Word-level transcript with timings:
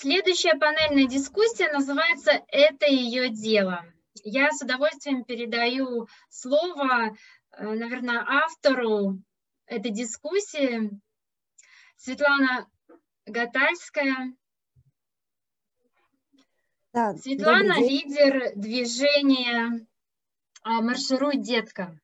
Следующая 0.00 0.54
панельная 0.54 1.08
дискуссия 1.08 1.72
называется 1.72 2.44
«Это 2.46 2.86
ее 2.86 3.30
дело». 3.30 3.84
Я 4.22 4.52
с 4.52 4.62
удовольствием 4.62 5.24
передаю 5.24 6.06
слово, 6.30 7.16
э, 7.50 7.64
наверное, 7.64 8.24
автору 8.24 9.20
этой 9.66 9.90
дискуссии, 9.90 10.92
Светлана 11.96 12.68
Гатальская. 13.26 14.36
Да, 16.92 17.14
Светлана– 17.14 17.76
лидер 17.80 18.52
движения 18.54 19.84
а, 20.62 20.80
«Маршируй, 20.80 21.38
детка». 21.38 21.98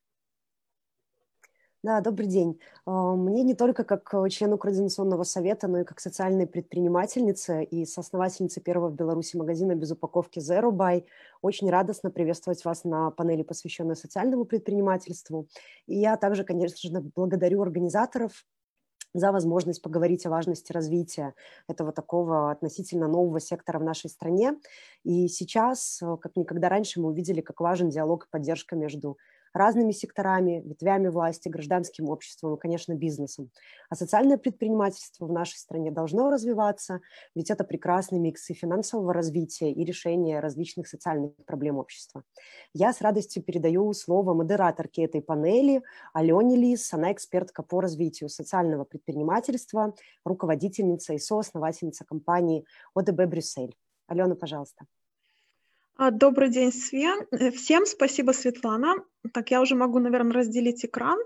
Да, 1.84 2.00
добрый 2.00 2.26
день. 2.28 2.58
А, 2.86 3.14
мне 3.14 3.42
не 3.42 3.54
только 3.54 3.84
как 3.84 4.08
э, 4.14 4.28
члену 4.30 4.56
Координационного 4.56 5.22
совета, 5.22 5.68
но 5.68 5.80
и 5.80 5.84
как 5.84 6.00
социальной 6.00 6.46
предпринимательнице 6.46 7.62
и 7.62 7.84
соосновательнице 7.84 8.62
первого 8.62 8.88
в 8.88 8.94
Беларуси 8.94 9.36
магазина 9.36 9.74
без 9.74 9.90
упаковки 9.90 10.38
Zero 10.38 10.70
Buy 10.70 11.04
очень 11.42 11.68
радостно 11.68 12.10
приветствовать 12.10 12.64
вас 12.64 12.84
на 12.84 13.10
панели, 13.10 13.42
посвященной 13.42 13.96
социальному 13.96 14.46
предпринимательству. 14.46 15.46
И 15.86 15.98
я 15.98 16.16
также, 16.16 16.44
конечно 16.44 16.78
же, 16.78 17.04
благодарю 17.14 17.60
организаторов 17.60 18.46
за 19.12 19.30
возможность 19.30 19.82
поговорить 19.82 20.24
о 20.24 20.30
важности 20.30 20.72
развития 20.72 21.34
этого 21.68 21.92
такого 21.92 22.50
относительно 22.50 23.08
нового 23.08 23.40
сектора 23.40 23.78
в 23.78 23.84
нашей 23.84 24.08
стране. 24.08 24.54
И 25.04 25.28
сейчас, 25.28 26.00
э, 26.02 26.16
как 26.16 26.34
никогда 26.36 26.70
раньше, 26.70 26.98
мы 27.02 27.10
увидели, 27.10 27.42
как 27.42 27.60
важен 27.60 27.90
диалог 27.90 28.24
и 28.24 28.30
поддержка 28.30 28.74
между 28.74 29.18
разными 29.54 29.92
секторами, 29.92 30.62
ветвями 30.66 31.08
власти, 31.08 31.48
гражданским 31.48 32.10
обществом 32.10 32.54
и, 32.54 32.58
конечно, 32.58 32.94
бизнесом. 32.94 33.50
А 33.88 33.94
социальное 33.94 34.36
предпринимательство 34.36 35.26
в 35.26 35.32
нашей 35.32 35.56
стране 35.56 35.90
должно 35.90 36.28
развиваться, 36.28 37.00
ведь 37.34 37.50
это 37.50 37.64
прекрасный 37.64 38.18
микс 38.18 38.50
и 38.50 38.54
финансового 38.54 39.14
развития, 39.14 39.70
и 39.70 39.84
решения 39.84 40.40
различных 40.40 40.88
социальных 40.88 41.32
проблем 41.46 41.78
общества. 41.78 42.24
Я 42.74 42.92
с 42.92 43.00
радостью 43.00 43.42
передаю 43.42 43.92
слово 43.92 44.34
модераторке 44.34 45.04
этой 45.04 45.22
панели 45.22 45.82
Алене 46.12 46.56
Лис. 46.56 46.92
Она 46.92 47.12
экспертка 47.12 47.62
по 47.62 47.80
развитию 47.80 48.28
социального 48.28 48.84
предпринимательства, 48.84 49.94
руководительница 50.24 51.14
и 51.14 51.18
соосновательница 51.18 52.04
компании 52.04 52.64
ОДБ 52.94 53.26
«Брюссель». 53.26 53.76
Алена, 54.08 54.34
пожалуйста. 54.34 54.86
А, 55.96 56.10
добрый 56.10 56.48
день. 56.48 56.72
Э, 57.30 57.50
всем 57.52 57.86
спасибо, 57.86 58.32
Светлана. 58.32 58.96
Так, 59.32 59.52
я 59.52 59.60
уже 59.60 59.76
могу, 59.76 60.00
наверное, 60.00 60.32
разделить 60.32 60.84
экран. 60.84 61.18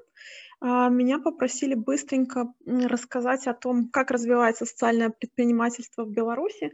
А, 0.60 0.88
меня 0.88 1.18
попросили 1.18 1.74
быстренько 1.74 2.52
рассказать 2.66 3.46
о 3.46 3.54
том, 3.54 3.88
как 3.90 4.10
развивается 4.10 4.66
социальное 4.66 5.10
предпринимательство 5.10 6.04
в 6.04 6.10
Беларуси. 6.10 6.72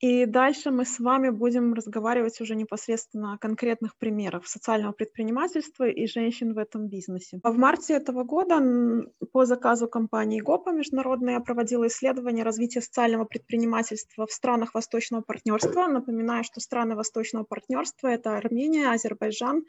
И 0.00 0.26
дальше 0.26 0.70
мы 0.70 0.84
с 0.84 0.98
вами 0.98 1.30
будем 1.30 1.72
разговаривать 1.72 2.40
уже 2.40 2.54
непосредственно 2.54 3.34
о 3.34 3.38
конкретных 3.38 3.96
примерах 3.96 4.46
социального 4.46 4.92
предпринимательства 4.92 5.88
и 5.88 6.06
женщин 6.06 6.52
в 6.52 6.58
этом 6.58 6.88
бизнесе. 6.88 7.40
В 7.42 7.56
марте 7.56 7.94
этого 7.94 8.24
года 8.24 8.62
по 9.32 9.46
заказу 9.46 9.88
компании 9.88 10.40
ГОПа 10.40 10.70
международная 10.70 11.40
проводила 11.40 11.86
исследование 11.86 12.44
развития 12.44 12.82
социального 12.82 13.24
предпринимательства 13.24 14.26
в 14.26 14.32
странах 14.32 14.74
Восточного 14.74 15.22
партнерства. 15.22 15.86
Напоминаю, 15.86 16.44
что 16.44 16.60
страны 16.60 16.94
Восточного 16.94 17.44
партнерства– 17.44 18.08
это 18.08 18.36
Армения, 18.36 18.90
Азербайджан, 18.90 19.64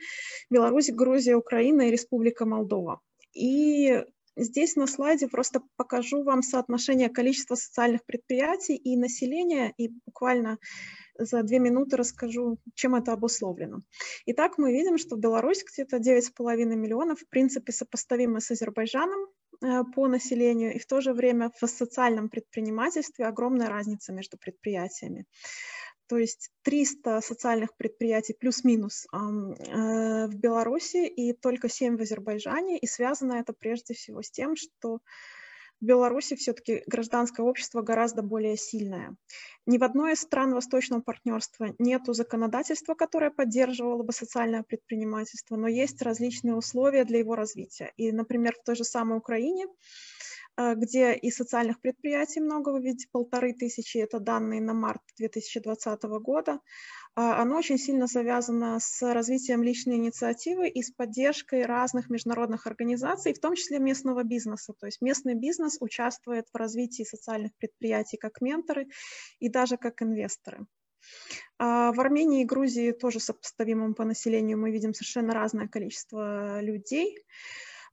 Беларусь, 0.49 0.89
Грузия, 0.91 1.35
Украина 1.35 1.83
и 1.83 1.91
Республика 1.91 2.45
Молдова. 2.45 2.99
И 3.35 4.03
здесь 4.37 4.75
на 4.75 4.87
слайде 4.87 5.27
просто 5.27 5.61
покажу 5.75 6.23
вам 6.23 6.41
соотношение 6.41 7.09
количества 7.09 7.55
социальных 7.55 8.05
предприятий 8.05 8.75
и 8.75 8.97
населения, 8.97 9.73
и 9.77 9.89
буквально 10.05 10.57
за 11.17 11.43
две 11.43 11.59
минуты 11.59 11.97
расскажу, 11.97 12.57
чем 12.73 12.95
это 12.95 13.13
обусловлено. 13.13 13.81
Итак, 14.25 14.57
мы 14.57 14.71
видим, 14.71 14.97
что 14.97 15.15
Беларусь 15.15 15.63
где-то 15.63 15.97
9,5 15.97 16.55
миллионов, 16.75 17.19
в 17.19 17.29
принципе, 17.29 17.71
сопоставимо 17.71 18.39
с 18.39 18.51
Азербайджаном 18.51 19.27
э, 19.61 19.83
по 19.93 20.07
населению, 20.07 20.73
и 20.73 20.79
в 20.79 20.85
то 20.85 21.01
же 21.01 21.13
время 21.13 21.51
в 21.61 21.67
социальном 21.67 22.29
предпринимательстве 22.29 23.25
огромная 23.25 23.69
разница 23.69 24.11
между 24.11 24.37
предприятиями 24.37 25.25
то 26.07 26.17
есть 26.17 26.51
300 26.63 27.21
социальных 27.21 27.75
предприятий 27.75 28.33
плюс-минус 28.33 29.07
э, 29.11 29.17
в 29.17 30.35
Беларуси 30.35 31.07
и 31.07 31.33
только 31.33 31.69
7 31.69 31.97
в 31.97 32.01
Азербайджане. 32.01 32.77
И 32.77 32.87
связано 32.87 33.33
это 33.33 33.53
прежде 33.53 33.93
всего 33.93 34.21
с 34.21 34.31
тем, 34.31 34.55
что 34.55 34.99
в 35.81 35.85
Беларуси 35.85 36.35
все-таки 36.35 36.83
гражданское 36.87 37.43
общество 37.43 37.81
гораздо 37.81 38.21
более 38.21 38.55
сильное. 38.55 39.15
Ни 39.65 39.77
в 39.77 39.83
одной 39.83 40.13
из 40.13 40.21
стран 40.21 40.53
Восточного 40.53 41.01
партнерства 41.01 41.75
нет 41.79 42.03
законодательства, 42.07 42.93
которое 42.93 43.29
поддерживало 43.29 44.03
бы 44.03 44.13
социальное 44.13 44.63
предпринимательство, 44.63 45.55
но 45.57 45.67
есть 45.67 46.01
различные 46.01 46.55
условия 46.55 47.03
для 47.03 47.19
его 47.19 47.35
развития. 47.35 47.91
И, 47.97 48.11
например, 48.11 48.55
в 48.55 48.63
той 48.63 48.75
же 48.75 48.83
самой 48.83 49.17
Украине 49.17 49.65
где 50.57 51.13
и 51.13 51.31
социальных 51.31 51.81
предприятий 51.81 52.39
много, 52.39 52.69
вы 52.69 52.81
видите, 52.81 53.07
полторы 53.11 53.53
тысячи, 53.53 53.97
это 53.97 54.19
данные 54.19 54.61
на 54.61 54.73
март 54.73 55.01
2020 55.17 56.03
года. 56.03 56.59
А, 57.17 57.41
оно 57.41 57.57
очень 57.57 57.77
сильно 57.77 58.07
завязано 58.07 58.77
с 58.81 59.01
развитием 59.01 59.63
личной 59.63 59.95
инициативы 59.95 60.67
и 60.67 60.83
с 60.83 60.91
поддержкой 60.91 61.65
разных 61.65 62.09
международных 62.09 62.67
организаций, 62.67 63.33
в 63.33 63.39
том 63.39 63.55
числе 63.55 63.79
местного 63.79 64.23
бизнеса. 64.23 64.73
То 64.77 64.85
есть 64.85 65.01
местный 65.01 65.33
бизнес 65.33 65.77
участвует 65.79 66.47
в 66.51 66.57
развитии 66.57 67.03
социальных 67.03 67.55
предприятий 67.57 68.17
как 68.17 68.41
менторы 68.41 68.87
и 69.39 69.47
даже 69.47 69.77
как 69.77 70.01
инвесторы. 70.01 70.65
А, 71.57 71.93
в 71.93 71.99
Армении 72.01 72.41
и 72.41 72.45
Грузии 72.45 72.91
тоже 72.91 73.21
сопоставимым 73.21 73.93
по 73.93 74.03
населению 74.03 74.57
мы 74.57 74.71
видим 74.71 74.93
совершенно 74.93 75.33
разное 75.33 75.69
количество 75.69 76.59
людей. 76.61 77.17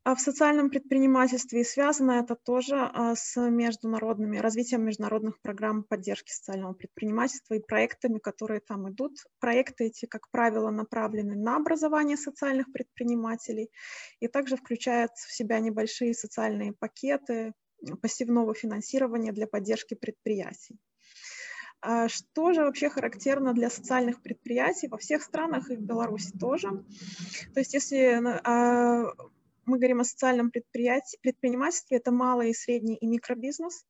А 0.04 0.16
в 0.16 0.20
социальном 0.20 0.68
предпринимательстве 0.68 1.62
связано 1.64 2.12
это 2.12 2.34
тоже 2.34 2.74
а, 2.76 3.14
с 3.14 3.40
международными, 3.40 4.38
развитием 4.38 4.82
международных 4.84 5.40
программ 5.40 5.84
поддержки 5.84 6.32
социального 6.32 6.72
предпринимательства 6.72 7.54
и 7.54 7.60
проектами, 7.60 8.18
которые 8.18 8.58
там 8.58 8.90
идут. 8.90 9.18
Проекты 9.38 9.84
эти, 9.84 10.06
как 10.06 10.28
правило, 10.32 10.70
направлены 10.70 11.36
на 11.36 11.54
образование 11.54 12.16
социальных 12.16 12.72
предпринимателей 12.72 13.70
и 14.18 14.26
также 14.26 14.56
включают 14.56 15.12
в 15.12 15.32
себя 15.32 15.60
небольшие 15.60 16.14
социальные 16.14 16.72
пакеты 16.72 17.52
пассивного 18.00 18.54
финансирования 18.54 19.30
для 19.30 19.46
поддержки 19.46 19.94
предприятий. 19.94 20.80
А 21.80 22.08
что 22.08 22.52
же 22.52 22.62
вообще 22.62 22.88
характерно 22.88 23.54
для 23.54 23.70
социальных 23.70 24.20
предприятий 24.20 24.88
во 24.88 24.98
всех 24.98 25.22
странах 25.22 25.70
и 25.70 25.76
в 25.76 25.80
Беларуси 25.80 26.32
тоже? 26.38 26.70
То 27.54 27.60
есть 27.60 27.74
если 27.74 28.20
мы 29.65 29.78
говорим 29.78 30.00
о 30.00 30.05
социальном 30.05 30.50
предприятии, 30.50 31.19
предпринимательстве, 31.23 31.99
это 31.99 32.11
малый 32.11 32.50
и 32.50 32.55
средний 32.55 32.97
и 32.97 33.06
микробизнес, 33.06 33.84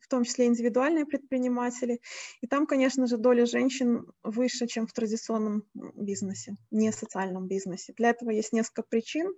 в 0.00 0.08
том 0.08 0.24
числе 0.24 0.46
индивидуальные 0.46 1.06
предприниматели. 1.06 2.00
И 2.40 2.46
там, 2.46 2.66
конечно 2.66 3.06
же, 3.06 3.18
доля 3.18 3.46
женщин 3.46 4.06
выше, 4.22 4.66
чем 4.66 4.86
в 4.86 4.92
традиционном 4.92 5.64
бизнесе, 5.74 6.56
не 6.70 6.92
социальном 6.92 7.48
бизнесе. 7.48 7.92
Для 7.96 8.10
этого 8.10 8.30
есть 8.30 8.52
несколько 8.52 8.82
причин. 8.82 9.32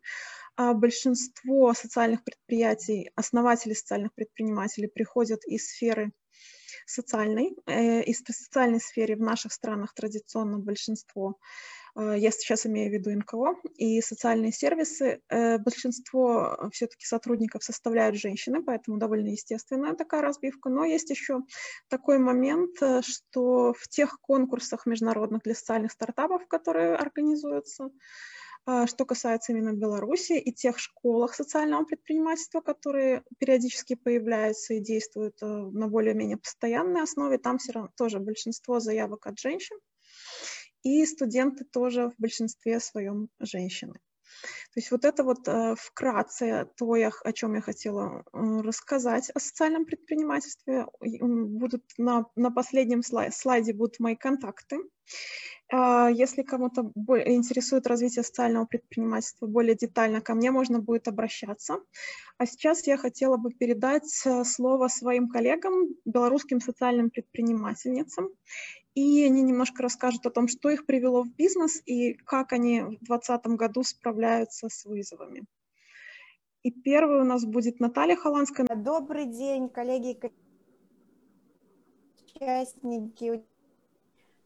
А 0.56 0.74
большинство 0.74 1.72
социальных 1.72 2.22
предприятий, 2.24 3.10
основатели 3.14 3.72
социальных 3.72 4.14
предпринимателей 4.14 4.88
приходят 4.88 5.44
из 5.46 5.66
сферы 5.68 6.12
социальной, 6.86 7.56
э, 7.66 8.02
из 8.02 8.18
социальной 8.18 8.80
сферы 8.80 9.16
в 9.16 9.20
наших 9.20 9.52
странах 9.52 9.94
традиционно 9.94 10.58
большинство 10.58 11.38
я 11.96 12.30
сейчас 12.32 12.66
имею 12.66 12.90
в 12.90 12.94
виду 12.94 13.10
НКО 13.16 13.56
и 13.76 14.00
социальные 14.00 14.52
сервисы. 14.52 15.20
Э, 15.28 15.58
большинство 15.58 16.56
э, 16.58 16.70
все-таки 16.72 17.06
сотрудников 17.06 17.62
составляют 17.62 18.16
женщины, 18.16 18.62
поэтому 18.62 18.98
довольно 18.98 19.28
естественная 19.28 19.94
такая 19.94 20.22
разбивка. 20.22 20.70
Но 20.70 20.84
есть 20.84 21.10
еще 21.10 21.42
такой 21.88 22.18
момент, 22.18 22.76
что 23.04 23.74
в 23.74 23.88
тех 23.88 24.20
конкурсах 24.20 24.86
международных 24.86 25.42
для 25.42 25.54
социальных 25.54 25.92
стартапов, 25.92 26.48
которые 26.48 26.96
организуются, 26.96 27.90
что 28.86 29.04
касается 29.04 29.52
именно 29.52 29.74
Беларуси 29.74 30.32
и 30.32 30.52
тех 30.52 30.78
школах 30.78 31.34
социального 31.34 31.84
предпринимательства, 31.84 32.60
которые 32.60 33.22
периодически 33.38 33.94
появляются 33.94 34.74
и 34.74 34.80
действуют 34.80 35.40
на 35.42 35.86
более-менее 35.86 36.38
постоянной 36.38 37.02
основе, 37.02 37.38
там 37.38 37.58
все 37.58 37.72
равно 37.72 37.90
тоже 37.96 38.20
большинство 38.20 38.80
заявок 38.80 39.26
от 39.26 39.38
женщин 39.38 39.76
и 40.84 41.04
студенты 41.06 41.64
тоже 41.64 42.10
в 42.10 42.14
большинстве 42.18 42.78
своем 42.78 43.28
женщины. 43.40 43.94
То 44.74 44.80
есть 44.80 44.90
вот 44.90 45.04
это 45.04 45.22
вот 45.24 45.46
э, 45.46 45.74
вкратце 45.78 46.68
то, 46.76 46.92
о 46.92 47.32
чем 47.32 47.54
я 47.54 47.60
хотела 47.60 48.24
э, 48.32 48.38
рассказать 48.60 49.30
о 49.30 49.40
социальном 49.40 49.84
предпринимательстве. 49.84 50.86
Будут 51.00 51.84
на, 51.98 52.26
на 52.36 52.50
последнем 52.50 53.02
слайде, 53.02 53.34
слайде 53.34 53.72
будут 53.72 54.00
мои 54.00 54.16
контакты. 54.16 54.78
А, 55.72 56.08
если 56.10 56.42
кому-то 56.42 56.92
интересует 57.26 57.86
развитие 57.86 58.22
социального 58.22 58.66
предпринимательства 58.66 59.46
более 59.46 59.74
детально, 59.74 60.20
ко 60.20 60.34
мне 60.34 60.50
можно 60.50 60.78
будет 60.78 61.08
обращаться. 61.08 61.78
А 62.38 62.46
сейчас 62.46 62.86
я 62.86 62.96
хотела 62.96 63.36
бы 63.36 63.52
передать 63.52 64.22
э, 64.26 64.44
слово 64.44 64.88
своим 64.88 65.28
коллегам, 65.28 65.88
белорусским 66.04 66.60
социальным 66.60 67.10
предпринимательницам. 67.10 68.30
И 68.94 69.24
они 69.24 69.42
немножко 69.42 69.82
расскажут 69.82 70.24
о 70.26 70.30
том, 70.30 70.46
что 70.46 70.70
их 70.70 70.86
привело 70.86 71.24
в 71.24 71.34
бизнес 71.34 71.82
и 71.84 72.14
как 72.14 72.52
они 72.52 72.80
в 72.80 73.04
2020 73.04 73.46
году 73.58 73.82
справляются 73.82 74.68
с 74.68 74.84
вызовами. 74.84 75.44
И 76.62 76.70
первый 76.70 77.20
у 77.20 77.24
нас 77.24 77.44
будет 77.44 77.80
Наталья 77.80 78.16
Холландская. 78.16 78.66
Добрый 78.74 79.26
день, 79.26 79.68
коллеги, 79.68 80.18
участники 82.34 83.42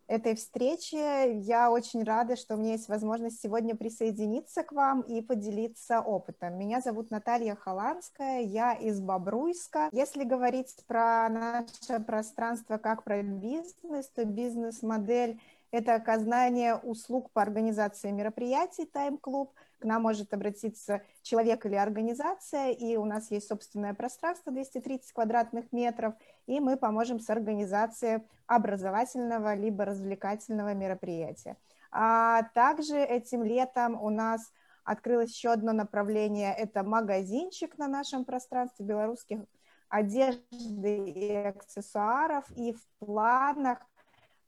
этой 0.09 0.35
встречи. 0.35 0.97
Я 1.45 1.71
очень 1.71 2.03
рада, 2.03 2.35
что 2.35 2.55
у 2.55 2.59
меня 2.59 2.73
есть 2.73 2.89
возможность 2.89 3.41
сегодня 3.41 3.77
присоединиться 3.77 4.65
к 4.65 4.73
вам 4.73 5.03
и 5.03 5.21
поделиться 5.21 6.01
опытом. 6.01 6.59
Меня 6.59 6.81
зовут 6.81 7.11
Наталья 7.11 7.55
Холандская, 7.55 8.41
я 8.41 8.73
из 8.73 9.01
Бобруйска. 9.01 9.91
Если 9.93 10.25
говорить 10.25 10.75
про 10.87 11.29
наше 11.29 12.01
пространство 12.05 12.79
как 12.79 13.05
про 13.05 13.23
бизнес, 13.23 14.09
то 14.09 14.25
бизнес-модель– 14.25 15.41
это 15.71 15.95
оказание 15.95 16.77
услуг 16.77 17.31
по 17.33 17.43
организации 17.43 18.11
мероприятий 18.11 18.87
«Тайм-клуб», 18.87 19.53
к 19.79 19.85
нам 19.85 20.03
может 20.03 20.35
обратиться 20.35 21.03
человек 21.23 21.65
или 21.67 21.75
организация, 21.75 22.71
и 22.71 22.97
у 22.97 23.05
нас 23.05 23.31
есть 23.31 23.49
собственное 23.49 23.95
пространство 23.95 24.53
230 24.53 25.13
квадратных 25.13 25.73
метров, 25.73 26.15
и 26.47 26.61
мы 26.61 26.77
поможем 26.77 27.21
с 27.21 27.31
организацией 27.31 28.23
образовательного 28.47 29.55
либо 29.55 29.85
развлекательного 29.85 30.75
мероприятия. 30.75 31.57
А 31.91 32.43
также 32.55 32.99
этим 32.99 33.43
летом 33.45 34.01
у 34.03 34.11
нас 34.11 34.53
открылось 34.85 35.31
еще 35.31 35.51
одно 35.51 35.73
направление, 35.73 36.55
это 36.55 36.83
магазинчик 36.83 37.77
на 37.79 37.89
нашем 37.89 38.25
пространстве 38.25 38.87
белорусских 38.87 39.41
одежды 39.89 41.11
и 41.11 41.35
аксессуаров, 41.35 42.45
и 42.57 42.73
в 42.73 42.81
планах 42.99 43.79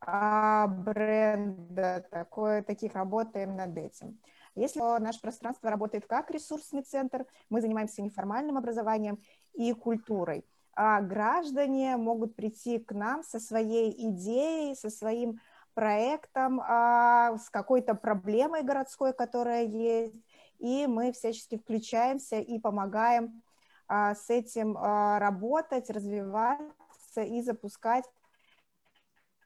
а, 0.00 0.66
бренда. 0.66 2.04
Такое, 2.10 2.62
таких 2.62 2.94
работаем 2.94 3.56
над 3.56 3.76
этим. 3.76 4.18
Если 4.54 4.80
наше 4.80 5.20
пространство 5.20 5.70
работает 5.70 6.06
как 6.06 6.30
ресурсный 6.30 6.82
центр, 6.82 7.26
мы 7.48 7.60
занимаемся 7.60 8.02
неформальным 8.02 8.56
образованием 8.58 9.20
и 9.54 9.72
культурой. 9.72 10.44
А 10.74 11.00
граждане 11.00 11.96
могут 11.96 12.34
прийти 12.34 12.78
к 12.78 12.92
нам 12.92 13.22
со 13.22 13.38
своей 13.38 13.90
идеей, 14.10 14.74
со 14.74 14.90
своим 14.90 15.40
проектом, 15.74 16.60
а, 16.60 17.36
с 17.38 17.48
какой-то 17.50 17.94
проблемой 17.94 18.62
городской, 18.62 19.12
которая 19.12 19.64
есть, 19.64 20.14
и 20.60 20.86
мы 20.86 21.12
всячески 21.12 21.56
включаемся 21.58 22.38
и 22.38 22.58
помогаем 22.58 23.42
а, 23.88 24.14
с 24.14 24.30
этим 24.30 24.76
а, 24.78 25.18
работать, 25.18 25.90
развиваться 25.90 27.22
и 27.22 27.42
запускать 27.42 28.04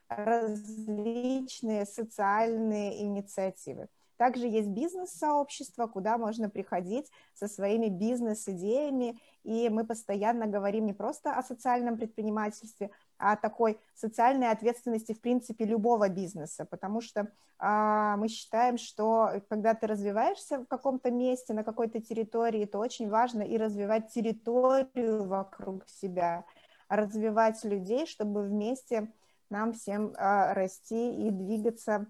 различные 0.08 1.87
социальные 1.87 3.02
инициативы. 3.02 3.88
Также 4.16 4.46
есть 4.46 4.69
бизнес-сообщество, 4.69 5.87
куда 5.87 6.19
можно 6.19 6.49
приходить 6.49 7.11
со 7.32 7.49
своими 7.49 7.88
бизнес-идеями, 7.88 9.19
и 9.43 9.69
мы 9.69 9.84
постоянно 9.84 10.46
говорим 10.46 10.87
не 10.87 10.93
просто 10.93 11.37
о 11.37 11.43
социальном 11.43 11.96
предпринимательстве, 11.96 12.90
о 13.25 13.37
такой 13.37 13.81
социальной 13.94 14.50
ответственности, 14.50 15.15
в 15.15 15.21
принципе, 15.21 15.65
любого 15.65 16.11
бизнеса, 16.11 16.67
потому 16.67 17.00
что 17.00 17.32
а, 17.59 18.19
мы 18.19 18.29
считаем, 18.29 18.76
что 18.76 19.31
когда 19.49 19.73
ты 19.73 19.87
развиваешься 19.87 20.59
в 20.59 20.67
каком-то 20.67 21.11
месте, 21.11 21.55
на 21.55 21.65
какой-то 21.65 22.03
территории, 22.03 22.67
то 22.67 22.79
очень 22.79 23.09
важно 23.09 23.41
и 23.41 23.56
развивать 23.56 24.12
территорию 24.12 25.25
вокруг 25.25 25.88
себя, 25.88 26.44
развивать 26.91 27.65
людей, 27.65 28.06
чтобы 28.06 28.43
вместе 28.43 29.11
нам 29.49 29.73
всем 29.73 30.12
а, 30.19 30.53
расти 30.53 31.26
и 31.26 31.31
двигаться 31.31 32.06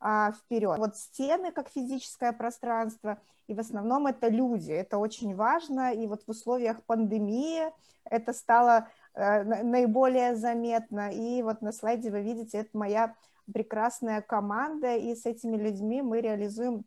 а, 0.00 0.32
вперед. 0.32 0.78
Вот 0.78 0.96
стены 0.96 1.52
как 1.52 1.68
физическое 1.68 2.32
пространство, 2.32 3.20
и 3.46 3.54
в 3.54 3.60
основном 3.60 4.08
это 4.08 4.26
люди, 4.26 4.72
это 4.72 4.98
очень 4.98 5.36
важно, 5.36 5.94
и 5.94 6.08
вот 6.08 6.24
в 6.24 6.28
условиях 6.28 6.82
пандемии 6.82 7.70
это 8.10 8.32
стало 8.32 8.88
наиболее 9.16 10.36
заметно. 10.36 11.10
И 11.10 11.42
вот 11.42 11.62
на 11.62 11.72
слайде 11.72 12.10
вы 12.10 12.20
видите, 12.20 12.58
это 12.58 12.76
моя 12.76 13.16
прекрасная 13.52 14.20
команда, 14.20 14.94
и 14.96 15.14
с 15.14 15.24
этими 15.24 15.56
людьми 15.56 16.02
мы 16.02 16.20
реализуем 16.20 16.84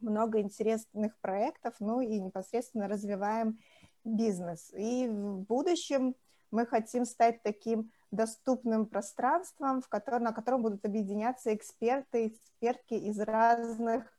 много 0.00 0.40
интересных 0.40 1.16
проектов, 1.20 1.74
ну 1.78 2.00
и 2.00 2.18
непосредственно 2.18 2.88
развиваем 2.88 3.58
бизнес. 4.04 4.72
И 4.74 5.06
в 5.06 5.42
будущем 5.42 6.16
мы 6.50 6.66
хотим 6.66 7.04
стать 7.04 7.42
таким 7.42 7.92
доступным 8.10 8.86
пространством, 8.86 9.80
в 9.80 9.88
котором, 9.88 10.24
на 10.24 10.32
котором 10.32 10.62
будут 10.62 10.84
объединяться 10.84 11.54
эксперты, 11.54 12.28
экспертки 12.28 12.94
из 12.94 13.20
разных 13.20 14.12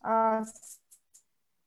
а, 0.00 0.44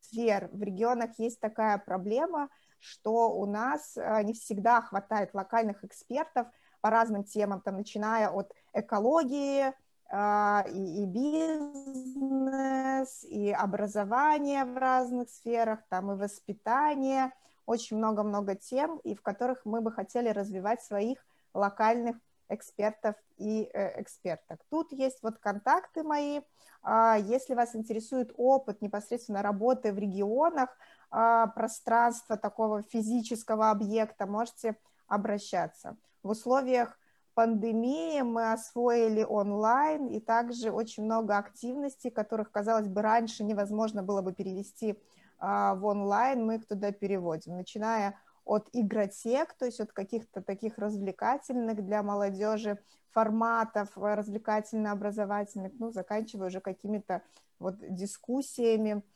сфер. 0.02 0.50
В 0.54 0.62
регионах 0.62 1.18
есть 1.18 1.40
такая 1.40 1.78
проблема– 1.80 2.50
что 2.84 3.32
у 3.32 3.46
нас 3.46 3.96
э, 3.96 4.24
не 4.24 4.34
всегда 4.34 4.82
хватает 4.82 5.34
локальных 5.34 5.84
экспертов 5.86 6.48
по 6.82 6.90
разным 6.90 7.24
темам, 7.24 7.62
там, 7.62 7.78
начиная 7.78 8.30
от 8.30 8.54
экологии, 8.74 9.74
а, 10.10 10.66
и, 10.68 11.04
и 11.04 11.06
бизнес, 11.06 12.04
и 13.24 13.52
образование 13.52 14.66
в 14.66 14.78
разных 14.78 15.30
сферах, 15.30 15.80
там 15.90 16.12
и 16.12 16.16
воспитание, 16.16 17.32
очень 17.66 17.98
много-много 17.98 18.56
тем, 18.56 18.98
и 19.00 19.16
в 19.16 19.22
которых 19.22 19.66
мы 19.66 19.80
бы 19.82 19.92
хотели 19.92 20.28
развивать 20.30 20.84
своих 20.84 21.26
локальных 21.54 22.18
экспертов 22.50 23.16
и 23.38 23.70
э, 23.74 24.02
эксперток. 24.02 24.60
Тут 24.70 24.92
есть 24.92 25.24
вот 25.24 25.38
контакты 25.40 26.04
мои. 26.04 26.42
А, 26.82 27.18
если 27.18 27.56
вас 27.56 27.76
интересует 27.76 28.34
опыт 28.36 28.82
непосредственно 28.82 29.42
работы 29.42 29.94
в 29.94 29.98
регионах, 29.98 30.70
пространства 31.56 32.38
такого 32.38 32.81
физического 32.81 33.69
объекта, 33.69 34.25
можете 34.25 34.75
обращаться. 35.07 35.95
В 36.24 36.30
условиях 36.30 36.98
пандемии 37.33 38.21
мы 38.21 38.51
освоили 38.51 39.24
онлайн 39.24 40.07
и 40.07 40.19
также 40.19 40.71
очень 40.71 41.04
много 41.04 41.38
активностей, 41.38 42.12
которых, 42.12 42.51
казалось 42.51 42.88
бы, 42.88 43.01
раньше 43.01 43.44
невозможно 43.44 44.04
было 44.04 44.21
бы 44.21 44.34
перевести 44.34 45.00
а, 45.39 45.75
в 45.75 45.86
онлайн, 45.86 46.46
мы 46.46 46.55
их 46.55 46.67
туда 46.67 46.91
переводим, 46.91 47.58
начиная 47.58 48.20
от 48.46 48.70
игротек, 48.74 49.53
то 49.53 49.65
есть 49.65 49.79
от 49.79 49.91
каких-то 49.91 50.41
таких 50.41 50.77
развлекательных 50.77 51.84
для 51.84 52.03
молодежи 52.03 52.79
форматов, 53.12 53.89
развлекательно-образовательных, 53.96 55.74
ну, 55.79 55.91
заканчивая 55.91 56.48
уже 56.48 56.60
какими-то 56.60 57.22
вот 57.60 57.75
дискуссиями, 57.79 59.01
а, 59.01 59.12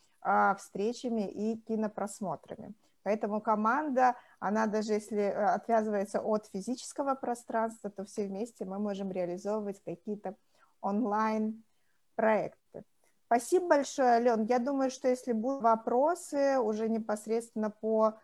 встречами 0.57 1.29
и 1.29 1.57
кинопросмотрами. 1.57 2.73
Поэтому 3.07 3.39
команда, 3.39 4.17
она 4.39 4.67
даже 4.67 4.93
если 4.93 5.21
э, 5.21 5.33
отвязывается 5.33 6.19
от 6.19 6.45
физического 6.47 7.15
пространства, 7.15 7.89
то 7.89 8.03
все 8.03 8.27
вместе 8.27 8.65
мы 8.65 8.79
можем 8.79 9.13
реализовывать 9.13 9.81
какие-то 9.85 10.35
онлайн-проекты. 10.81 12.83
Спасибо 13.27 13.67
большое, 13.67 14.09
Ален. 14.09 14.43
Я 14.43 14.59
думаю, 14.59 14.91
что 14.91 15.07
если 15.07 15.31
будут 15.31 15.63
вопросы 15.63 16.59
уже 16.59 16.89
непосредственно 16.89 17.69
по 17.69 18.19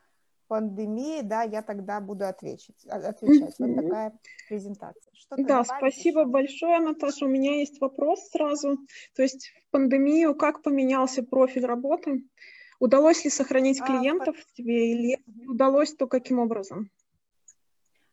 пандемии, 0.54 1.22
да, 1.24 1.42
я 1.42 1.64
тогда 1.64 2.00
буду 2.00 2.28
отвечать. 2.28 2.76
А, 2.88 2.98
отвечать. 2.98 3.56
Вот 3.58 3.76
такая 3.76 4.14
презентация. 4.48 5.12
Что 5.16 5.36
да, 5.38 5.64
спасибо 5.64 6.22
еще? 6.22 6.30
большое, 6.30 6.80
Наташа. 6.80 7.26
У 7.26 7.28
меня 7.28 7.56
есть 7.56 7.82
вопрос 7.82 8.30
сразу. 8.30 8.78
То 9.16 9.24
есть 9.24 9.48
в 9.48 9.72
пандемию 9.72 10.36
как 10.36 10.62
поменялся 10.62 11.24
профиль 11.24 11.66
работы? 11.66 12.24
Удалось 12.80 13.24
ли 13.24 13.32
сохранить 13.32 13.82
а, 13.82 13.86
клиентов 13.88 14.36
а, 14.38 14.56
тебе 14.56 14.92
или 14.92 15.24
удалось, 15.48 15.96
то 15.96 16.06
каким 16.06 16.38
образом? 16.38 16.92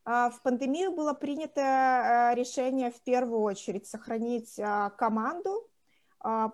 А, 0.06 0.30
в 0.30 0.40
пандемию 0.40 0.92
было 0.92 1.12
принято 1.12 2.32
решение 2.34 2.90
в 2.90 3.02
первую 3.02 3.42
очередь 3.42 3.86
сохранить 3.86 4.58
команду 4.96 5.68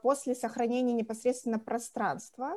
после 0.03 0.35
сохранения 0.35 0.95
непосредственно 0.95 1.61
пространства, 1.61 2.57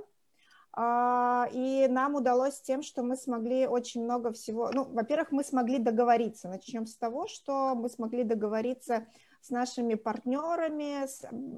и 1.51 1.87
нам 1.89 2.15
удалось 2.15 2.61
тем, 2.61 2.81
что 2.81 3.03
мы 3.03 3.17
смогли 3.17 3.67
очень 3.67 4.03
много 4.03 4.31
всего... 4.31 4.71
Ну, 4.71 4.85
во-первых, 4.85 5.31
мы 5.31 5.43
смогли 5.43 5.77
договориться. 5.77 6.47
Начнем 6.47 6.85
с 6.85 6.95
того, 6.95 7.27
что 7.27 7.75
мы 7.75 7.89
смогли 7.89 8.23
договориться 8.23 9.07
с 9.41 9.49
нашими 9.49 9.95
партнерами. 9.95 11.05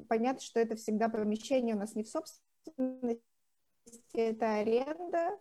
Понятно, 0.08 0.42
что 0.42 0.60
это 0.60 0.76
всегда 0.76 1.10
помещение 1.10 1.76
у 1.76 1.80
нас 1.80 1.94
не 1.94 2.04
в 2.04 2.10
собственности, 2.10 3.22
это 4.14 4.56
аренда. 4.56 5.38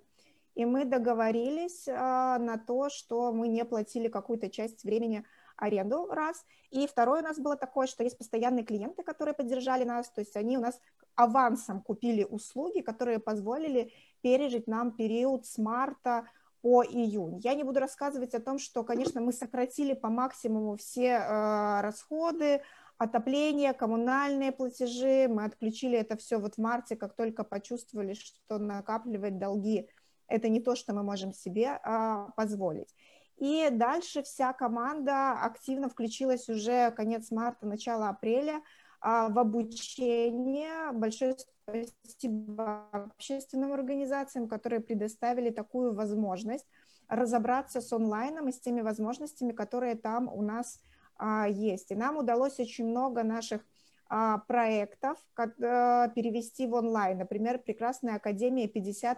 И 0.54 0.64
мы 0.64 0.84
договорились 0.84 1.86
а, 1.88 2.38
на 2.38 2.58
то, 2.58 2.90
что 2.90 3.32
мы 3.32 3.48
не 3.48 3.64
платили 3.64 4.08
какую-то 4.08 4.50
часть 4.50 4.84
времени 4.84 5.24
аренду, 5.60 6.06
раз. 6.10 6.44
И 6.70 6.86
второе 6.86 7.20
у 7.20 7.24
нас 7.24 7.38
было 7.38 7.56
такое, 7.56 7.86
что 7.86 8.02
есть 8.02 8.18
постоянные 8.18 8.64
клиенты, 8.64 9.02
которые 9.02 9.34
поддержали 9.34 9.84
нас, 9.84 10.10
то 10.10 10.20
есть 10.20 10.36
они 10.36 10.58
у 10.58 10.60
нас 10.60 10.80
авансом 11.14 11.80
купили 11.82 12.24
услуги, 12.24 12.80
которые 12.80 13.18
позволили 13.18 13.92
пережить 14.22 14.66
нам 14.66 14.92
период 14.92 15.46
с 15.46 15.58
марта 15.58 16.26
по 16.62 16.84
июнь. 16.84 17.40
Я 17.42 17.54
не 17.54 17.64
буду 17.64 17.80
рассказывать 17.80 18.34
о 18.34 18.40
том, 18.40 18.58
что, 18.58 18.84
конечно, 18.84 19.20
мы 19.20 19.32
сократили 19.32 19.94
по 19.94 20.08
максимуму 20.08 20.76
все 20.76 21.06
э, 21.06 21.80
расходы, 21.80 22.62
отопление, 22.98 23.72
коммунальные 23.72 24.52
платежи, 24.52 25.26
мы 25.28 25.44
отключили 25.44 25.98
это 25.98 26.16
все 26.16 26.38
вот 26.38 26.56
в 26.56 26.58
марте, 26.58 26.96
как 26.96 27.14
только 27.14 27.44
почувствовали, 27.44 28.14
что 28.14 28.58
накапливать 28.58 29.38
долги– 29.38 29.88
это 30.30 30.48
не 30.48 30.60
то, 30.60 30.76
что 30.76 30.94
мы 30.94 31.02
можем 31.02 31.34
себе 31.34 31.80
э, 31.82 32.26
позволить. 32.36 32.94
И 33.40 33.68
дальше 33.70 34.22
вся 34.22 34.52
команда 34.52 35.32
активно 35.32 35.88
включилась 35.88 36.48
уже 36.50 36.90
конец 36.90 37.30
марта, 37.30 37.66
начало 37.66 38.10
апреля 38.10 38.62
а, 39.00 39.30
в 39.30 39.38
обучение. 39.38 40.92
Большое 40.92 41.36
спасибо 41.66 42.86
общественным 42.92 43.72
организациям, 43.72 44.46
которые 44.46 44.80
предоставили 44.80 45.48
такую 45.48 45.94
возможность 45.94 46.66
разобраться 47.08 47.80
с 47.80 47.90
онлайном 47.94 48.48
и 48.48 48.52
с 48.52 48.60
теми 48.60 48.82
возможностями, 48.82 49.52
которые 49.52 49.94
там 49.94 50.28
у 50.28 50.42
нас 50.42 50.78
а, 51.16 51.48
есть. 51.48 51.90
И 51.92 51.94
нам 51.94 52.18
удалось 52.18 52.60
очень 52.60 52.86
много 52.86 53.22
наших 53.22 53.62
а, 54.10 54.38
проектов 54.38 55.16
перевести 55.36 56.66
в 56.66 56.74
онлайн. 56.74 57.16
Например, 57.16 57.58
прекрасная 57.58 58.16
Академия 58.16 58.66
50+, 58.66 59.16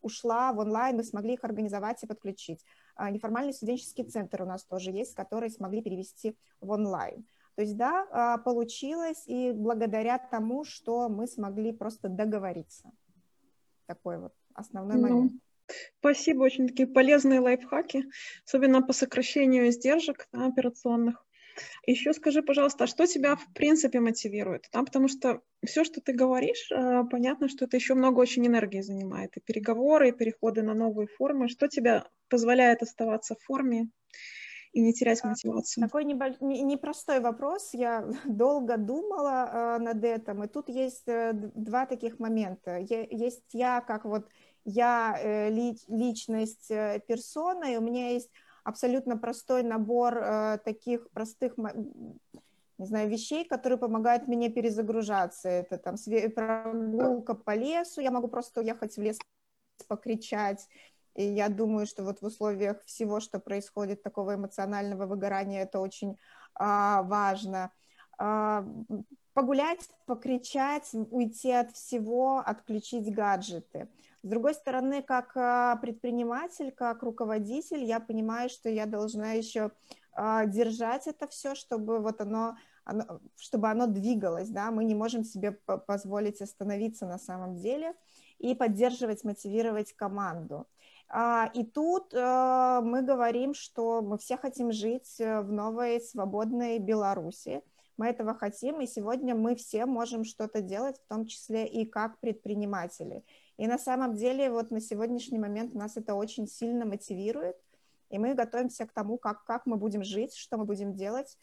ушла 0.00 0.52
в 0.52 0.60
онлайн, 0.60 0.96
мы 0.96 1.04
смогли 1.04 1.34
их 1.34 1.44
организовать 1.44 2.02
и 2.02 2.06
подключить. 2.06 2.64
А, 2.98 3.10
неформальный 3.10 3.52
студенческий 3.52 4.04
центр 4.04 4.42
у 4.42 4.44
нас 4.44 4.64
тоже 4.64 4.90
есть, 4.90 5.14
который 5.14 5.50
смогли 5.50 5.80
перевести 5.80 6.36
в 6.60 6.70
онлайн. 6.70 7.24
То 7.54 7.62
есть, 7.62 7.76
да, 7.76 8.06
а, 8.10 8.38
получилось, 8.38 9.22
и 9.26 9.52
благодаря 9.52 10.18
тому, 10.18 10.64
что 10.64 11.08
мы 11.08 11.28
смогли 11.28 11.72
просто 11.72 12.08
договориться. 12.08 12.90
Такой 13.86 14.18
вот 14.18 14.34
основной 14.52 14.96
ну, 14.96 15.02
момент. 15.02 15.32
Спасибо, 16.00 16.42
очень 16.42 16.66
такие 16.66 16.88
полезные 16.88 17.38
лайфхаки, 17.38 18.04
особенно 18.44 18.82
по 18.82 18.92
сокращению 18.92 19.68
издержек 19.68 20.26
да, 20.32 20.46
операционных. 20.46 21.24
Еще 21.86 22.12
скажи, 22.12 22.42
пожалуйста, 22.42 22.84
а 22.84 22.86
что 22.86 23.06
тебя 23.06 23.36
в 23.36 23.52
принципе 23.52 24.00
мотивирует? 24.00 24.68
Да, 24.72 24.82
потому 24.82 25.08
что 25.08 25.40
все, 25.64 25.84
что 25.84 26.00
ты 26.00 26.12
говоришь, 26.12 26.70
э, 26.70 27.04
понятно, 27.10 27.48
что 27.48 27.64
это 27.64 27.76
еще 27.76 27.94
много 27.94 28.20
очень 28.20 28.46
энергии 28.46 28.80
занимает. 28.80 29.36
И 29.36 29.40
переговоры, 29.40 30.08
и 30.08 30.12
переходы 30.12 30.62
на 30.62 30.74
новые 30.74 31.06
формы. 31.06 31.48
Что 31.48 31.68
тебя 31.68 32.06
позволяет 32.28 32.82
оставаться 32.82 33.34
в 33.34 33.42
форме 33.42 33.88
и 34.72 34.80
не 34.80 34.92
терять 34.92 35.24
мотивацию? 35.24 35.84
Такой 35.84 36.04
непростой 36.04 37.20
вопрос. 37.20 37.70
Я 37.72 38.08
долго 38.24 38.76
думала 38.76 39.78
э, 39.78 39.82
над 39.82 40.04
этим. 40.04 40.44
И 40.44 40.48
тут 40.48 40.68
есть 40.68 41.08
э, 41.08 41.32
два 41.32 41.86
таких 41.86 42.18
момента. 42.18 42.78
Есть 42.78 43.44
я 43.52 43.80
как 43.80 44.04
вот 44.04 44.28
я 44.64 45.48
личность 45.48 46.68
персона, 46.68 47.72
и 47.72 47.76
у 47.76 47.80
меня 47.80 48.10
есть 48.10 48.28
абсолютно 48.64 49.16
простой 49.16 49.62
набор 49.62 50.18
э, 50.18 50.58
таких 50.64 51.10
простых 51.10 51.56
не 52.78 52.86
знаю, 52.86 53.10
вещей, 53.10 53.44
которые 53.44 53.76
помогают 53.76 54.28
мне 54.28 54.48
перезагружаться. 54.48 55.48
Это 55.48 55.78
там 55.78 55.96
прогулка 56.34 57.34
по 57.34 57.54
лесу, 57.56 58.00
я 58.00 58.12
могу 58.12 58.28
просто 58.28 58.60
уехать 58.60 58.96
в 58.96 59.02
лес 59.02 59.18
покричать. 59.88 60.68
И 61.14 61.24
я 61.24 61.48
думаю, 61.48 61.86
что 61.86 62.04
вот 62.04 62.20
в 62.20 62.24
условиях 62.24 62.84
всего, 62.84 63.18
что 63.18 63.40
происходит, 63.40 64.02
такого 64.02 64.36
эмоционального 64.36 65.06
выгорания, 65.06 65.62
это 65.62 65.80
очень 65.80 66.16
а, 66.54 67.02
важно. 67.02 67.72
А, 68.18 68.64
погулять, 69.32 69.88
покричать, 70.06 70.88
уйти 70.92 71.50
от 71.50 71.72
всего, 71.72 72.38
отключить 72.38 73.12
гаджеты. 73.12 73.88
С 74.22 74.28
другой 74.28 74.54
стороны, 74.54 75.02
как 75.02 75.36
а, 75.36 75.76
предприниматель, 75.76 76.72
как 76.72 77.02
руководитель, 77.04 77.84
я 77.84 78.00
понимаю, 78.00 78.50
что 78.50 78.68
я 78.68 78.86
должна 78.86 79.32
еще 79.32 79.70
а, 80.12 80.44
держать 80.44 81.06
это 81.06 81.28
все, 81.28 81.54
чтобы 81.54 82.00
вот 82.00 82.20
оно, 82.20 82.56
оно, 82.84 83.20
чтобы 83.36 83.68
оно 83.68 83.86
двигалось, 83.86 84.48
да, 84.48 84.72
мы 84.72 84.84
не 84.84 84.96
можем 84.96 85.22
себе 85.22 85.52
позволить 85.52 86.42
остановиться 86.42 87.06
на 87.06 87.18
самом 87.18 87.58
деле 87.58 87.94
и 88.38 88.56
поддерживать, 88.56 89.22
мотивировать 89.22 89.92
команду. 89.92 90.66
А, 91.08 91.48
и 91.54 91.64
тут 91.64 92.12
мы 92.12 93.02
говорим, 93.02 93.54
что 93.54 94.02
мы 94.02 94.18
все 94.18 94.36
хотим 94.36 94.72
жить 94.72 95.20
э, 95.20 95.40
в 95.40 95.52
новой 95.52 96.00
свободной 96.00 96.78
Беларуси, 96.80 97.62
мы 97.96 98.06
этого 98.08 98.34
хотим, 98.34 98.80
и 98.80 98.86
сегодня 98.86 99.34
мы 99.34 99.56
все 99.56 99.84
можем 99.84 100.24
что-то 100.24 100.60
делать, 100.60 100.98
в 100.98 101.08
том 101.08 101.26
числе 101.26 101.66
и 101.66 101.84
как 101.84 102.18
предприниматели. 102.20 103.24
И 103.58 103.66
на 103.66 103.76
самом 103.76 104.14
деле 104.14 104.50
вот 104.50 104.70
на 104.70 104.80
сегодняшний 104.80 105.38
момент 105.38 105.74
нас 105.74 105.96
это 105.96 106.14
очень 106.14 106.46
сильно 106.46 106.86
мотивирует, 106.86 107.56
и 108.08 108.16
мы 108.16 108.34
готовимся 108.34 108.86
к 108.86 108.92
тому, 108.92 109.18
как, 109.18 109.44
как 109.44 109.66
мы 109.66 109.76
будем 109.76 110.04
жить, 110.04 110.34
что 110.34 110.56
мы 110.56 110.64
будем 110.64 110.94
делать 110.94 111.36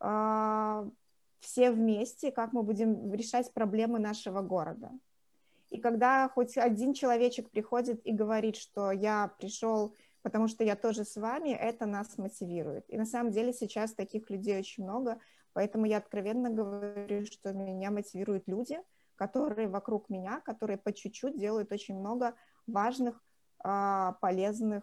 э, 0.00 0.90
все 1.40 1.70
вместе, 1.70 2.30
как 2.30 2.52
мы 2.52 2.62
будем 2.62 3.12
решать 3.14 3.52
проблемы 3.54 3.98
нашего 3.98 4.42
города. 4.42 4.90
И 5.70 5.78
когда 5.78 6.28
хоть 6.28 6.58
один 6.58 6.92
человечек 6.92 7.50
приходит 7.50 8.06
и 8.06 8.12
говорит, 8.12 8.56
что 8.56 8.92
я 8.92 9.32
пришел, 9.38 9.96
потому 10.20 10.48
что 10.48 10.64
я 10.64 10.76
тоже 10.76 11.06
с 11.06 11.16
вами, 11.16 11.48
это 11.48 11.86
нас 11.86 12.18
мотивирует. 12.18 12.84
И 12.90 12.98
на 12.98 13.06
самом 13.06 13.32
деле 13.32 13.54
сейчас 13.54 13.94
таких 13.94 14.28
людей 14.28 14.58
очень 14.58 14.84
много, 14.84 15.18
поэтому 15.54 15.86
я 15.86 15.96
откровенно 15.96 16.50
говорю, 16.50 17.24
что 17.24 17.54
меня 17.54 17.90
мотивируют 17.90 18.46
люди– 18.46 18.78
которые 19.16 19.68
вокруг 19.68 20.08
меня, 20.08 20.40
которые 20.40 20.78
по 20.78 20.92
чуть-чуть 20.92 21.38
делают 21.38 21.72
очень 21.72 21.98
много 21.98 22.34
важных, 22.66 23.22
а, 23.64 24.12
полезных 24.20 24.82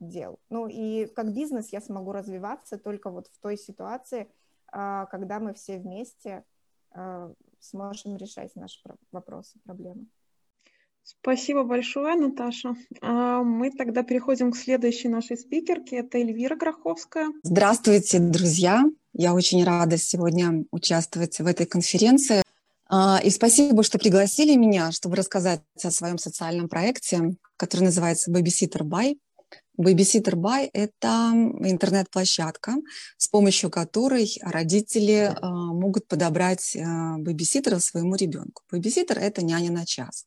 дел. 0.00 0.38
Ну 0.48 0.68
и 0.68 1.06
как 1.06 1.32
бизнес 1.32 1.72
я 1.72 1.80
смогу 1.80 2.12
развиваться 2.12 2.78
только 2.78 3.10
вот 3.10 3.28
в 3.28 3.38
той 3.40 3.56
ситуации, 3.56 4.30
а, 4.70 5.06
когда 5.06 5.40
мы 5.40 5.54
все 5.54 5.78
вместе 5.78 6.44
а, 6.90 7.32
сможем 7.60 8.16
решать 8.16 8.54
наши 8.54 8.78
вопросы, 9.12 9.58
проблемы. 9.64 10.06
Спасибо 11.02 11.64
большое, 11.64 12.16
Наташа. 12.16 12.74
Мы 13.00 13.70
тогда 13.70 14.02
переходим 14.02 14.52
к 14.52 14.56
следующей 14.58 15.08
нашей 15.08 15.38
спикерке. 15.38 15.96
Это 15.96 16.18
Эльвира 16.18 16.54
Гроховская. 16.54 17.28
Здравствуйте, 17.42 18.18
друзья. 18.18 18.84
Я 19.14 19.32
очень 19.32 19.64
рада 19.64 19.96
сегодня 19.96 20.64
участвовать 20.70 21.38
в 21.38 21.46
этой 21.46 21.64
конференции. 21.64 22.42
А, 22.90 23.20
и 23.22 23.28
спасибо, 23.30 23.82
что 23.82 23.98
пригласили 23.98 24.56
меня, 24.56 24.92
чтобы 24.92 25.16
рассказать 25.16 25.60
о 25.82 25.90
своем 25.90 26.18
социальном 26.18 26.68
проекте, 26.68 27.34
который 27.56 27.82
называется 27.82 28.30
Babysitter 28.30 28.82
By. 28.82 29.18
Babysitter 29.78 30.34
By– 30.34 30.70
это 30.72 31.30
интернет-площадка, 31.60 32.76
с 33.18 33.28
помощью 33.28 33.70
которой 33.70 34.38
родители 34.42 35.34
а, 35.34 35.48
могут 35.48 36.08
подобрать 36.08 36.76
а, 36.76 37.18
бэбиситера 37.18 37.78
своему 37.78 38.16
ребенку. 38.16 38.62
Бэбиситер– 38.72 39.18
это 39.20 39.44
няня 39.44 39.70
на 39.70 39.84
час. 39.84 40.26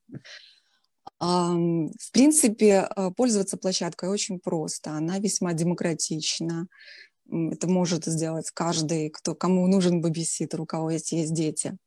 В 1.20 2.12
принципе, 2.14 2.90
пользоваться 3.16 3.56
площадкой 3.56 4.10
очень 4.10 4.40
просто. 4.40 4.92
Она 4.92 5.20
весьма 5.20 5.54
демократична. 5.54 6.68
Это 7.30 7.68
может 7.68 8.06
сделать 8.06 8.50
каждый, 8.52 9.12
кто, 9.12 9.36
кому 9.36 9.68
нужен 9.68 10.02
бэбиситер, 10.02 10.62
у 10.62 10.66
кого 10.66 10.90
есть, 10.90 11.12
есть 11.12 11.34
дети. 11.34 11.78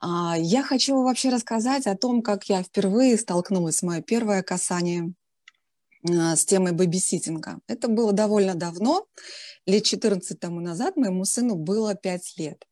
А, 0.00 0.36
я 0.38 0.62
хочу 0.62 1.02
вообще 1.02 1.30
рассказать 1.30 1.86
о 1.86 1.96
том, 1.96 2.22
как 2.22 2.44
я 2.44 2.62
впервые 2.62 3.18
столкнулась, 3.18 3.82
мое 3.82 4.00
первое 4.00 4.42
касание 4.42 5.12
а, 6.08 6.36
с 6.36 6.44
темой 6.44 6.72
бэбиситинга. 6.72 7.58
Это 7.66 7.88
было 7.88 8.12
довольно 8.12 8.54
давно, 8.54 9.06
лет 9.66 9.84
14 9.84 10.38
тому 10.38 10.60
назад 10.60 10.96
моему 10.96 11.24
сыну 11.24 11.56
было 11.56 11.94
5 11.94 12.34
лет. 12.38 12.64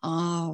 А, 0.00 0.52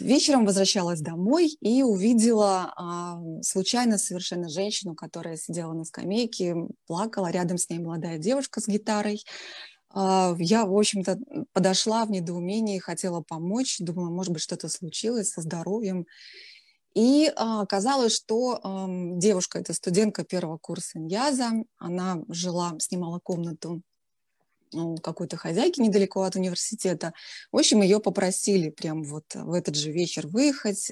вечером 0.00 0.44
возвращалась 0.44 1.00
домой 1.00 1.56
и 1.60 1.82
увидела 1.82 3.22
случайно 3.42 3.96
совершенно 3.96 4.48
женщину, 4.48 4.94
которая 4.94 5.36
сидела 5.36 5.72
на 5.72 5.84
скамейке, 5.84 6.56
плакала, 6.86 7.30
рядом 7.30 7.58
с 7.58 7.70
ней 7.70 7.78
молодая 7.78 8.18
девушка 8.18 8.60
с 8.60 8.66
гитарой. 8.66 9.22
А, 9.98 10.34
я, 10.38 10.66
в 10.66 10.76
общем-то, 10.76 11.18
подошла 11.54 12.04
в 12.04 12.10
недоумении, 12.10 12.78
хотела 12.78 13.22
помочь, 13.22 13.78
думала, 13.80 14.10
может 14.10 14.30
быть, 14.30 14.42
что-то 14.42 14.68
случилось 14.68 15.30
со 15.30 15.40
здоровьем. 15.40 16.06
И 16.94 17.32
а, 17.34 17.62
оказалось, 17.62 18.14
что 18.14 18.60
а, 18.62 18.86
девушка, 18.88 19.58
это 19.58 19.72
студентка 19.72 20.22
первого 20.22 20.58
курса 20.58 20.98
Иньяза, 20.98 21.50
она 21.78 22.22
жила, 22.28 22.74
снимала 22.78 23.20
комнату 23.20 23.80
у 24.74 24.96
какой-то 24.96 25.38
хозяйки 25.38 25.80
недалеко 25.80 26.24
от 26.24 26.36
университета. 26.36 27.14
В 27.50 27.56
общем, 27.56 27.80
ее 27.80 27.98
попросили 27.98 28.68
прям 28.68 29.02
вот 29.02 29.24
в 29.34 29.54
этот 29.54 29.76
же 29.76 29.92
вечер 29.92 30.26
выехать. 30.26 30.90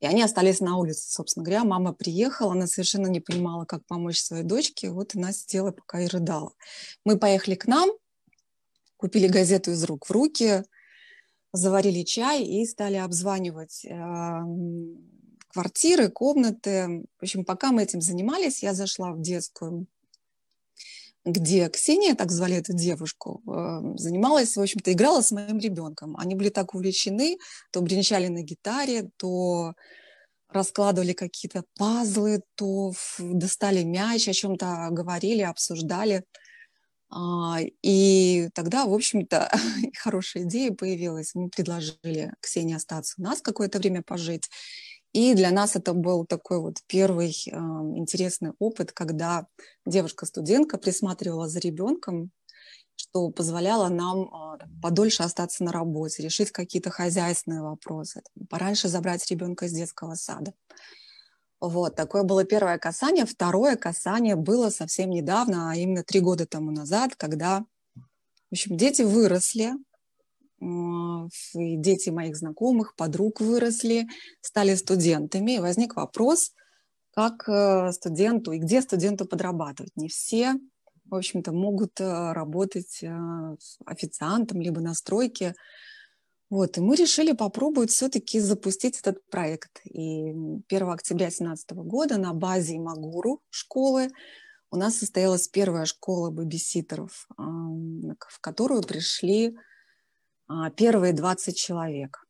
И 0.00 0.06
они 0.06 0.22
остались 0.22 0.60
на 0.60 0.76
улице, 0.76 1.10
собственно 1.10 1.44
говоря. 1.44 1.64
Мама 1.64 1.92
приехала, 1.92 2.52
она 2.52 2.66
совершенно 2.66 3.06
не 3.06 3.20
понимала, 3.20 3.64
как 3.64 3.84
помочь 3.86 4.20
своей 4.20 4.44
дочке. 4.44 4.90
Вот 4.90 5.14
она 5.14 5.32
сидела 5.32 5.72
пока 5.72 6.00
и 6.00 6.06
рыдала. 6.06 6.52
Мы 7.04 7.18
поехали 7.18 7.54
к 7.54 7.66
нам, 7.66 7.90
купили 8.96 9.26
газету 9.26 9.70
из 9.70 9.82
рук 9.84 10.06
в 10.06 10.10
руки, 10.10 10.64
заварили 11.52 12.02
чай 12.02 12.44
и 12.44 12.66
стали 12.66 12.96
обзванивать 12.96 13.84
э, 13.84 14.40
квартиры, 15.48 16.10
комнаты. 16.10 17.04
В 17.18 17.22
общем, 17.22 17.44
пока 17.44 17.72
мы 17.72 17.82
этим 17.82 18.00
занимались, 18.00 18.62
я 18.62 18.74
зашла 18.74 19.12
в 19.12 19.22
детскую, 19.22 19.86
где 21.26 21.68
Ксения, 21.68 22.14
так 22.14 22.30
звали 22.30 22.56
эту 22.56 22.72
девушку, 22.72 23.42
э, 23.46 23.98
занималась, 23.98 24.56
в 24.56 24.60
общем-то, 24.60 24.92
играла 24.92 25.20
с 25.20 25.32
моим 25.32 25.58
ребенком. 25.58 26.16
Они 26.16 26.36
были 26.36 26.50
так 26.50 26.74
увлечены, 26.74 27.36
то 27.72 27.80
бренчали 27.82 28.28
на 28.28 28.42
гитаре, 28.42 29.10
то 29.16 29.74
раскладывали 30.48 31.12
какие-то 31.12 31.64
пазлы, 31.76 32.42
то 32.54 32.92
достали 33.18 33.82
мяч, 33.82 34.28
о 34.28 34.32
чем-то 34.32 34.88
говорили, 34.92 35.42
обсуждали. 35.42 36.24
А, 37.10 37.58
и 37.82 38.48
тогда, 38.54 38.86
в 38.86 38.94
общем-то, 38.94 39.50
хорошая 39.98 40.44
идея 40.44 40.72
появилась. 40.72 41.34
Мы 41.34 41.48
предложили 41.50 42.32
Ксении 42.40 42.76
остаться 42.76 43.16
у 43.18 43.22
нас 43.22 43.40
какое-то 43.42 43.78
время 43.78 44.02
пожить. 44.02 44.48
И 45.16 45.32
для 45.32 45.50
нас 45.50 45.76
это 45.76 45.94
был 45.94 46.26
такой 46.26 46.60
вот 46.60 46.82
первый 46.86 47.30
э, 47.30 47.56
интересный 47.96 48.52
опыт, 48.58 48.92
когда 48.92 49.46
девушка-студентка 49.86 50.76
присматривала 50.76 51.48
за 51.48 51.58
ребенком, 51.58 52.32
что 52.96 53.30
позволяло 53.30 53.88
нам 53.88 54.24
э, 54.24 54.58
подольше 54.82 55.22
остаться 55.22 55.64
на 55.64 55.72
работе, 55.72 56.22
решить 56.22 56.50
какие-то 56.50 56.90
хозяйственные 56.90 57.62
вопросы, 57.62 58.22
пораньше 58.50 58.88
забрать 58.88 59.26
ребенка 59.30 59.64
из 59.64 59.72
детского 59.72 60.16
сада. 60.16 60.52
Вот, 61.60 61.96
такое 61.96 62.22
было 62.22 62.44
первое 62.44 62.76
касание. 62.76 63.24
Второе 63.24 63.76
касание 63.76 64.36
было 64.36 64.68
совсем 64.68 65.08
недавно, 65.08 65.70
а 65.70 65.76
именно 65.76 66.04
три 66.04 66.20
года 66.20 66.44
тому 66.44 66.72
назад, 66.72 67.16
когда, 67.16 67.64
в 67.94 68.52
общем, 68.52 68.76
дети 68.76 69.00
выросли, 69.00 69.72
и 70.60 71.76
дети 71.76 72.10
моих 72.10 72.36
знакомых, 72.36 72.94
подруг 72.96 73.40
выросли, 73.40 74.06
стали 74.40 74.74
студентами, 74.74 75.56
и 75.56 75.60
возник 75.60 75.96
вопрос, 75.96 76.52
как 77.14 77.48
э, 77.48 77.92
студенту 77.92 78.52
и 78.52 78.58
где 78.58 78.82
студенту 78.82 79.26
подрабатывать. 79.26 79.96
Не 79.96 80.08
все, 80.08 80.54
в 81.06 81.14
общем-то, 81.14 81.52
могут 81.52 82.00
э, 82.00 82.32
работать 82.32 83.02
э, 83.02 83.56
официантом 83.84 84.60
либо 84.60 84.80
на 84.80 84.94
стройке, 84.94 85.54
вот, 86.48 86.78
и 86.78 86.80
мы 86.80 86.94
решили 86.94 87.32
попробовать 87.32 87.90
все-таки 87.90 88.38
запустить 88.38 89.00
этот 89.00 89.28
проект. 89.30 89.80
И 89.84 90.30
1 90.30 90.62
октября 90.68 91.26
2017 91.26 91.72
года 91.72 92.18
на 92.18 92.32
базе 92.34 92.78
Магуру 92.78 93.42
школы 93.50 94.10
у 94.70 94.76
нас 94.76 94.96
состоялась 94.96 95.48
первая 95.48 95.86
школа 95.86 96.30
бэбиситеров, 96.30 97.26
в 97.36 98.40
которую 98.40 98.82
пришли 98.82 99.56
первые 100.76 101.12
20 101.12 101.56
человек. 101.56 102.26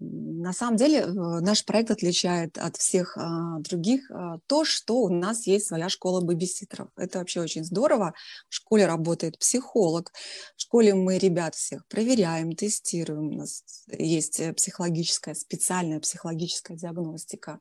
На 0.00 0.54
самом 0.54 0.76
деле 0.76 1.00
э, 1.00 1.10
наш 1.10 1.62
проект 1.66 1.90
отличает 1.90 2.56
от 2.56 2.78
всех 2.78 3.18
а, 3.18 3.58
других 3.58 4.10
а, 4.10 4.38
то, 4.46 4.64
что 4.64 4.96
у 4.96 5.10
нас 5.10 5.46
есть 5.46 5.66
своя 5.66 5.90
школа 5.90 6.22
бэбиситеров. 6.22 6.88
Это 6.96 7.18
вообще 7.18 7.42
очень 7.42 7.64
здорово. 7.64 8.14
В 8.48 8.54
школе 8.54 8.86
работает 8.86 9.38
психолог. 9.38 10.10
В 10.56 10.62
школе 10.62 10.94
мы 10.94 11.18
ребят 11.18 11.54
всех 11.54 11.86
проверяем, 11.86 12.52
тестируем. 12.52 13.28
У 13.28 13.36
нас 13.36 13.62
есть 13.88 14.40
э, 14.40 14.54
психологическая, 14.54 15.34
специальная 15.34 16.00
психологическая 16.00 16.78
диагностика 16.78 17.60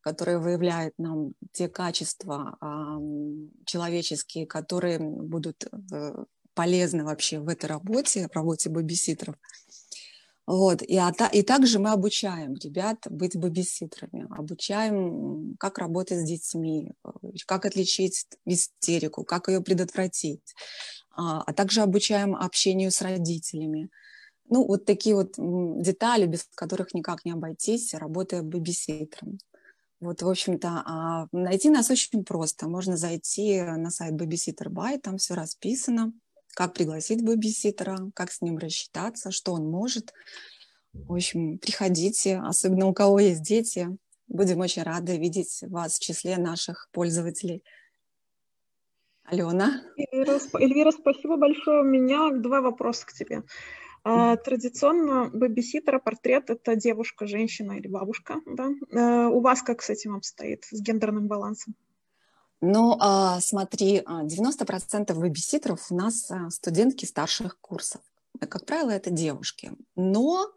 которая 0.00 0.38
выявляет 0.38 0.94
нам 0.96 1.34
те 1.52 1.68
качества 1.68 2.56
человеческие, 3.66 4.46
которые 4.46 4.98
будут 5.00 5.66
э, 5.92 6.24
полезны 6.58 7.04
вообще 7.04 7.38
в 7.38 7.48
этой 7.48 7.66
работе, 7.66 8.26
в 8.26 8.34
работе 8.34 8.68
бэбиситеров. 8.68 9.36
Вот. 10.44 10.82
И, 10.82 10.96
а, 10.96 11.12
и 11.32 11.42
также 11.42 11.78
мы 11.78 11.90
обучаем 11.92 12.54
ребят 12.54 12.96
быть 13.08 13.36
бэбиситерами, 13.36 14.26
обучаем, 14.36 15.54
как 15.60 15.78
работать 15.78 16.18
с 16.18 16.24
детьми, 16.24 16.90
как 17.46 17.64
отличить 17.64 18.26
истерику, 18.44 19.22
как 19.22 19.46
ее 19.46 19.60
предотвратить, 19.60 20.52
а, 21.14 21.42
а 21.46 21.52
также 21.52 21.80
обучаем 21.80 22.34
общению 22.34 22.90
с 22.90 23.02
родителями. 23.02 23.88
Ну, 24.50 24.66
вот 24.66 24.84
такие 24.84 25.14
вот 25.14 25.34
детали, 25.36 26.26
без 26.26 26.48
которых 26.56 26.92
никак 26.92 27.24
не 27.24 27.30
обойтись, 27.30 27.94
работая 27.94 28.42
бэбиситером. 28.42 29.38
Вот, 30.00 30.22
в 30.22 30.28
общем-то, 30.28 30.68
а, 30.68 31.28
найти 31.30 31.70
нас 31.70 31.88
очень 31.90 32.24
просто. 32.24 32.68
Можно 32.68 32.96
зайти 32.96 33.62
на 33.62 33.90
сайт 33.90 34.14
Babysitter 34.14 34.68
By, 34.68 34.98
там 34.98 35.18
все 35.18 35.34
расписано 35.34 36.12
как 36.58 36.74
пригласить 36.74 37.24
бэбиситера, 37.24 38.10
как 38.16 38.32
с 38.32 38.42
ним 38.42 38.58
рассчитаться, 38.58 39.30
что 39.30 39.52
он 39.52 39.70
может. 39.70 40.12
В 40.92 41.14
общем, 41.14 41.56
приходите, 41.58 42.38
особенно 42.38 42.86
у 42.86 42.92
кого 42.92 43.20
есть 43.20 43.42
дети. 43.42 43.96
Будем 44.26 44.58
очень 44.58 44.82
рады 44.82 45.18
видеть 45.18 45.62
вас 45.68 45.94
в 45.94 46.00
числе 46.00 46.36
наших 46.36 46.88
пользователей. 46.90 47.62
Алена. 49.22 49.84
Эльвира, 49.96 50.40
Эльвира, 50.54 50.90
спасибо 50.90 51.36
большое. 51.36 51.82
У 51.82 51.84
меня 51.84 52.32
два 52.32 52.60
вопроса 52.60 53.06
к 53.06 53.12
тебе. 53.12 53.44
А, 54.02 54.34
традиционно 54.36 55.30
бэбиситера 55.32 56.00
портрет– 56.00 56.44
это 56.50 56.74
девушка, 56.74 57.28
женщина 57.28 57.74
или 57.78 57.86
бабушка. 57.86 58.40
Да? 58.46 58.70
А, 58.96 59.28
у 59.28 59.40
вас 59.40 59.62
как 59.62 59.80
с 59.80 59.90
этим 59.90 60.16
обстоит, 60.16 60.64
с 60.64 60.80
гендерным 60.80 61.28
балансом? 61.28 61.76
Ну, 62.60 62.96
а, 62.98 63.40
смотри, 63.40 64.00
90% 64.00 65.10
а, 65.10 65.14
вебиситеров 65.14 65.90
у 65.90 65.94
нас 65.94 66.30
а, 66.30 66.50
студентки 66.50 67.04
старших 67.04 67.58
курсов. 67.60 68.00
Как 68.40 68.66
правило, 68.66 68.90
это 68.90 69.10
девушки. 69.10 69.72
Но 69.94 70.50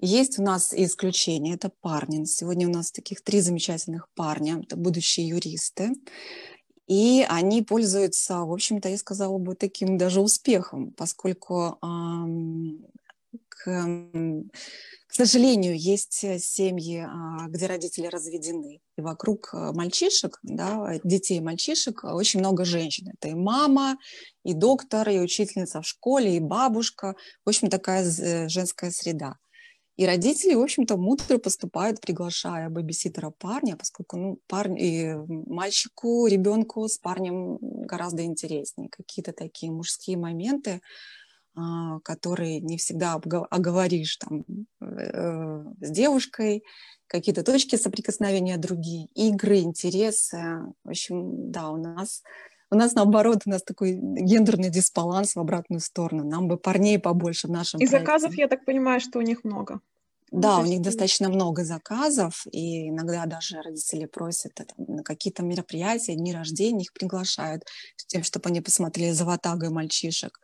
есть 0.00 0.38
у 0.38 0.42
нас 0.42 0.72
исключения, 0.74 1.54
это 1.54 1.70
парни. 1.80 2.24
Сегодня 2.24 2.68
у 2.68 2.72
нас 2.72 2.90
таких 2.90 3.22
три 3.22 3.40
замечательных 3.40 4.08
парня, 4.14 4.60
это 4.62 4.76
будущие 4.76 5.28
юристы. 5.28 5.94
И 6.88 7.24
они 7.28 7.62
пользуются, 7.62 8.40
в 8.40 8.52
общем-то, 8.52 8.88
я 8.88 8.96
сказала 8.96 9.36
бы, 9.38 9.54
таким 9.54 9.98
даже 9.98 10.20
успехом, 10.20 10.92
поскольку 10.92 11.78
к, 13.64 13.74
сожалению, 15.18 15.76
есть 15.76 16.22
э, 16.22 16.38
семьи, 16.38 17.04
а, 17.04 17.48
где 17.48 17.66
родители 17.66 18.06
разведены, 18.06 18.80
и 18.96 19.00
вокруг 19.00 19.50
э, 19.52 19.72
мальчишек, 19.72 20.38
да, 20.44 20.94
детей 21.02 21.40
мальчишек 21.40 22.04
очень 22.04 22.38
много 22.38 22.64
женщин. 22.64 23.08
Это 23.08 23.28
и 23.28 23.34
мама, 23.34 23.96
и 24.44 24.54
доктор, 24.54 25.08
и 25.08 25.18
учительница 25.18 25.80
в 25.82 25.86
школе, 25.86 26.36
и 26.36 26.40
бабушка. 26.40 27.16
В 27.44 27.48
общем, 27.48 27.68
такая 27.68 28.04
э, 28.04 28.48
женская 28.48 28.92
среда. 28.92 29.34
И 29.96 30.06
родители, 30.06 30.54
в 30.54 30.62
общем-то, 30.62 30.96
мудро 30.96 31.38
поступают, 31.38 32.00
приглашая 32.00 32.68
бэбиситера 32.68 33.30
парня, 33.30 33.76
поскольку 33.76 34.16
ну, 34.16 34.38
парень, 34.46 34.78
и 34.78 35.14
мальчику, 35.26 36.28
ребенку 36.28 36.86
с 36.86 36.96
парнем 36.98 37.58
гораздо 37.60 38.22
интереснее. 38.22 38.88
Какие-то 38.88 39.32
такие 39.32 39.72
мужские 39.72 40.16
моменты 40.16 40.70
а, 40.70 40.80
которые 42.04 42.60
не 42.60 42.76
всегда 42.76 43.14
оговоришь 43.14 44.16
там 44.16 44.44
э, 44.80 45.64
с 45.80 45.90
девушкой, 45.90 46.64
какие-то 47.06 47.42
точки 47.42 47.76
соприкосновения 47.76 48.58
другие, 48.58 49.06
игры, 49.14 49.58
интересы. 49.58 50.60
В 50.84 50.90
общем, 50.90 51.50
да, 51.50 51.70
у 51.70 51.76
нас 51.76 52.22
у 52.70 52.76
нас 52.76 52.94
наоборот, 52.94 53.42
у 53.46 53.50
нас 53.50 53.62
такой 53.62 53.94
гендерный 53.94 54.68
дисбаланс 54.68 55.36
в 55.36 55.40
обратную 55.40 55.80
сторону. 55.80 56.24
Нам 56.24 56.48
бы 56.48 56.58
парней 56.58 56.98
побольше 56.98 57.48
в 57.48 57.50
нашем 57.50 57.80
И 57.80 57.86
проекте. 57.86 57.98
заказов, 57.98 58.34
я 58.36 58.46
так 58.46 58.64
понимаю, 58.66 59.00
что 59.00 59.18
у 59.18 59.22
них 59.22 59.42
много. 59.42 59.80
Да, 60.30 60.58
ну, 60.58 60.64
у 60.64 60.66
них 60.66 60.82
достаточно 60.82 61.30
много 61.30 61.64
заказов, 61.64 62.46
и 62.52 62.90
иногда 62.90 63.24
даже 63.24 63.62
родители 63.62 64.04
просят 64.04 64.60
это, 64.60 64.74
на 64.76 65.02
какие-то 65.02 65.42
мероприятия, 65.42 66.14
дни 66.14 66.34
рождения, 66.34 66.82
их 66.82 66.92
приглашают 66.92 67.64
с 67.96 68.04
тем, 68.04 68.22
чтобы 68.22 68.50
они 68.50 68.60
посмотрели 68.60 69.12
за 69.12 69.24
ватагой 69.24 69.70
мальчишек. 69.70 70.38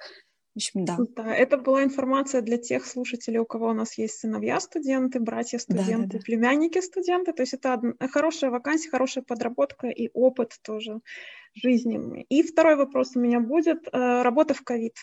В 0.54 0.56
общем, 0.56 0.84
да. 0.84 0.96
Да, 1.16 1.34
это 1.34 1.58
была 1.58 1.82
информация 1.82 2.40
для 2.40 2.58
тех 2.58 2.86
слушателей, 2.86 3.38
у 3.38 3.44
кого 3.44 3.70
у 3.70 3.72
нас 3.72 3.98
есть 3.98 4.20
сыновья 4.20 4.60
студенты, 4.60 5.18
братья 5.18 5.58
студенты, 5.58 6.06
да, 6.06 6.12
да, 6.12 6.18
да. 6.18 6.24
племянники 6.24 6.80
студенты. 6.80 7.32
То 7.32 7.42
есть 7.42 7.54
это 7.54 7.80
хорошая 8.12 8.50
вакансия, 8.52 8.88
хорошая 8.88 9.24
подработка 9.24 9.88
и 9.88 10.10
опыт 10.14 10.56
тоже 10.62 11.00
жизненный. 11.54 12.22
И 12.28 12.42
второй 12.44 12.76
вопрос 12.76 13.16
у 13.16 13.20
меня 13.20 13.40
будет. 13.40 13.88
Э, 13.92 14.22
работа 14.22 14.54
в 14.54 14.62
ковид. 14.62 14.94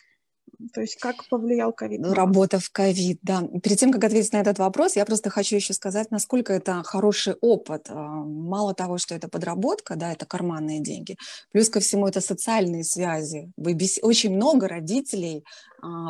То 0.73 0.81
есть 0.81 0.97
как 0.97 1.27
повлиял 1.27 1.73
ковид? 1.73 2.01
Работа 2.05 2.59
в 2.59 2.69
ковид, 2.69 3.19
да. 3.23 3.43
Перед 3.63 3.79
тем, 3.79 3.91
как 3.91 4.03
ответить 4.03 4.33
на 4.33 4.41
этот 4.41 4.59
вопрос, 4.59 4.95
я 4.95 5.05
просто 5.05 5.29
хочу 5.29 5.55
еще 5.55 5.73
сказать, 5.73 6.11
насколько 6.11 6.53
это 6.53 6.83
хороший 6.83 7.33
опыт. 7.41 7.87
А, 7.89 7.95
мало 7.95 8.73
того, 8.73 8.97
что 8.97 9.15
это 9.15 9.27
подработка, 9.27 9.95
да, 9.95 10.11
это 10.11 10.25
карманные 10.25 10.79
деньги, 10.79 11.17
плюс 11.51 11.69
ко 11.69 11.79
всему 11.79 12.07
это 12.07 12.21
социальные 12.21 12.83
связи. 12.83 13.51
Очень 14.01 14.35
много 14.35 14.67
родителей 14.67 15.43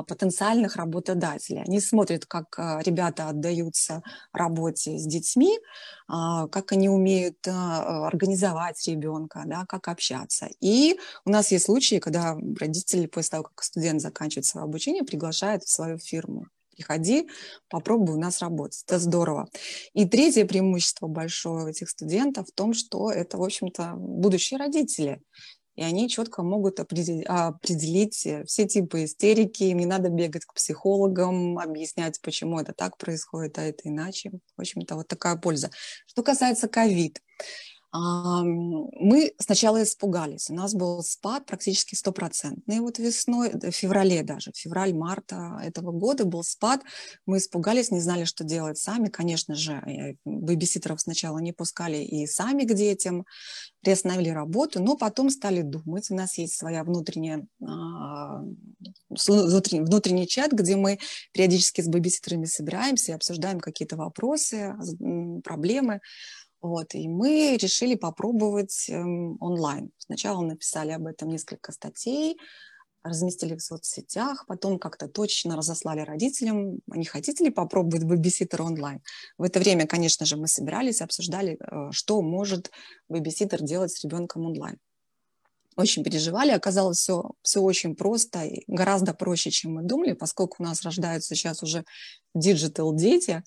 потенциальных 0.08 0.76
работодателей. 0.76 1.64
Они 1.64 1.80
смотрят, 1.80 2.26
как 2.26 2.58
а, 2.58 2.82
ребята 2.84 3.30
отдаются 3.30 4.04
работе 4.34 4.98
с 4.98 5.06
детьми, 5.06 5.60
а, 6.08 6.48
как 6.48 6.72
они 6.72 6.90
умеют 6.90 7.48
организовать 7.48 8.88
ребенка, 8.88 9.44
да, 9.46 9.66
как 9.68 9.88
общаться. 9.88 10.50
И 10.60 11.00
у 11.26 11.30
нас 11.30 11.52
есть 11.52 11.66
случаи, 11.66 12.00
когда 12.00 12.38
родители 12.60 13.06
после 13.06 13.30
того, 13.32 13.44
как 13.44 13.64
студент 13.64 14.02
заканчивает 14.02 14.46
свое 14.46 14.66
обучение, 14.66 15.04
приглашают 15.04 15.64
в 15.64 15.70
свою 15.70 15.98
фирму 15.98 16.48
приходи, 16.82 17.28
попробуй 17.70 18.16
у 18.16 18.20
нас 18.20 18.40
работать. 18.40 18.84
Это 18.88 18.98
здорово. 19.00 19.50
И 19.94 20.06
третье 20.06 20.46
преимущество 20.46 21.08
большое 21.08 21.70
этих 21.70 21.90
студентов 21.90 22.48
в 22.48 22.52
том, 22.54 22.74
что 22.74 23.12
это, 23.12 23.38
в 23.38 23.44
общем-то, 23.44 23.94
будущие 23.96 24.58
родители 24.58 25.22
и 25.82 25.84
они 25.84 26.08
четко 26.08 26.44
могут 26.44 26.80
определить, 26.80 28.26
э, 28.28 28.44
все 28.46 28.68
типы 28.68 29.06
истерики, 29.06 29.64
им 29.64 29.80
не 29.80 29.88
надо 29.88 30.10
бегать 30.10 30.46
к 30.46 30.54
психологам, 30.54 31.58
объяснять, 31.58 32.22
почему 32.22 32.60
это 32.60 32.72
так 32.72 32.98
происходит, 32.98 33.58
а 33.58 33.64
это 33.64 33.90
иначе. 33.90 34.30
В 34.56 34.62
общем-то, 34.62 34.94
вот 34.94 35.08
такая 35.08 35.38
польза. 35.38 35.72
Что 36.06 36.22
касается 36.22 36.68
ковид, 36.68 37.20
мы 37.94 39.34
сначала 39.38 39.84
испугались. 39.84 40.50
У 40.50 40.54
нас 40.54 40.74
был 40.74 41.04
спад 41.04 41.46
практически 41.46 41.96
стопроцентный 41.96 42.80
вот 42.80 43.00
весной, 43.00 43.52
в 43.52 43.72
феврале 43.72 44.24
даже, 44.24 44.52
февраль-марта 44.56 45.60
этого 45.64 45.92
года 45.92 46.24
был 46.26 46.44
спад. 46.44 46.82
Мы 47.26 47.38
испугались, 47.38 47.92
не 47.92 48.00
знали, 48.00 48.24
что 48.24 48.44
делать 48.44 48.78
сами. 48.78 49.10
Конечно 49.10 49.56
же, 49.56 50.16
бэбиситеров 50.24 51.02
сначала 51.02 51.40
не 51.40 51.52
пускали 51.52 51.98
и 51.98 52.26
сами 52.28 52.64
к 52.64 52.74
детям, 52.74 53.26
приостановили 53.82 54.30
работу, 54.30 54.82
но 54.82 54.96
потом 54.96 55.30
стали 55.30 55.62
думать. 55.62 56.10
У 56.12 56.16
нас 56.16 56.38
есть 56.38 56.56
своя 56.58 56.84
внутренняя, 56.84 57.46
а, 57.62 58.44
внутренний 59.10 60.28
чат, 60.28 60.52
где 60.52 60.76
мы 60.76 61.00
периодически 61.34 61.82
с 61.82 61.88
бэбиситерами 61.88 62.46
собираемся 62.46 63.12
и 63.12 63.16
обсуждаем 63.16 63.60
какие-то 63.60 63.98
вопросы, 63.98 64.76
проблемы. 65.44 66.00
Вот, 66.62 66.94
и 66.94 67.08
мы 67.08 67.58
решили 67.60 67.96
попробовать 67.96 68.88
эм, 68.90 69.38
онлайн. 69.40 69.92
Сначала 69.98 70.42
написали 70.42 70.92
об 70.92 71.08
этом 71.08 71.30
несколько 71.30 71.72
статей, 71.72 72.38
разместили 73.04 73.56
в 73.56 73.62
соцсетях, 73.62 74.46
потом 74.48 74.78
как-то 74.78 75.08
точно 75.08 75.56
разослали 75.56 76.02
родителям, 76.02 76.80
не 76.88 77.06
хотите 77.06 77.44
ли 77.44 77.50
попробовать 77.50 78.04
бэбиситер 78.04 78.62
онлайн. 78.62 79.02
В 79.40 79.44
это 79.44 79.60
время, 79.60 79.88
конечно 79.88 80.26
же, 80.26 80.38
мы 80.38 80.48
собирались, 80.48 81.02
обсуждали, 81.02 81.58
э, 81.60 81.92
что 81.92 82.22
может 82.22 82.72
бэбиситер 83.10 83.64
делать 83.64 83.92
с 83.92 84.04
ребенком 84.04 84.46
онлайн. 84.46 84.78
Очень 85.78 86.04
переживали, 86.04 86.52
оказалось 86.52 87.00
все, 87.00 87.32
все 87.42 87.62
очень 87.62 87.96
просто 87.96 88.44
и 88.44 88.64
гораздо 88.68 89.14
проще, 89.14 89.50
чем 89.52 89.76
мы 89.76 89.84
думали, 89.84 90.14
поскольку 90.14 90.58
у 90.60 90.66
нас 90.66 90.84
рождаются 90.84 91.34
сейчас 91.34 91.64
уже 91.64 91.86
digital 92.36 92.94
дети, 92.94 93.44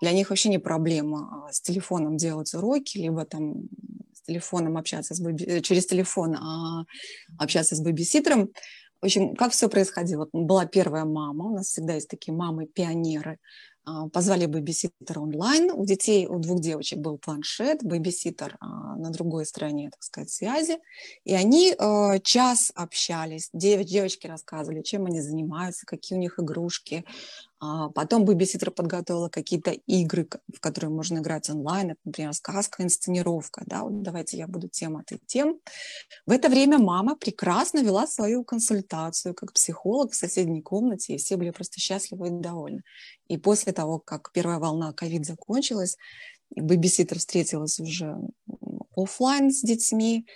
для 0.00 0.12
них 0.12 0.30
вообще 0.30 0.48
не 0.48 0.58
проблема 0.58 1.46
а, 1.48 1.52
с 1.52 1.60
телефоном 1.60 2.16
делать 2.16 2.52
уроки, 2.54 2.98
либо 2.98 3.24
там 3.24 3.68
с 4.12 4.22
телефоном 4.22 4.76
общаться 4.76 5.14
с 5.14 5.20
бэби... 5.20 5.44
Э, 5.44 5.60
через 5.60 5.86
телефон 5.86 6.36
а, 6.36 6.84
общаться 7.38 7.76
с 7.76 7.80
бэбиситером. 7.80 8.50
В 9.00 9.06
общем, 9.06 9.34
как 9.34 9.52
все 9.52 9.68
происходило? 9.68 10.28
Была 10.32 10.66
первая 10.66 11.04
мама, 11.04 11.46
у 11.46 11.54
нас 11.54 11.66
всегда 11.66 11.94
есть 11.94 12.08
такие 12.08 12.34
мамы-пионеры, 12.34 13.38
а, 13.86 14.08
позвали 14.08 14.46
бэбиситера 14.46 15.20
онлайн. 15.20 15.70
У 15.70 15.84
детей, 15.84 16.26
у 16.26 16.38
двух 16.38 16.60
девочек 16.60 17.00
был 17.00 17.18
планшет, 17.18 17.84
бэбиситер 17.84 18.56
а, 18.60 18.96
на 18.96 19.10
другой 19.10 19.44
стороне, 19.44 19.90
так 19.90 20.02
сказать, 20.02 20.30
связи. 20.30 20.78
И 21.24 21.34
они 21.34 21.74
э, 21.78 22.18
час 22.22 22.72
общались. 22.74 23.50
Девочки 23.52 24.26
рассказывали, 24.26 24.82
чем 24.82 25.04
они 25.04 25.20
занимаются, 25.20 25.84
какие 25.84 26.16
у 26.16 26.20
них 26.20 26.38
игрушки, 26.38 27.04
потом 27.94 28.24
бэбиситер 28.24 28.70
подготовила 28.70 29.28
какие-то 29.28 29.70
игры, 29.70 30.28
в 30.52 30.60
которые 30.60 30.90
можно 30.90 31.18
играть 31.18 31.50
онлайн, 31.50 31.90
это, 31.90 32.00
например, 32.04 32.32
сказка, 32.32 32.82
инсценировка, 32.82 33.62
да, 33.66 33.82
вот 33.82 34.02
давайте 34.02 34.36
я 34.36 34.46
буду 34.46 34.68
тем, 34.68 34.96
а 34.96 35.04
ты 35.04 35.18
тем. 35.26 35.60
В 36.26 36.32
это 36.32 36.48
время 36.48 36.78
мама 36.78 37.16
прекрасно 37.16 37.80
вела 37.82 38.06
свою 38.06 38.44
консультацию 38.44 39.34
как 39.34 39.52
психолог 39.52 40.12
в 40.12 40.16
соседней 40.16 40.62
комнате, 40.62 41.14
и 41.14 41.18
все 41.18 41.36
были 41.36 41.50
просто 41.50 41.80
счастливы 41.80 42.28
и 42.28 42.30
довольны. 42.30 42.82
И 43.28 43.36
после 43.36 43.72
того, 43.72 43.98
как 43.98 44.32
первая 44.32 44.58
волна 44.58 44.92
ковид 44.92 45.26
закончилась, 45.26 45.96
бэбиситер 46.54 47.18
встретилась 47.18 47.78
уже 47.80 48.16
офлайн 48.96 49.50
с 49.50 49.60
детьми, 49.62 50.26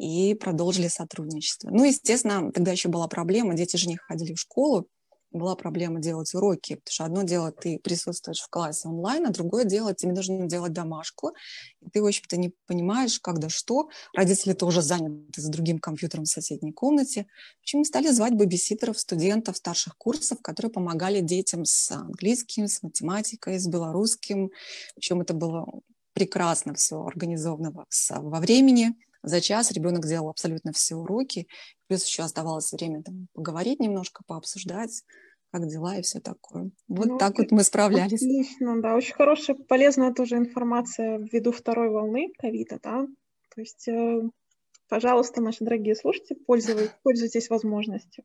и 0.00 0.34
продолжили 0.34 0.88
сотрудничество. 0.88 1.68
Ну, 1.70 1.84
естественно, 1.84 2.50
тогда 2.52 2.72
еще 2.72 2.88
была 2.88 3.06
проблема, 3.06 3.54
дети 3.54 3.76
же 3.76 3.86
не 3.86 3.98
ходили 3.98 4.32
в 4.32 4.40
школу, 4.40 4.88
была 5.30 5.54
проблема 5.54 6.00
делать 6.00 6.34
уроки, 6.34 6.74
потому 6.74 6.92
что 6.92 7.04
одно 7.04 7.22
дело 7.22 7.52
ты 7.52 7.78
присутствуешь 7.78 8.40
в 8.40 8.48
классе 8.48 8.88
онлайн, 8.88 9.26
а 9.26 9.30
другое 9.30 9.64
дело 9.64 9.94
тебе 9.94 10.12
нужно 10.12 10.46
делать 10.46 10.72
домашку, 10.72 11.32
и 11.80 11.90
ты, 11.90 12.02
в 12.02 12.06
общем-то, 12.06 12.36
не 12.36 12.52
понимаешь, 12.66 13.20
когда 13.20 13.48
что. 13.48 13.88
Родители 14.14 14.52
тоже 14.52 14.82
заняты 14.82 15.40
с 15.40 15.48
другим 15.48 15.78
компьютером 15.78 16.24
в 16.24 16.28
соседней 16.28 16.72
комнате. 16.72 17.26
В 17.62 17.76
мы 17.76 17.84
стали 17.84 18.08
звать 18.08 18.34
бэбиситеров, 18.34 18.98
студентов 18.98 19.56
старших 19.56 19.96
курсов, 19.96 20.38
которые 20.42 20.72
помогали 20.72 21.20
детям 21.20 21.64
с 21.64 21.90
английским, 21.90 22.66
с 22.66 22.82
математикой, 22.82 23.58
с 23.58 23.66
белорусским. 23.66 24.50
Причем 24.94 25.20
это 25.20 25.34
было 25.34 25.66
прекрасно 26.12 26.74
все 26.74 27.02
организовано 27.02 27.72
во 28.08 28.40
времени. 28.40 28.94
За 29.22 29.40
час 29.40 29.70
ребенок 29.72 30.06
делал 30.06 30.28
абсолютно 30.28 30.72
все 30.72 30.96
уроки, 30.96 31.46
плюс 31.88 32.04
еще 32.06 32.22
оставалось 32.22 32.72
время 32.72 33.02
там, 33.02 33.28
поговорить 33.34 33.80
немножко, 33.80 34.22
пообсуждать, 34.26 35.02
как 35.52 35.66
дела 35.66 35.96
и 35.96 36.02
все 36.02 36.20
такое. 36.20 36.70
Вот 36.88 37.06
ну, 37.06 37.18
так 37.18 37.38
вот 37.38 37.50
мы 37.50 37.62
справлялись. 37.64 38.22
Отлично, 38.22 38.80
да, 38.80 38.94
очень 38.94 39.14
хорошая, 39.14 39.56
полезная 39.56 40.14
тоже 40.14 40.36
информация 40.36 41.18
ввиду 41.18 41.52
второй 41.52 41.90
волны 41.90 42.32
ковида, 42.38 42.78
да. 42.82 43.06
То 43.54 43.60
есть, 43.60 43.88
э, 43.88 44.22
пожалуйста, 44.88 45.42
наши 45.42 45.64
дорогие 45.64 45.96
слушатели, 45.96 46.38
пользуйтесь, 46.38 46.90
пользуйтесь 47.02 47.50
возможностью. 47.50 48.24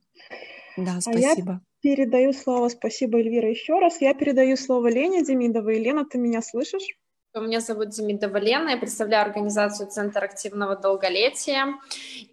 Да, 0.77 1.01
спасибо. 1.01 1.51
А 1.51 1.53
я 1.53 1.61
передаю 1.81 2.31
слово, 2.31 2.69
спасибо, 2.69 3.19
Эльвира, 3.19 3.49
еще 3.49 3.79
раз. 3.79 4.01
Я 4.01 4.13
передаю 4.13 4.55
слово 4.55 4.87
Лене 4.87 5.23
Демидовой. 5.25 5.79
Лена, 5.79 6.05
ты 6.05 6.17
меня 6.17 6.41
слышишь? 6.41 6.97
Меня 7.37 7.59
зовут 7.59 7.89
Демидова 7.89 8.37
Лена, 8.37 8.69
я 8.69 8.77
представляю 8.77 9.25
организацию 9.25 9.89
Центр 9.89 10.23
активного 10.23 10.77
долголетия, 10.77 11.67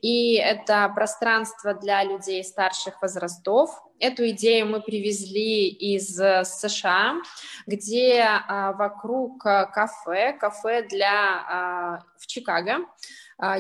и 0.01 0.35
это 0.37 0.89
пространство 0.95 1.75
для 1.75 2.05
людей 2.05 2.45
старших 2.45 3.03
возрастов. 3.03 3.83
Эту 3.99 4.29
идею 4.31 4.67
мы 4.67 4.81
привезли 4.81 5.67
из 5.67 6.15
США, 6.15 7.17
где 7.67 8.23
а, 8.23 8.73
вокруг 8.75 9.43
кафе, 9.43 10.35
кафе 10.39 10.87
для 10.89 11.11
а, 11.49 11.99
в 12.17 12.29
Чикаго, 12.29 12.87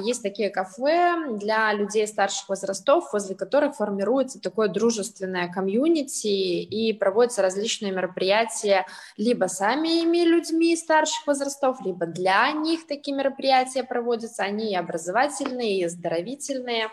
есть 0.05 0.23
такие 0.23 0.51
кафе 0.51 1.37
для 1.39 1.73
людей 1.73 2.07
старших 2.07 2.49
возрастов, 2.49 3.13
возле 3.13 3.35
которых 3.35 3.77
формируется 3.77 4.41
такое 4.41 4.69
дружественное 4.69 5.53
комьюнити 5.53 6.27
и 6.27 6.93
проводятся 6.93 7.43
различные 7.43 7.93
мероприятия 7.93 8.87
либо 9.17 9.47
самими 9.47 10.25
людьми 10.25 10.77
старших 10.77 11.27
возрастов, 11.27 11.79
либо 11.85 12.07
для 12.07 12.51
них 12.53 12.87
такие 12.87 13.17
мероприятия 13.17 13.83
проводятся. 13.85 14.45
Они 14.45 14.73
и 14.73 14.77
образовательные, 14.77 15.79
и 15.79 15.85
оздоровительные. 15.85 16.89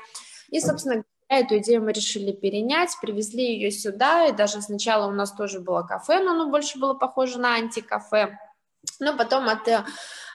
И, 0.49 0.59
собственно, 0.59 1.03
Эту 1.31 1.59
идею 1.59 1.83
мы 1.83 1.91
решили 1.91 2.31
перенять, 2.31 2.97
привезли 2.99 3.53
ее 3.53 3.69
сюда, 3.69 4.25
и 4.25 4.31
даже 4.31 4.63
сначала 4.63 5.07
у 5.07 5.11
нас 5.11 5.31
тоже 5.31 5.59
было 5.59 5.83
кафе, 5.83 6.23
но 6.23 6.31
оно 6.31 6.49
больше 6.49 6.79
было 6.79 6.95
похоже 6.95 7.37
на 7.37 7.53
антикафе. 7.53 8.39
Но 8.99 9.15
потом 9.17 9.49
от 9.49 9.67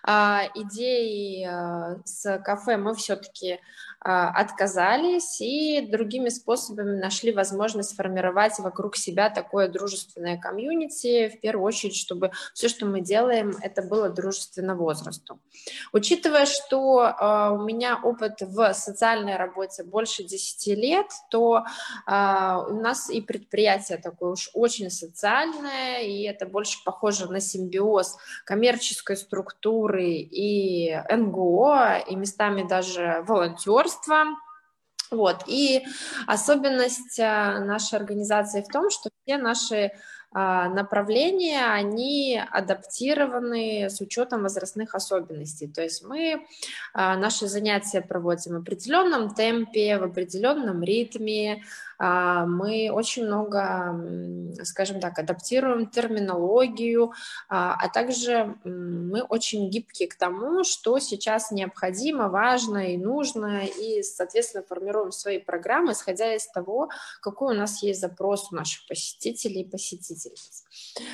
а, 0.02 0.42
идеи 0.54 1.44
а, 1.44 1.96
с 2.04 2.38
кафе 2.38 2.76
мы 2.76 2.94
все-таки 2.94 3.60
отказались 4.04 5.40
и 5.40 5.80
другими 5.80 6.28
способами 6.28 7.00
нашли 7.00 7.32
возможность 7.32 7.90
сформировать 7.90 8.58
вокруг 8.58 8.96
себя 8.96 9.30
такое 9.30 9.68
дружественное 9.68 10.38
комьюнити, 10.38 11.30
в 11.30 11.40
первую 11.40 11.66
очередь, 11.66 11.96
чтобы 11.96 12.30
все, 12.52 12.68
что 12.68 12.84
мы 12.84 13.00
делаем, 13.00 13.56
это 13.62 13.80
было 13.80 14.10
дружественно 14.10 14.76
возрасту. 14.76 15.40
Учитывая, 15.92 16.44
что 16.44 17.54
у 17.58 17.64
меня 17.64 17.98
опыт 18.02 18.42
в 18.42 18.74
социальной 18.74 19.36
работе 19.36 19.84
больше 19.84 20.22
10 20.22 20.66
лет, 20.76 21.06
то 21.30 21.64
у 22.06 22.74
нас 22.74 23.08
и 23.08 23.22
предприятие 23.22 23.96
такое 23.96 24.32
уж 24.32 24.50
очень 24.52 24.90
социальное, 24.90 26.02
и 26.02 26.24
это 26.24 26.44
больше 26.44 26.78
похоже 26.84 27.30
на 27.32 27.40
симбиоз 27.40 28.18
коммерческой 28.44 29.16
структуры 29.16 30.10
и 30.10 30.94
НГО, 31.10 32.04
и 32.06 32.16
местами 32.16 32.68
даже 32.68 33.24
волонтерства, 33.26 33.93
Вот. 35.10 35.44
И 35.46 35.84
особенность 36.26 37.18
нашей 37.18 37.98
организации 37.98 38.62
в 38.62 38.72
том, 38.72 38.90
что 38.90 39.10
все 39.24 39.38
наши 39.38 39.92
а, 40.36 40.68
направления, 40.68 41.64
они 41.64 42.42
адаптированы 42.50 43.88
с 43.88 44.00
учетом 44.00 44.42
возрастных 44.42 44.96
особенностей. 44.96 45.68
То 45.68 45.80
есть 45.80 46.02
мы 46.02 46.44
а, 46.92 47.16
наши 47.16 47.46
занятия 47.46 48.00
проводим 48.00 48.54
в 48.54 48.62
определенном 48.62 49.32
темпе, 49.32 49.96
в 49.96 50.02
определенном 50.02 50.82
ритме, 50.82 51.62
мы 51.98 52.90
очень 52.92 53.26
много, 53.26 53.94
скажем 54.64 55.00
так, 55.00 55.18
адаптируем 55.18 55.86
терминологию, 55.86 57.12
а, 57.48 57.76
а 57.80 57.88
также 57.88 58.56
мы 58.64 59.22
очень 59.22 59.70
гибкие 59.70 60.08
к 60.08 60.16
тому, 60.16 60.64
что 60.64 60.98
сейчас 60.98 61.50
необходимо, 61.50 62.28
важно 62.28 62.92
и 62.92 62.96
нужно, 62.96 63.64
и, 63.64 64.02
соответственно, 64.02 64.64
формируем 64.64 65.12
свои 65.12 65.38
программы, 65.38 65.92
исходя 65.92 66.34
из 66.34 66.46
того, 66.46 66.88
какой 67.20 67.54
у 67.54 67.58
нас 67.58 67.82
есть 67.82 68.00
запрос 68.00 68.52
у 68.52 68.56
наших 68.56 68.86
посетителей 68.86 69.62
и 69.62 69.68
посетительниц. 69.68 70.64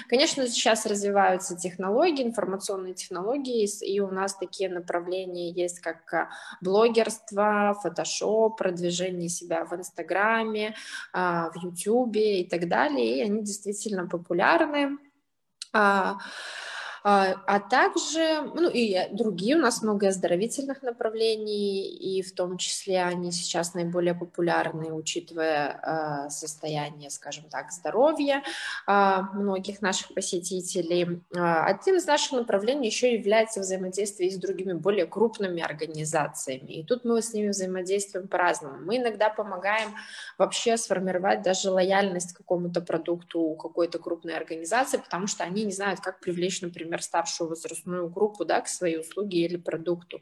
Конечно, 0.09 0.47
сейчас 0.49 0.87
развиваются 0.87 1.57
технологии, 1.57 2.25
информационные 2.25 2.95
технологии, 2.95 3.69
и 3.85 4.01
у 4.01 4.11
нас 4.11 4.37
такие 4.37 4.71
направления 4.71 5.51
есть, 5.51 5.81
как 5.81 6.13
а, 6.13 6.31
блогерство, 6.61 7.79
фотошоп, 7.83 8.57
продвижение 8.57 9.29
себя 9.29 9.65
в 9.65 9.75
Инстаграме, 9.75 10.70
а, 11.13 11.51
в 11.51 11.57
Ютубе 11.57 12.43
и 12.43 12.49
так 12.49 12.69
далее, 12.69 13.19
и 13.19 13.23
они 13.23 13.43
действительно 13.43 14.07
популярны. 14.07 14.99
А, 17.03 17.37
а, 17.47 17.61
также, 17.61 18.43
ну 18.55 18.69
и 18.69 19.09
другие, 19.13 19.57
у 19.57 19.61
нас 19.61 19.83
много 19.83 20.09
оздоровительных 20.09 20.83
направлений, 20.83 21.87
и 21.89 22.23
в 22.23 22.35
том 22.35 22.59
числе 22.59 23.03
они 23.03 23.33
сейчас 23.33 23.75
наиболее 23.75 24.15
популярны, 24.15 24.93
учитывая 24.93 25.81
а, 25.83 26.31
состояние, 26.31 27.11
скажем 27.11 27.45
так, 27.51 27.73
здоровья 27.73 28.43
а, 28.87 29.23
многих 29.33 29.81
наших 29.81 30.13
посетителей. 30.15 31.23
Одним 31.33 31.97
из 31.97 32.07
наших 32.07 32.33
направлений 32.33 32.87
еще 32.87 33.15
является 33.15 33.61
взаимодействие 33.61 34.31
с 34.31 34.37
другими 34.37 34.75
более 34.75 35.07
крупными 35.07 35.63
организациями, 35.63 36.73
и 36.73 36.85
тут 36.85 37.05
мы 37.05 37.23
с 37.23 37.33
ними 37.33 37.49
взаимодействуем 37.49 38.29
по-разному. 38.29 38.79
Мы 38.85 38.99
иногда 38.99 39.31
помогаем 39.31 39.95
вообще 40.37 40.77
сформировать 40.77 41.43
даже 41.43 41.71
лояльность 41.71 42.35
к 42.35 42.39
какому-то 42.39 42.83
продукту 42.83 43.41
у 43.41 43.57
какой-то 43.57 43.99
крупной 43.99 44.37
организации, 44.37 44.99
потому 44.99 45.27
что 45.27 45.45
они 45.45 45.65
не 45.65 45.73
знают, 45.73 46.01
как 46.01 46.21
привлечь, 46.21 46.61
например, 46.61 46.90
например, 46.91 47.03
старшую 47.03 47.49
возрастную 47.49 48.09
группу 48.09 48.45
да, 48.45 48.61
к 48.61 48.69
своей 48.69 48.99
услуге 48.99 49.39
или 49.39 49.57
продукту. 49.57 50.21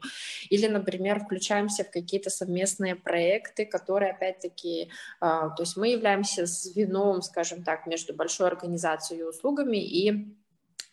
Или, 0.51 0.67
например, 0.67 1.19
включаемся 1.19 1.83
в 1.83 1.91
какие-то 1.91 2.29
совместные 2.29 2.95
проекты, 2.95 3.65
которые, 3.65 4.11
опять-таки, 4.11 4.89
а, 5.19 5.49
то 5.49 5.63
есть 5.63 5.77
мы 5.77 5.89
являемся 5.89 6.45
звеном, 6.45 7.21
скажем 7.21 7.63
так, 7.63 7.87
между 7.87 8.13
большой 8.13 8.47
организацией 8.47 9.21
и 9.21 9.23
услугами 9.23 9.77
и 9.77 10.35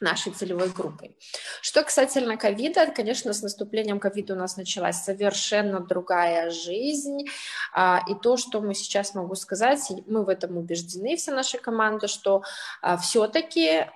нашей 0.00 0.32
целевой 0.32 0.68
группой. 0.68 1.16
Что 1.62 1.82
касательно 1.82 2.36
ковида, 2.36 2.92
конечно, 2.94 3.32
с 3.32 3.42
наступлением 3.42 3.98
ковида 3.98 4.34
у 4.34 4.36
нас 4.36 4.56
началась 4.56 5.02
совершенно 5.02 5.80
другая 5.80 6.50
жизнь, 6.50 7.24
а, 7.72 8.02
и 8.06 8.14
то, 8.14 8.36
что 8.36 8.60
мы 8.60 8.74
сейчас 8.74 9.14
могу 9.14 9.34
сказать, 9.34 9.80
мы 10.06 10.24
в 10.24 10.28
этом 10.28 10.58
убеждены, 10.58 11.16
вся 11.16 11.32
наша 11.32 11.58
команда, 11.58 12.08
что 12.08 12.42
а, 12.82 12.96
все-таки 12.96 13.86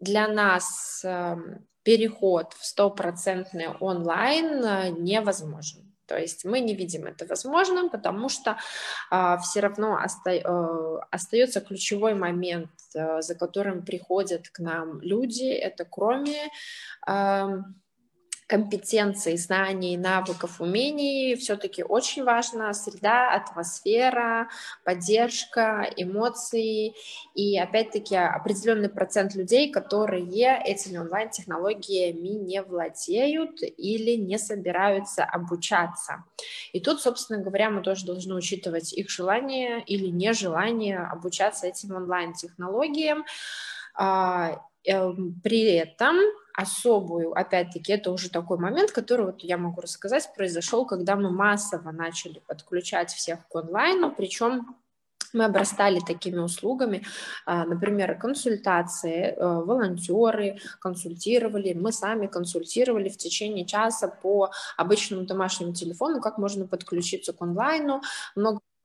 для 0.00 0.28
нас 0.28 1.02
эм, 1.04 1.66
переход 1.82 2.52
в 2.54 2.66
стопроцентный 2.66 3.68
онлайн 3.80 4.64
э, 4.64 4.88
невозможен. 4.90 5.86
То 6.06 6.16
есть 6.18 6.44
мы 6.44 6.60
не 6.60 6.74
видим 6.74 7.06
это 7.06 7.26
возможным, 7.26 7.90
потому 7.90 8.28
что 8.28 8.56
а, 9.10 9.38
все 9.38 9.60
равно 9.60 10.00
оста, 10.02 10.30
а, 10.30 11.00
остается 11.10 11.60
ключевой 11.60 12.14
момент, 12.14 12.70
а, 12.94 13.22
за 13.22 13.34
которым 13.34 13.84
приходят 13.84 14.48
к 14.48 14.60
нам 14.60 15.00
люди. 15.00 15.48
Это 15.48 15.84
кроме 15.84 16.48
а, 17.06 17.58
компетенций, 18.46 19.36
знаний, 19.36 19.96
навыков, 19.96 20.60
умений 20.60 21.34
все-таки 21.34 21.82
очень 21.82 22.24
важна 22.24 22.72
среда, 22.74 23.34
атмосфера, 23.34 24.48
поддержка, 24.84 25.88
эмоции 25.96 26.94
и, 27.34 27.58
опять-таки, 27.58 28.14
определенный 28.14 28.88
процент 28.88 29.34
людей, 29.34 29.70
которые 29.70 30.16
этими 30.64 30.98
онлайн-технологиями 30.98 32.28
не 32.28 32.62
владеют 32.62 33.62
или 33.62 34.16
не 34.16 34.38
собираются 34.38 35.24
обучаться. 35.24 36.24
И 36.72 36.80
тут, 36.80 37.00
собственно 37.00 37.42
говоря, 37.42 37.70
мы 37.70 37.82
тоже 37.82 38.06
должны 38.06 38.34
учитывать 38.34 38.92
их 38.92 39.10
желание 39.10 39.82
или 39.82 40.06
нежелание 40.06 40.98
обучаться 40.98 41.66
этим 41.66 41.94
онлайн-технологиям. 41.94 43.24
А, 43.94 44.60
эм, 44.84 45.40
при 45.42 45.64
этом 45.64 46.16
особую, 46.56 47.32
опять-таки, 47.32 47.92
это 47.92 48.10
уже 48.10 48.30
такой 48.30 48.58
момент, 48.58 48.90
который 48.90 49.26
вот 49.26 49.40
я 49.40 49.58
могу 49.58 49.80
рассказать, 49.82 50.30
произошел, 50.34 50.86
когда 50.86 51.14
мы 51.16 51.30
массово 51.30 51.90
начали 51.92 52.40
подключать 52.46 53.10
всех 53.10 53.46
к 53.48 53.54
онлайну, 53.56 54.10
причем 54.10 54.76
мы 55.32 55.44
обрастали 55.44 56.00
такими 56.00 56.38
услугами, 56.38 57.04
а, 57.44 57.64
например, 57.66 58.18
консультации, 58.18 59.34
э, 59.34 59.36
волонтеры 59.38 60.58
консультировали, 60.80 61.74
мы 61.74 61.92
сами 61.92 62.26
консультировали 62.26 63.10
в 63.10 63.18
течение 63.18 63.66
часа 63.66 64.08
по 64.08 64.50
обычному 64.76 65.26
домашнему 65.26 65.74
телефону, 65.74 66.20
как 66.20 66.38
можно 66.38 66.66
подключиться 66.66 67.32
к 67.32 67.42
онлайну, 67.42 68.00
много 68.34 68.60
а, 68.60 68.75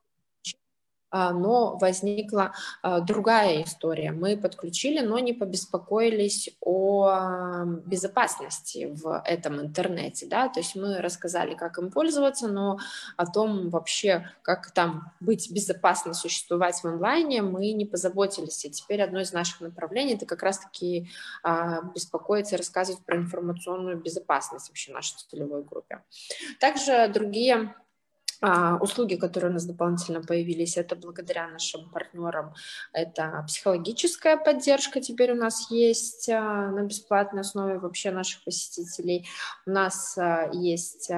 но 1.12 1.78
возникла 1.78 2.54
а, 2.82 3.00
другая 3.02 3.64
история. 3.64 4.12
Мы 4.12 4.38
подключили, 4.38 5.00
но 5.00 5.20
не 5.20 5.34
побеспокоились 5.34 6.50
о 6.62 7.66
безопасности 7.86 8.92
в 8.92 9.22
этом 9.26 9.60
интернете, 9.60 10.26
да, 10.28 10.48
то 10.48 10.60
есть 10.60 10.76
мы 10.76 10.98
рассказали, 11.00 11.56
как 11.56 11.78
им 11.78 11.92
пользоваться, 11.92 12.48
но 12.48 12.80
о 13.18 13.26
том 13.26 13.70
вообще, 13.70 14.30
как 14.42 14.72
там 14.72 15.12
быть 15.20 15.52
безопасно 15.52 16.14
существовать 16.14 16.82
в 16.82 16.86
онлайне, 16.86 17.42
мы 17.42 17.72
не 17.72 17.86
позаботились, 17.86 18.66
и 18.66 18.72
теперь 18.72 19.02
одно 19.02 19.22
из 19.22 19.34
наших 19.34 19.62
направлений 19.62 20.14
это 20.14 20.26
как 20.26 20.44
раз-таки 20.44 21.10
а, 21.44 21.82
беспокоиться 21.94 22.56
и 22.56 22.58
рассказывать 22.58 23.04
про 23.06 23.18
информационную 23.18 23.98
безопасность 23.98 24.70
вообще 24.70 24.92
нашей 24.94 25.16
целевой 25.30 25.64
группе. 25.64 26.02
Также 26.60 27.08
другие 27.14 27.56
а, 27.56 27.76
услуги, 28.42 29.16
которые 29.16 29.52
у 29.52 29.54
нас 29.54 29.66
дополнительно 29.66 30.22
появились, 30.22 30.78
это 30.78 30.96
благодаря 30.96 31.48
нашим 31.48 31.90
партнерам. 31.90 32.54
Это 32.92 33.44
психологическая 33.48 34.38
поддержка 34.38 35.00
теперь 35.00 35.32
у 35.32 35.36
нас 35.36 35.70
есть 35.70 36.30
а, 36.30 36.72
на 36.72 36.84
бесплатной 36.84 37.42
основе 37.42 37.78
вообще 37.78 38.12
наших 38.12 38.44
посетителей. 38.44 39.28
У 39.68 39.72
нас 39.72 40.18
а, 40.18 40.50
есть 40.52 41.12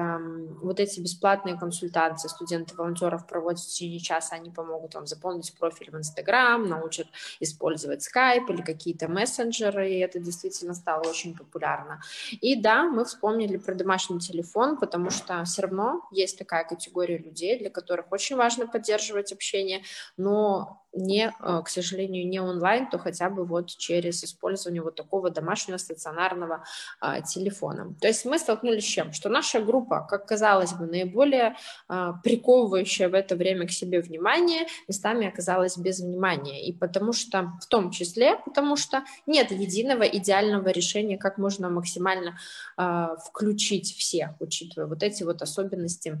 вот 0.62 0.80
эти 0.80 1.00
бесплатные 1.00 1.58
консультации. 1.58 2.28
Студенты 2.28 2.74
волонтеров 2.74 3.26
проводят 3.26 3.60
в 3.60 3.68
течение 3.68 4.00
часа, 4.00 4.36
они 4.36 4.50
помогут 4.50 4.94
вам 4.94 5.06
заполнить 5.06 5.54
профиль 5.58 5.90
в 5.90 5.96
Инстаграм, 5.96 6.68
научат 6.68 7.06
использовать 7.40 8.06
Skype 8.06 8.46
или 8.48 8.62
какие-то 8.62 9.08
мессенджеры, 9.08 9.90
и 9.90 9.98
это 9.98 10.18
действительно 10.18 10.74
стало 10.74 11.08
очень 11.08 11.36
популярно. 11.36 12.02
И 12.40 12.56
да, 12.56 12.84
мы 12.84 13.04
вспомнили 13.04 13.56
про 13.56 13.74
домашний 13.74 14.20
телефон, 14.20 14.76
потому 14.76 15.10
что 15.10 15.42
все 15.44 15.62
равно 15.62 16.02
есть 16.10 16.38
такая 16.38 16.64
категория 16.64 17.13
категории 17.14 17.28
людей, 17.28 17.58
для 17.58 17.70
которых 17.70 18.12
очень 18.12 18.36
важно 18.36 18.66
поддерживать 18.66 19.32
общение, 19.32 19.82
но 20.16 20.80
не, 20.96 21.32
э, 21.40 21.62
к 21.64 21.68
сожалению, 21.68 22.28
не 22.28 22.40
онлайн, 22.40 22.88
то 22.88 22.98
хотя 22.98 23.28
бы 23.28 23.44
вот 23.44 23.66
через 23.66 24.24
использование 24.24 24.82
вот 24.82 24.94
такого 24.94 25.30
домашнего 25.30 25.78
стационарного 25.78 26.64
а, 27.00 27.20
телефона. 27.20 27.94
То 28.00 28.06
есть 28.06 28.24
мы 28.24 28.38
столкнулись 28.38 28.84
с 28.84 28.88
чем? 28.88 29.12
Что 29.12 29.28
наша 29.28 29.60
группа, 29.60 30.06
как 30.08 30.26
казалось 30.26 30.72
бы, 30.72 30.86
наиболее 30.86 31.56
а, 31.88 32.12
приковывающая 32.22 33.08
в 33.08 33.14
это 33.14 33.36
время 33.36 33.66
к 33.66 33.72
себе 33.72 34.00
внимание, 34.00 34.66
местами 34.88 35.26
оказалась 35.26 35.76
без 35.76 36.00
внимания. 36.00 36.64
И 36.64 36.72
потому 36.72 37.12
что, 37.12 37.52
в 37.60 37.66
том 37.66 37.90
числе, 37.90 38.36
потому 38.44 38.76
что 38.76 39.02
нет 39.26 39.50
единого 39.50 40.04
идеального 40.04 40.68
решения, 40.68 41.18
как 41.18 41.38
можно 41.38 41.70
максимально 41.70 42.38
а, 42.76 43.16
включить 43.16 43.96
всех, 43.96 44.30
учитывая 44.40 44.86
вот 44.86 45.02
эти 45.02 45.24
вот 45.24 45.42
особенности 45.42 46.18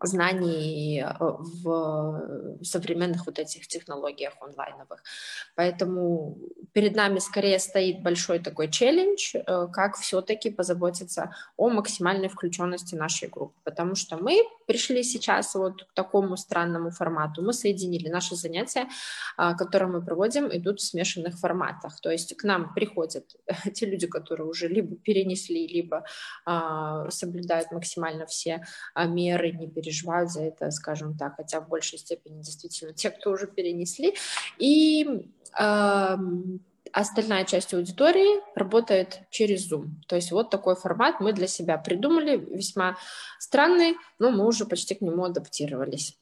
знаний 0.00 1.00
э, 1.00 1.14
в 1.18 2.58
современных 2.62 3.26
вот 3.26 3.38
этих 3.38 3.66
технологиях 3.66 4.34
онлайновых. 4.40 5.02
Поэтому 5.56 6.38
перед 6.72 6.96
нами 6.96 7.18
скорее 7.18 7.58
стоит 7.58 8.02
большой 8.02 8.38
такой 8.38 8.70
челлендж, 8.70 9.34
э, 9.34 9.66
как 9.72 9.96
все-таки 9.96 10.50
позаботиться 10.50 11.34
о 11.56 11.68
максимальной 11.68 12.28
включенности 12.28 12.94
нашей 12.94 13.28
группы, 13.28 13.58
потому 13.64 13.94
что 13.94 14.16
мы 14.16 14.42
пришли 14.66 15.02
сейчас 15.02 15.54
вот 15.54 15.84
к 15.84 15.92
такому 15.94 16.36
странному 16.36 16.90
формату. 16.90 17.42
Мы 17.42 17.52
соединили 17.52 18.08
наши 18.08 18.36
занятия, 18.36 18.86
а, 19.36 19.54
которые 19.54 19.88
мы 19.90 20.04
проводим, 20.04 20.48
идут 20.48 20.80
в 20.80 20.84
смешанных 20.84 21.38
форматах. 21.38 22.00
То 22.00 22.10
есть 22.10 22.36
к 22.36 22.44
нам 22.44 22.74
приходят 22.74 23.24
те 23.74 23.86
люди, 23.86 24.06
которые 24.06 24.46
уже 24.46 24.68
либо 24.68 24.96
перенесли, 24.96 25.66
либо 25.66 26.04
а, 26.44 27.10
соблюдают 27.10 27.72
максимально 27.72 28.26
все 28.26 28.64
а, 28.94 29.06
меры, 29.06 29.52
не 29.52 29.68
переживают 29.68 29.87
переживают 29.88 30.30
за 30.30 30.42
это, 30.42 30.70
скажем 30.70 31.16
так, 31.16 31.36
хотя 31.36 31.60
в 31.60 31.68
большей 31.68 31.98
степени 31.98 32.42
действительно 32.42 32.92
те, 32.92 33.10
кто 33.10 33.30
уже 33.30 33.46
перенесли. 33.46 34.14
И 34.58 35.06
э, 35.58 36.16
остальная 36.92 37.44
часть 37.44 37.72
аудитории 37.72 38.42
работает 38.54 39.20
через 39.30 39.72
Zoom. 39.72 39.86
То 40.06 40.16
есть 40.16 40.30
вот 40.30 40.50
такой 40.50 40.76
формат 40.76 41.20
мы 41.20 41.32
для 41.32 41.46
себя 41.46 41.78
придумали, 41.78 42.36
весьма 42.36 42.98
странный, 43.38 43.96
но 44.18 44.30
мы 44.30 44.46
уже 44.46 44.66
почти 44.66 44.94
к 44.94 45.00
нему 45.00 45.24
адаптировались. 45.24 46.18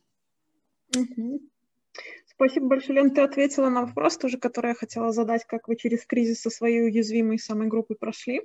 Спасибо 2.27 2.67
большое, 2.67 3.01
Лен. 3.01 3.15
Ты 3.15 3.23
ответила 3.23 3.71
на 3.71 3.87
вопрос 3.87 4.19
тоже, 4.19 4.39
который 4.39 4.69
я 4.69 4.75
хотела 4.75 5.11
задать, 5.11 5.45
как 5.47 5.69
вы 5.69 5.77
через 5.77 6.05
кризис 6.05 6.43
со 6.43 6.51
своей 6.51 6.83
уязвимой 6.83 7.39
самой 7.39 7.67
группой 7.67 7.97
прошли. 7.97 8.43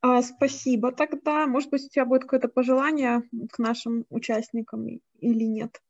А, 0.00 0.22
спасибо 0.22 0.92
тогда. 0.92 1.46
Может 1.46 1.70
быть, 1.70 1.84
у 1.84 1.88
тебя 1.88 2.04
будет 2.04 2.22
какое-то 2.22 2.48
пожелание 2.48 3.22
к 3.50 3.58
нашим 3.58 4.06
участникам 4.10 4.86
или 4.86 5.44
нет? 5.44 5.80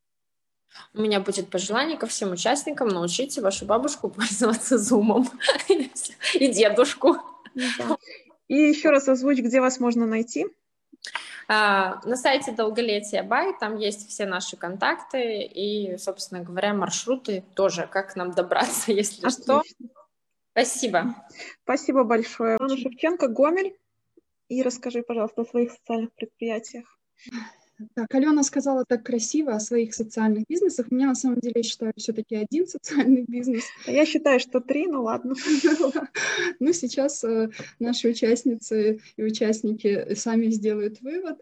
У 0.94 1.00
меня 1.00 1.20
будет 1.20 1.50
пожелание 1.50 1.96
ко 1.96 2.06
всем 2.06 2.32
участникам 2.32 2.88
научите 2.88 3.40
вашу 3.40 3.66
бабушку 3.66 4.08
пользоваться 4.10 4.78
зумом 4.78 5.28
и 5.68 6.48
дедушку. 6.48 7.16
Да. 7.54 7.96
И 8.48 8.54
еще 8.54 8.90
раз 8.90 9.08
озвучь, 9.08 9.38
где 9.38 9.60
вас 9.60 9.78
можно 9.80 10.06
найти. 10.06 10.46
А, 11.50 12.00
на 12.04 12.16
сайте 12.16 12.52
Долголетия 12.52 13.22
Бай 13.22 13.54
там 13.58 13.76
есть 13.76 14.08
все 14.08 14.26
наши 14.26 14.56
контакты 14.56 15.42
и, 15.42 15.96
собственно 15.96 16.42
говоря, 16.42 16.74
маршруты 16.74 17.42
тоже, 17.54 17.88
как 17.90 18.12
к 18.12 18.16
нам 18.16 18.32
добраться, 18.32 18.92
если 18.92 19.26
Отлично. 19.26 19.42
что. 19.42 19.62
Спасибо. 20.52 21.14
Спасибо 21.62 22.04
большое. 22.04 22.56
Анна 22.60 22.76
Шевченко, 22.76 23.28
Гомель. 23.28 23.76
И 24.48 24.62
расскажи, 24.62 25.02
пожалуйста, 25.02 25.42
о 25.42 25.46
своих 25.46 25.72
социальных 25.72 26.12
предприятиях. 26.14 26.98
Так, 27.94 28.12
Алена 28.14 28.42
сказала 28.42 28.84
так 28.84 29.04
красиво 29.04 29.54
о 29.54 29.60
своих 29.60 29.94
социальных 29.94 30.44
бизнесах. 30.48 30.86
У 30.90 30.94
меня 30.94 31.06
на 31.06 31.14
самом 31.14 31.38
деле, 31.38 31.54
я 31.56 31.62
считаю, 31.62 31.92
все-таки 31.96 32.34
один 32.34 32.66
социальный 32.66 33.24
бизнес. 33.28 33.64
А 33.86 33.92
я 33.92 34.04
считаю, 34.04 34.40
что 34.40 34.60
три, 34.60 34.86
ну 34.86 35.02
ладно. 35.02 35.34
Ну, 36.60 36.72
сейчас 36.72 37.22
э, 37.24 37.50
наши 37.78 38.08
участницы 38.08 39.00
и 39.16 39.22
участники 39.22 40.14
сами 40.14 40.46
сделают 40.46 41.00
вывод. 41.00 41.38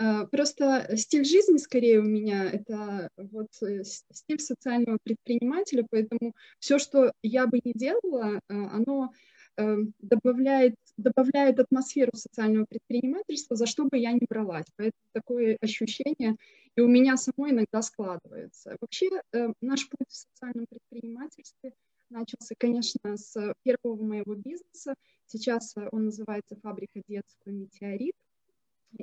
Э, 0.00 0.26
просто 0.26 0.96
стиль 0.96 1.24
жизни 1.24 1.58
скорее 1.58 2.00
у 2.00 2.04
меня 2.04 2.50
это 2.50 3.08
вот 3.16 3.48
э, 3.62 3.84
стиль 3.84 4.40
социального 4.40 4.98
предпринимателя, 5.02 5.86
поэтому 5.88 6.34
все, 6.58 6.78
что 6.78 7.12
я 7.22 7.46
бы 7.46 7.60
не 7.62 7.72
делала, 7.72 8.40
оно 8.48 9.12
добавляет, 9.56 10.74
добавляет 10.96 11.60
атмосферу 11.60 12.12
социального 12.14 12.66
предпринимательства, 12.66 13.56
за 13.56 13.66
что 13.66 13.84
бы 13.84 13.98
я 13.98 14.12
ни 14.12 14.26
бралась. 14.28 14.66
Поэтому 14.76 15.02
такое 15.12 15.56
ощущение 15.60 16.36
и 16.76 16.82
у 16.82 16.88
меня 16.88 17.16
самой 17.16 17.52
иногда 17.52 17.80
складывается. 17.80 18.76
Вообще 18.80 19.08
эм, 19.32 19.54
наш 19.62 19.88
путь 19.88 20.08
в 20.08 20.14
социальном 20.14 20.66
предпринимательстве 20.66 21.72
начался, 22.10 22.54
конечно, 22.58 23.16
с 23.16 23.54
первого 23.62 24.02
моего 24.02 24.34
бизнеса. 24.34 24.94
Сейчас 25.26 25.74
э, 25.76 25.88
он 25.90 26.06
называется 26.06 26.56
«Фабрика 26.62 27.00
детского 27.08 27.52
метеорит». 27.52 28.14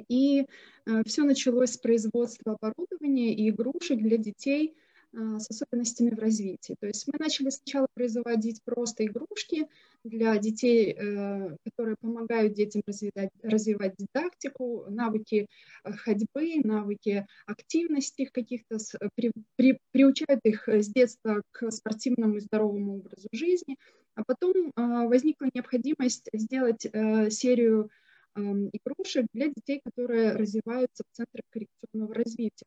И 0.08 0.42
э, 0.42 1.04
все 1.06 1.24
началось 1.24 1.72
с 1.72 1.78
производства 1.78 2.54
оборудования 2.54 3.34
и 3.34 3.50
игрушек 3.50 4.00
для 4.00 4.18
детей 4.18 4.76
с 5.14 5.50
особенностями 5.50 6.10
в 6.10 6.20
развитии. 6.20 6.76
То 6.80 6.88
есть 6.88 7.08
мы 7.08 7.20
начали 7.20 7.50
сначала 7.50 7.88
производить 7.94 8.64
просто 8.64 9.06
игрушки, 9.06 9.68
для 10.04 10.38
детей, 10.38 10.94
э, 10.94 11.56
которые 11.64 11.96
помогают 12.00 12.54
детям 12.54 12.84
развивать, 12.86 13.30
развивать 13.42 13.96
дидактику, 13.98 14.86
навыки 14.90 15.48
э, 15.84 15.92
ходьбы, 15.94 16.62
навыки 16.64 17.26
активности 17.46 18.26
каких-то, 18.26 18.78
при, 19.16 19.32
при, 19.56 19.80
приучают 19.92 20.42
их 20.44 20.68
с 20.68 20.88
детства 20.90 21.42
к 21.52 21.72
спортивному 21.72 22.38
и 22.38 22.42
здоровому 22.42 22.98
образу 22.98 23.30
жизни. 23.32 23.78
А 24.16 24.24
потом 24.26 24.68
э, 24.76 25.08
возникла 25.08 25.48
необходимость 25.54 26.30
сделать 26.34 26.82
серию 26.82 27.90
эм, 28.36 28.70
игрушек 28.74 29.26
для 29.34 29.48
детей, 29.48 29.82
которые 29.84 30.34
развиваются 30.34 31.04
в 31.04 31.16
центрах 31.16 31.44
коррекционного 31.50 32.14
развития. 32.14 32.66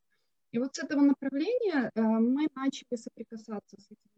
И 0.52 0.58
вот 0.58 0.74
с 0.74 0.78
этого 0.78 1.00
направления 1.00 1.90
мы 1.94 2.48
начали 2.54 2.96
соприкасаться 2.96 3.76
с 3.78 3.86
этими 3.86 4.16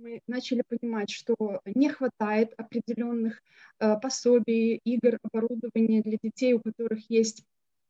мы 0.00 0.20
начали 0.26 0.62
понимать, 0.66 1.10
что 1.10 1.60
не 1.66 1.88
хватает 1.90 2.54
определенных 2.56 3.42
э, 3.78 4.00
пособий, 4.00 4.80
игр, 4.84 5.18
оборудования 5.22 6.02
для 6.02 6.18
детей, 6.22 6.54
у 6.54 6.60
которых 6.60 7.10
есть 7.10 7.44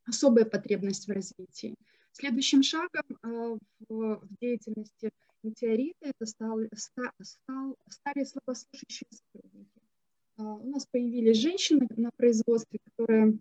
особая 0.06 0.44
потребность 0.44 1.06
в 1.06 1.12
развитии. 1.12 1.76
Следующим 2.12 2.62
шагом 2.62 3.04
э, 3.22 3.58
в, 3.88 4.22
деятельности 4.40 5.12
метеорита 5.42 6.08
это 6.08 6.26
стал, 6.26 6.58
стал, 6.74 7.76
стали 7.88 8.24
слабослышащие 8.24 9.08
сотрудники. 9.10 9.80
Э, 10.38 10.42
у 10.42 10.68
нас 10.68 10.86
появились 10.86 11.36
женщины 11.36 11.86
на 11.96 12.10
производстве, 12.16 12.80
которые 12.84 13.28
э, 13.28 13.38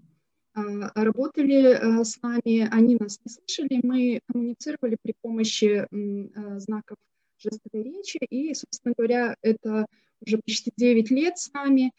работали 0.54 1.74
э, 1.74 2.04
с 2.04 2.22
нами, 2.22 2.68
они 2.72 2.98
нас 3.00 3.20
не 3.24 3.32
слышали, 3.32 3.80
мы 3.84 4.22
коммуницировали 4.28 4.98
при 5.02 5.14
помощи 5.22 5.88
э, 5.90 6.60
знаков 6.60 6.98
жестовой 7.38 7.84
речи. 7.84 8.18
И, 8.30 8.54
собственно 8.54 8.94
говоря, 8.98 9.36
это 9.42 9.86
уже 10.26 10.40
почти 10.40 10.72
9 10.76 11.12
лет 11.12 11.38
с 11.38 11.52
нами. 11.54 11.92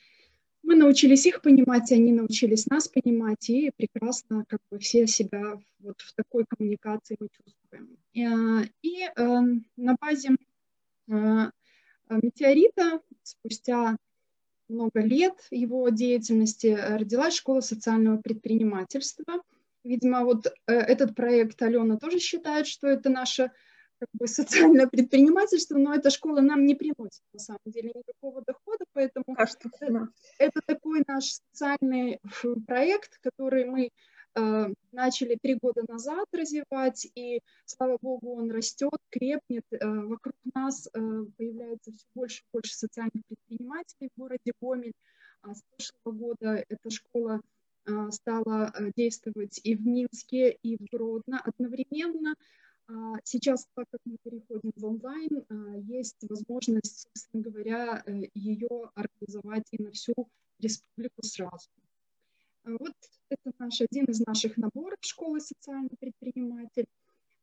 Мы 0.62 0.74
научились 0.74 1.24
их 1.26 1.40
понимать, 1.40 1.90
они 1.92 2.12
научились 2.12 2.66
нас 2.66 2.86
понимать, 2.88 3.48
и 3.48 3.70
прекрасно 3.76 4.44
как 4.46 4.60
бы 4.70 4.78
все 4.78 5.06
себя 5.06 5.58
вот 5.78 6.00
в 6.00 6.14
такой 6.14 6.44
коммуникации 6.46 7.16
мы 7.18 7.28
чувствуем. 7.30 7.96
И, 8.12 8.24
э, 8.24 8.68
и 8.82 9.04
э, 9.04 9.40
на 9.76 9.96
базе 10.00 10.36
метеорита 12.08 13.00
спустя 13.24 13.96
много 14.70 15.00
лет 15.00 15.34
его 15.50 15.88
деятельности 15.88 16.78
родилась 16.78 17.34
школа 17.34 17.60
социального 17.60 18.18
предпринимательства. 18.18 19.42
Видимо, 19.84 20.24
вот 20.24 20.46
э, 20.46 20.72
этот 20.72 21.14
проект 21.14 21.60
Алена 21.62 21.96
тоже 21.96 22.18
считает, 22.18 22.66
что 22.66 22.86
это 22.86 23.08
наша 23.08 23.52
как 23.98 24.08
бы 24.12 24.26
социальное 24.26 24.86
предпринимательство, 24.90 25.76
но 25.76 25.94
эта 25.94 26.10
школа 26.10 26.40
нам 26.40 26.64
не 26.64 26.74
приносит 26.74 27.22
на 27.32 27.38
самом 27.38 27.60
деле 27.66 27.92
никакого 27.94 28.42
дохода, 28.46 28.84
поэтому 28.92 29.24
Кажется, 29.34 29.68
это, 29.80 29.92
да. 29.92 30.08
это 30.38 30.60
такой 30.66 31.02
наш 31.06 31.24
социальный 31.24 32.18
проект, 32.66 33.18
который 33.22 33.66
мы 33.66 33.86
э, 33.86 33.90
начали 34.92 35.36
три 35.40 35.56
года 35.60 35.82
назад 35.88 36.26
развивать, 36.32 37.06
и 37.14 37.40
слава 37.64 37.98
богу, 38.00 38.36
он 38.36 38.50
растет, 38.50 38.98
крепнет, 39.10 39.64
э, 39.70 39.78
вокруг 39.82 40.34
нас 40.54 40.86
э, 40.86 40.90
появляется 41.36 41.92
все 41.92 42.06
больше 42.14 42.42
и 42.42 42.46
больше 42.52 42.74
социальных 42.74 43.24
предпринимателей 43.26 44.10
в 44.14 44.20
городе 44.20 44.52
Гомель. 44.60 44.94
А 45.42 45.54
с 45.54 45.62
прошлого 45.62 46.16
года 46.16 46.64
эта 46.68 46.90
школа 46.90 47.40
э, 47.86 48.10
стала 48.10 48.72
э, 48.74 48.90
действовать 48.96 49.60
и 49.64 49.74
в 49.74 49.86
Минске, 49.86 50.56
и 50.62 50.76
в 50.76 50.86
Гродно 50.92 51.40
одновременно. 51.40 52.34
А, 52.88 53.14
сейчас, 53.24 53.66
так 53.74 53.86
как 53.90 54.00
мы 54.04 54.16
переходим 54.22 54.72
в 54.74 54.84
онлайн, 54.84 55.44
есть 55.88 56.16
возможность, 56.28 57.06
собственно 57.08 57.42
говоря, 57.42 58.02
э, 58.04 58.22
ее 58.34 58.90
организовать 58.94 59.66
и 59.70 59.82
на 59.82 59.92
всю 59.92 60.14
республику 60.58 61.22
сразу. 61.22 61.68
Вот 62.64 62.94
это 63.30 63.52
наш, 63.58 63.80
один 63.80 64.04
из 64.06 64.20
наших 64.20 64.56
наборов 64.56 64.98
школы 65.00 65.40
«Социальный 65.40 65.96
предприниматель». 65.98 66.86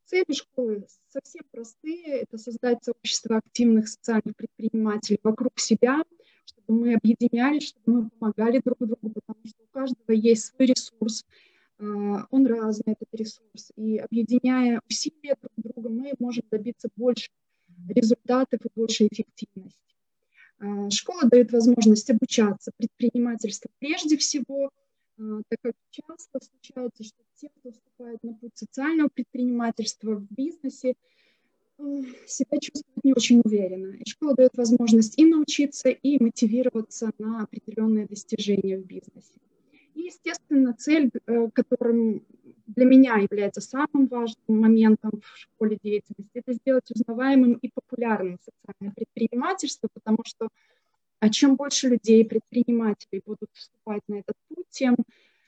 Цели 0.06 0.34
школы 0.34 0.86
совсем 1.10 1.44
простые. 1.52 2.22
Это 2.22 2.38
создать 2.38 2.84
сообщество 2.84 3.38
активных 3.38 3.90
социальных 3.90 4.36
предпринимателей 4.38 5.20
вокруг 5.22 5.60
себя, 5.60 6.02
чтобы 6.46 6.80
мы 6.80 6.94
объединялись, 6.96 7.70
чтобы 7.70 8.04
мы 8.04 8.10
помогали 8.10 8.62
друг 8.64 8.78
другу, 8.80 9.10
потому 9.10 9.40
что 9.46 9.64
у 9.64 9.68
каждого 9.68 10.12
есть 10.12 10.46
свой 10.46 10.68
ресурс, 10.68 11.26
а, 11.80 12.26
он 12.32 12.46
разный, 12.48 12.94
этот 12.94 13.10
ресурс, 13.14 13.72
и 13.76 13.98
объединяя 13.98 14.82
усилия 14.90 15.36
друг 15.42 15.54
друга, 15.58 15.90
мы 15.90 16.14
можем 16.20 16.46
добиться 16.50 16.90
больше 16.96 17.30
результатов 17.90 18.62
и 18.64 18.70
больше 18.76 19.08
эффективности. 19.08 19.96
А, 20.60 20.90
школа 20.90 21.24
дает 21.24 21.52
возможность 21.52 22.10
обучаться 22.10 22.72
предпринимательству 22.78 23.70
прежде 23.80 24.18
всего, 24.18 24.72
так 25.18 25.60
как 25.62 25.74
часто 25.90 26.40
случается, 26.40 27.04
что 27.04 27.18
те, 27.36 27.50
кто 27.50 27.72
вступает 27.72 28.24
на 28.24 28.34
путь 28.34 28.56
социального 28.56 29.10
предпринимательства 29.10 30.16
в 30.16 30.26
бизнесе, 30.32 30.96
себя 32.26 32.58
чувствуют 32.60 33.04
не 33.04 33.14
очень 33.14 33.42
уверенно. 33.44 33.96
И 33.96 34.10
школа 34.10 34.36
дает 34.36 34.58
возможность 34.58 35.18
и 35.20 35.26
научиться, 35.26 35.90
и 35.90 36.22
мотивироваться 36.22 37.12
на 37.20 37.44
определенные 37.44 38.08
достижения 38.08 38.78
в 38.78 38.86
бизнесе. 38.86 39.34
И, 39.94 40.02
естественно, 40.02 40.74
цель, 40.74 41.12
э, 41.26 41.50
которым 41.54 42.24
для 42.68 42.86
меня 42.86 43.18
является 43.18 43.62
самым 43.62 44.08
важным 44.08 44.60
моментом 44.60 45.22
в 45.24 45.38
школе 45.38 45.78
деятельности, 45.82 46.32
это 46.34 46.54
сделать 46.54 46.90
узнаваемым 46.92 47.54
и 47.54 47.72
популярным 47.74 48.38
социальное 48.40 48.94
предпринимательство, 48.94 49.88
потому 49.94 50.20
что 50.26 50.50
а 51.20 51.30
чем 51.30 51.56
больше 51.56 51.90
людей, 51.90 52.26
предпринимателей 52.26 53.22
будут 53.26 53.50
вступать 53.54 54.02
на 54.08 54.16
этот 54.16 54.36
путь, 54.48 54.68
тем 54.70 54.96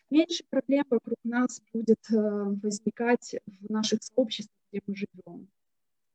меньше 0.10 0.44
проблем 0.50 0.86
вокруг 0.90 1.18
нас 1.24 1.62
будет 1.74 2.00
э, 2.12 2.16
возникать 2.16 3.36
в 3.46 3.72
наших 3.72 4.04
сообществах, 4.04 4.58
где 4.72 4.82
мы 4.88 4.96
живем. 4.96 5.48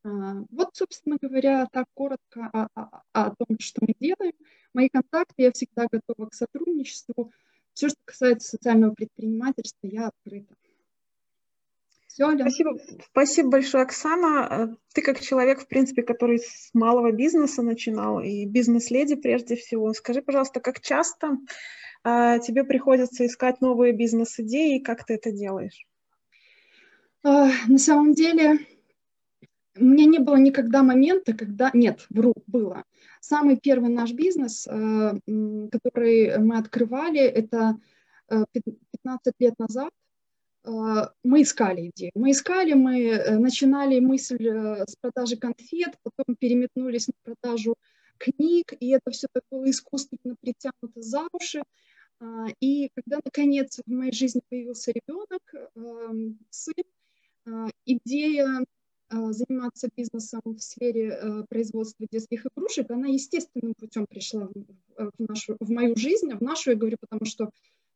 А, 0.05 0.45
вот, 0.51 0.71
собственно 0.75 1.17
говоря, 1.21 1.67
так 1.73 1.87
коротко 1.95 2.51
о, 2.53 2.69
о, 2.75 3.03
о 3.13 3.31
том, 3.31 3.59
что 3.59 3.81
мы 3.87 3.95
делаем. 3.99 4.35
Мои 4.75 4.89
контакты, 4.89 5.43
я 5.43 5.53
всегда 5.53 5.87
готова 5.91 6.29
к 6.29 6.35
сотрудничеству. 6.35 7.33
Все, 7.73 7.89
что 7.89 7.99
касается 8.05 8.51
социального 8.51 8.95
предпринимательства, 8.95 9.87
я 9.87 10.09
открыта. 10.09 10.55
Все, 12.15 12.29
Алена. 12.29 12.49
Спасибо, 12.49 12.79
спасибо 13.11 13.49
большое, 13.51 13.83
Оксана. 13.83 14.79
Ты 14.95 15.03
как 15.03 15.19
человек, 15.19 15.63
в 15.63 15.67
принципе, 15.67 16.05
который 16.05 16.39
с 16.39 16.71
малого 16.73 17.11
бизнеса 17.11 17.61
начинал, 17.63 18.21
и 18.21 18.47
бизнес-леди 18.47 19.17
прежде 19.17 19.57
всего, 19.57 19.93
скажи, 19.95 20.23
пожалуйста, 20.23 20.61
как 20.61 20.81
часто 20.81 21.39
а, 22.05 22.39
тебе 22.39 22.63
приходится 22.63 23.27
искать 23.27 23.61
новые 23.61 23.93
бизнес-идеи, 23.93 24.77
и 24.77 24.81
как 24.81 25.05
ты 25.05 25.15
это 25.15 25.33
делаешь? 25.33 25.89
А, 27.25 27.51
на 27.67 27.79
самом 27.79 28.15
деле, 28.15 28.61
у 29.77 29.85
меня 29.85 30.05
не 30.05 30.21
было 30.21 30.37
никогда 30.37 30.85
момента, 30.85 31.33
когда... 31.33 31.73
Нет, 31.75 32.07
вру, 32.11 32.33
было. 32.47 32.85
Самый 33.19 33.57
первый 33.57 33.91
наш 33.91 34.13
бизнес, 34.13 34.69
который 34.69 36.39
мы 36.39 36.59
открывали, 36.59 37.23
это 37.23 37.77
15 38.29 39.35
лет 39.41 39.59
назад. 39.59 39.91
А, 40.65 41.13
мы 41.23 41.43
искали 41.43 41.91
идею. 41.95 42.13
Мы 42.15 42.31
искали, 42.31 42.73
мы 42.73 43.03
э, 43.03 43.39
начинали 43.39 44.01
мысль 44.01 44.49
э, 44.49 44.87
с 44.87 44.97
продажи 44.97 45.37
конфет, 45.37 45.99
потом 46.03 46.37
переметнулись 46.37 47.09
на 47.09 47.15
продажу 47.23 47.75
книг, 48.17 48.73
и 48.81 48.89
это 48.89 49.11
все 49.11 49.27
так 49.31 49.43
было 49.51 49.69
искусственно 49.69 50.37
притянуто 50.41 51.03
за 51.03 51.29
уши. 51.33 51.63
А, 52.21 52.47
и 52.61 52.89
когда, 52.95 53.21
наконец, 53.23 53.79
в 53.85 53.91
моей 53.91 54.13
жизни 54.13 54.41
появился 54.49 54.93
ребенок, 54.93 55.43
эм, 55.75 56.39
сын, 56.49 56.75
а, 57.47 57.69
идея 57.85 58.65
заниматься 59.11 59.91
бизнесом 59.95 60.41
в 60.45 60.61
сфере 60.61 61.11
э, 61.11 61.45
производства 61.49 62.07
детских 62.11 62.47
игрушек, 62.47 62.91
она 62.91 63.07
естественным 63.09 63.75
путем 63.75 64.07
пришла 64.07 64.49
в, 64.97 65.13
нашу, 65.19 65.57
в 65.61 65.71
мою 65.71 65.95
жизнь, 65.95 66.33
в 66.33 66.41
нашу, 66.41 66.71
я 66.71 66.77
говорю, 66.77 66.97
потому 66.99 67.25
что 67.27 67.51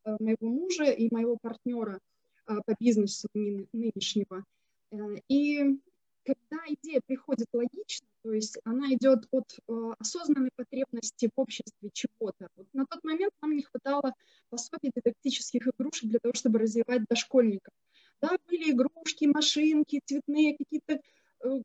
моего 0.04 0.48
мужа 0.48 0.84
и 0.84 1.12
моего 1.12 1.36
партнера– 1.40 1.98
по 2.48 2.74
бизнесу 2.80 3.28
нынешнего. 3.34 4.44
Э, 4.90 4.96
и 5.28 5.78
когда 6.24 6.58
идея 6.68 7.00
приходит 7.06 7.48
логично, 7.52 8.06
то 8.22 8.32
есть 8.32 8.58
она 8.64 8.92
идет 8.94 9.26
от 9.30 9.58
э, 9.68 9.92
осознанной 9.98 10.50
потребности 10.56 11.30
в 11.34 11.40
обществе 11.40 11.90
чего-то. 11.92 12.48
Вот 12.56 12.66
на 12.72 12.86
тот 12.86 13.04
момент 13.04 13.32
нам 13.40 13.56
не 13.56 13.62
хватало 13.62 14.14
пособий 14.50 14.90
дидактических 14.94 15.68
игрушек 15.68 16.10
для 16.10 16.18
того, 16.18 16.34
чтобы 16.34 16.58
развивать 16.58 17.04
дошкольников. 17.08 17.74
Да, 18.20 18.36
были 18.46 18.72
игрушки, 18.72 19.26
машинки, 19.26 20.00
цветные 20.04 20.56
какие-то 20.56 21.00
э, 21.44 21.60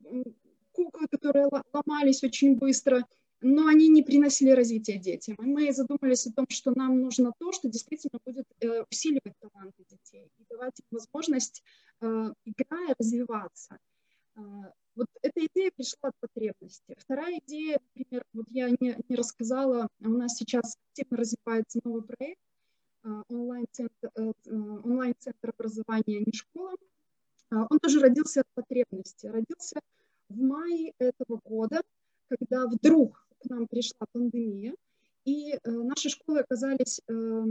куклы, 0.72 1.08
которые 1.08 1.50
ломались 1.74 2.24
очень 2.24 2.58
быстро– 2.58 3.06
но 3.44 3.68
они 3.68 3.90
не 3.90 4.04
приносили 4.04 4.52
развития 4.52 4.98
детям. 4.98 5.36
И 5.36 5.46
мы 5.46 5.72
задумались 5.74 6.26
о 6.26 6.32
том, 6.32 6.46
что 6.50 6.72
нам 6.76 7.02
нужно 7.02 7.34
то, 7.38 7.52
что 7.52 7.70
действительно 7.70 8.20
будет 8.26 8.48
э, 8.62 8.84
усиливать 8.90 9.34
таланты 9.40 9.84
детей 9.90 10.32
и 10.38 10.46
давать 10.50 10.80
им 10.80 10.86
возможность, 10.92 11.62
э, 12.02 12.34
играя, 12.46 12.96
развиваться. 12.98 13.78
Э, 14.36 14.42
вот 14.96 15.08
эта 15.22 15.46
идея 15.46 15.72
пришла 15.76 16.10
от 16.10 16.16
потребности. 16.20 16.96
Вторая 16.98 17.40
идея, 17.46 17.80
например, 17.96 18.24
вот 18.34 18.46
я 18.50 18.70
не, 18.70 18.98
не 19.10 19.16
рассказала, 19.16 19.90
у 20.00 20.10
нас 20.10 20.36
сейчас 20.38 20.78
активно 20.92 21.18
развивается 21.18 21.82
новый 21.84 22.04
проект 22.04 22.40
онлайн-центр, 23.28 24.12
онлайн-центр 24.46 25.50
образования 25.50 26.20
«Не 26.20 26.32
школа». 26.32 26.74
Он 27.52 27.78
тоже 27.80 28.00
родился 28.00 28.42
от 28.42 28.48
потребности. 28.56 29.28
Родился 29.28 29.82
в 30.30 30.38
мае 30.38 30.94
этого 31.00 31.42
года, 31.44 31.82
когда 32.30 32.66
вдруг 32.66 33.24
к 33.44 33.50
нам 33.50 33.68
пришла 33.68 34.08
пандемия, 34.12 34.74
и 35.26 35.52
э, 35.52 35.60
наши 35.72 36.10
школы 36.10 36.40
оказались 36.40 37.02
э, 37.08 37.46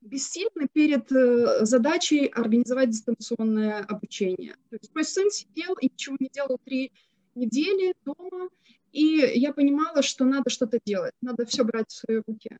бессильны 0.00 0.68
перед 0.72 1.10
э, 1.12 1.64
задачей 1.64 2.26
организовать 2.26 2.90
дистанционное 2.90 3.80
обучение. 3.84 4.54
То 4.70 4.76
есть 4.76 4.94
мой 4.94 5.04
сын 5.04 5.30
сидел 5.30 5.74
и 5.74 5.86
ничего 5.86 6.16
не 6.18 6.28
делал 6.28 6.58
три 6.64 6.92
недели 7.34 7.94
дома, 8.04 8.48
и 8.92 9.32
я 9.34 9.52
понимала, 9.52 10.02
что 10.02 10.24
надо 10.24 10.50
что-то 10.50 10.80
делать, 10.84 11.14
надо 11.20 11.46
все 11.46 11.64
брать 11.64 11.90
в 11.90 11.92
свои 11.92 12.22
руки. 12.26 12.56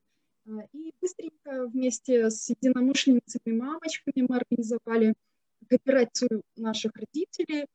И 0.73 0.93
быстренько 1.01 1.67
вместе 1.67 2.31
с 2.31 2.49
единомышленницами, 2.49 3.53
мамочками 3.55 4.27
мы 4.27 4.37
организовали 4.37 5.15
кооперацию 5.69 6.43
наших 6.57 6.93
родителей, 6.95 7.67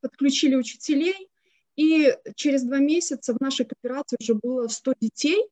подключили 0.00 0.56
учителей, 0.56 1.28
и 1.78 2.12
через 2.34 2.64
два 2.64 2.78
месяца 2.78 3.32
в 3.32 3.40
нашей 3.40 3.64
кооперации 3.64 4.16
уже 4.20 4.34
было 4.34 4.66
100 4.66 4.94
детей 5.00 5.46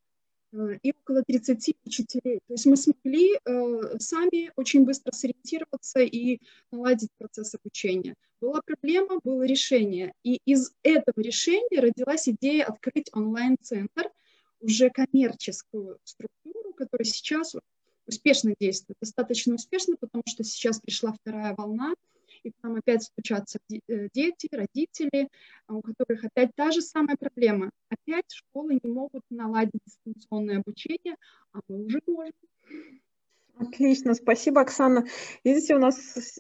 э, 0.52 0.78
и 0.82 0.90
около 0.90 1.22
30 1.22 1.76
учителей. 1.84 2.40
То 2.48 2.54
есть 2.54 2.66
мы 2.66 2.76
смогли 2.76 3.36
э, 3.36 3.98
сами 4.00 4.50
очень 4.56 4.84
быстро 4.84 5.12
сориентироваться 5.12 6.00
и 6.00 6.40
наладить 6.72 7.10
процесс 7.16 7.54
обучения. 7.54 8.16
Была 8.40 8.60
проблема, 8.66 9.20
было 9.22 9.44
решение. 9.44 10.12
И 10.24 10.40
из 10.44 10.72
этого 10.82 11.20
решения 11.22 11.78
родилась 11.78 12.28
идея 12.28 12.64
открыть 12.64 13.08
онлайн-центр, 13.12 14.10
уже 14.60 14.90
коммерческую 14.90 16.00
структуру, 16.02 16.72
которая 16.72 17.04
сейчас 17.04 17.54
успешно 18.08 18.52
действует. 18.58 18.96
Достаточно 19.00 19.54
успешно, 19.54 19.94
потому 20.00 20.24
что 20.26 20.42
сейчас 20.42 20.80
пришла 20.80 21.12
вторая 21.12 21.54
волна– 21.56 21.94
и 22.46 22.50
к 22.52 22.62
нам 22.62 22.76
опять 22.76 23.02
стучатся 23.02 23.58
э, 23.70 24.08
дети, 24.14 24.48
родители, 24.52 25.28
а 25.66 25.74
у 25.74 25.82
которых 25.82 26.24
опять 26.24 26.50
та 26.54 26.70
же 26.70 26.80
самая 26.80 27.16
проблема. 27.16 27.70
Опять 27.88 28.32
школы 28.32 28.78
не 28.82 28.90
могут 28.90 29.22
наладить 29.30 29.80
дистанционное 29.84 30.58
обучение, 30.58 31.16
а 31.52 31.58
мы 31.68 31.84
уже 31.84 32.00
можем. 32.06 32.32
Отлично, 33.58 34.14
спасибо, 34.14 34.60
Оксана. 34.60 35.06
Видите, 35.42 35.74
у 35.74 35.78
нас 35.78 36.38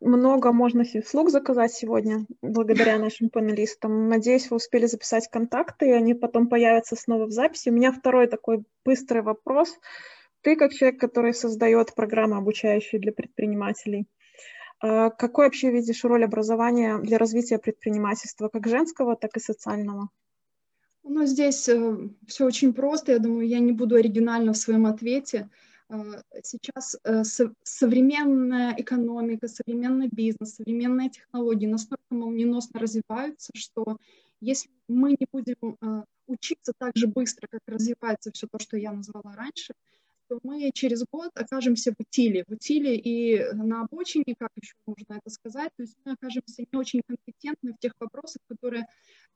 много 0.00 0.52
можно 0.52 0.84
вслух 0.84 1.30
заказать 1.30 1.72
сегодня, 1.72 2.26
благодаря 2.42 2.98
нашим 3.00 3.28
панелистам. 3.28 4.08
Надеюсь, 4.08 4.50
вы 4.50 4.56
успели 4.56 4.86
записать 4.86 5.28
контакты, 5.28 5.88
и 5.88 5.92
они 5.92 6.14
потом 6.14 6.48
появятся 6.48 6.96
снова 6.96 7.26
в 7.26 7.30
записи. 7.30 7.70
У 7.70 7.72
меня 7.72 7.92
второй 7.92 8.28
такой 8.28 8.62
быстрый 8.84 9.22
вопрос. 9.22 9.76
Ты, 10.42 10.56
как 10.56 10.72
человек, 10.72 11.00
который 11.00 11.34
создает 11.34 11.94
программы, 11.94 12.36
обучающие 12.36 13.00
для 13.00 13.12
предпринимателей, 13.12 14.06
какой 14.80 15.46
вообще 15.46 15.70
видишь 15.70 16.04
роль 16.04 16.24
образования 16.24 16.98
для 16.98 17.18
развития 17.18 17.58
предпринимательства, 17.58 18.48
как 18.48 18.66
женского, 18.66 19.16
так 19.16 19.36
и 19.36 19.40
социального? 19.40 20.08
Ну, 21.02 21.26
здесь 21.26 21.68
э, 21.68 22.08
все 22.26 22.46
очень 22.46 22.72
просто. 22.72 23.12
Я 23.12 23.18
думаю, 23.18 23.46
я 23.48 23.58
не 23.58 23.72
буду 23.72 23.96
оригинальна 23.96 24.52
в 24.52 24.56
своем 24.56 24.86
ответе. 24.86 25.50
Э, 25.88 26.22
сейчас 26.42 26.96
э, 27.04 27.24
со- 27.24 27.54
современная 27.62 28.74
экономика, 28.76 29.48
современный 29.48 30.08
бизнес, 30.08 30.56
современные 30.56 31.10
технологии 31.10 31.66
настолько 31.66 32.04
молниеносно 32.10 32.80
развиваются, 32.80 33.50
что 33.54 33.96
если 34.40 34.70
мы 34.88 35.10
не 35.10 35.26
будем 35.32 35.76
э, 35.80 36.04
учиться 36.26 36.72
так 36.78 36.92
же 36.94 37.06
быстро, 37.06 37.48
как 37.50 37.60
развивается 37.66 38.30
все 38.32 38.46
то, 38.46 38.58
что 38.58 38.76
я 38.76 38.92
назвала 38.92 39.34
раньше, 39.34 39.74
то 40.30 40.38
мы 40.44 40.70
через 40.72 41.04
год 41.10 41.32
окажемся 41.34 41.92
в 41.92 42.00
утиле, 42.00 42.44
в 42.46 42.52
утиле 42.52 42.96
и 42.96 43.52
на 43.52 43.82
обочине, 43.82 44.36
как 44.38 44.50
еще 44.54 44.74
можно 44.86 45.14
это 45.14 45.28
сказать, 45.28 45.72
то 45.76 45.82
есть 45.82 45.96
мы 46.04 46.12
окажемся 46.12 46.62
не 46.62 46.78
очень 46.78 47.02
компетентны 47.04 47.72
в 47.72 47.78
тех 47.78 47.92
вопросах, 47.98 48.40
которые 48.48 48.86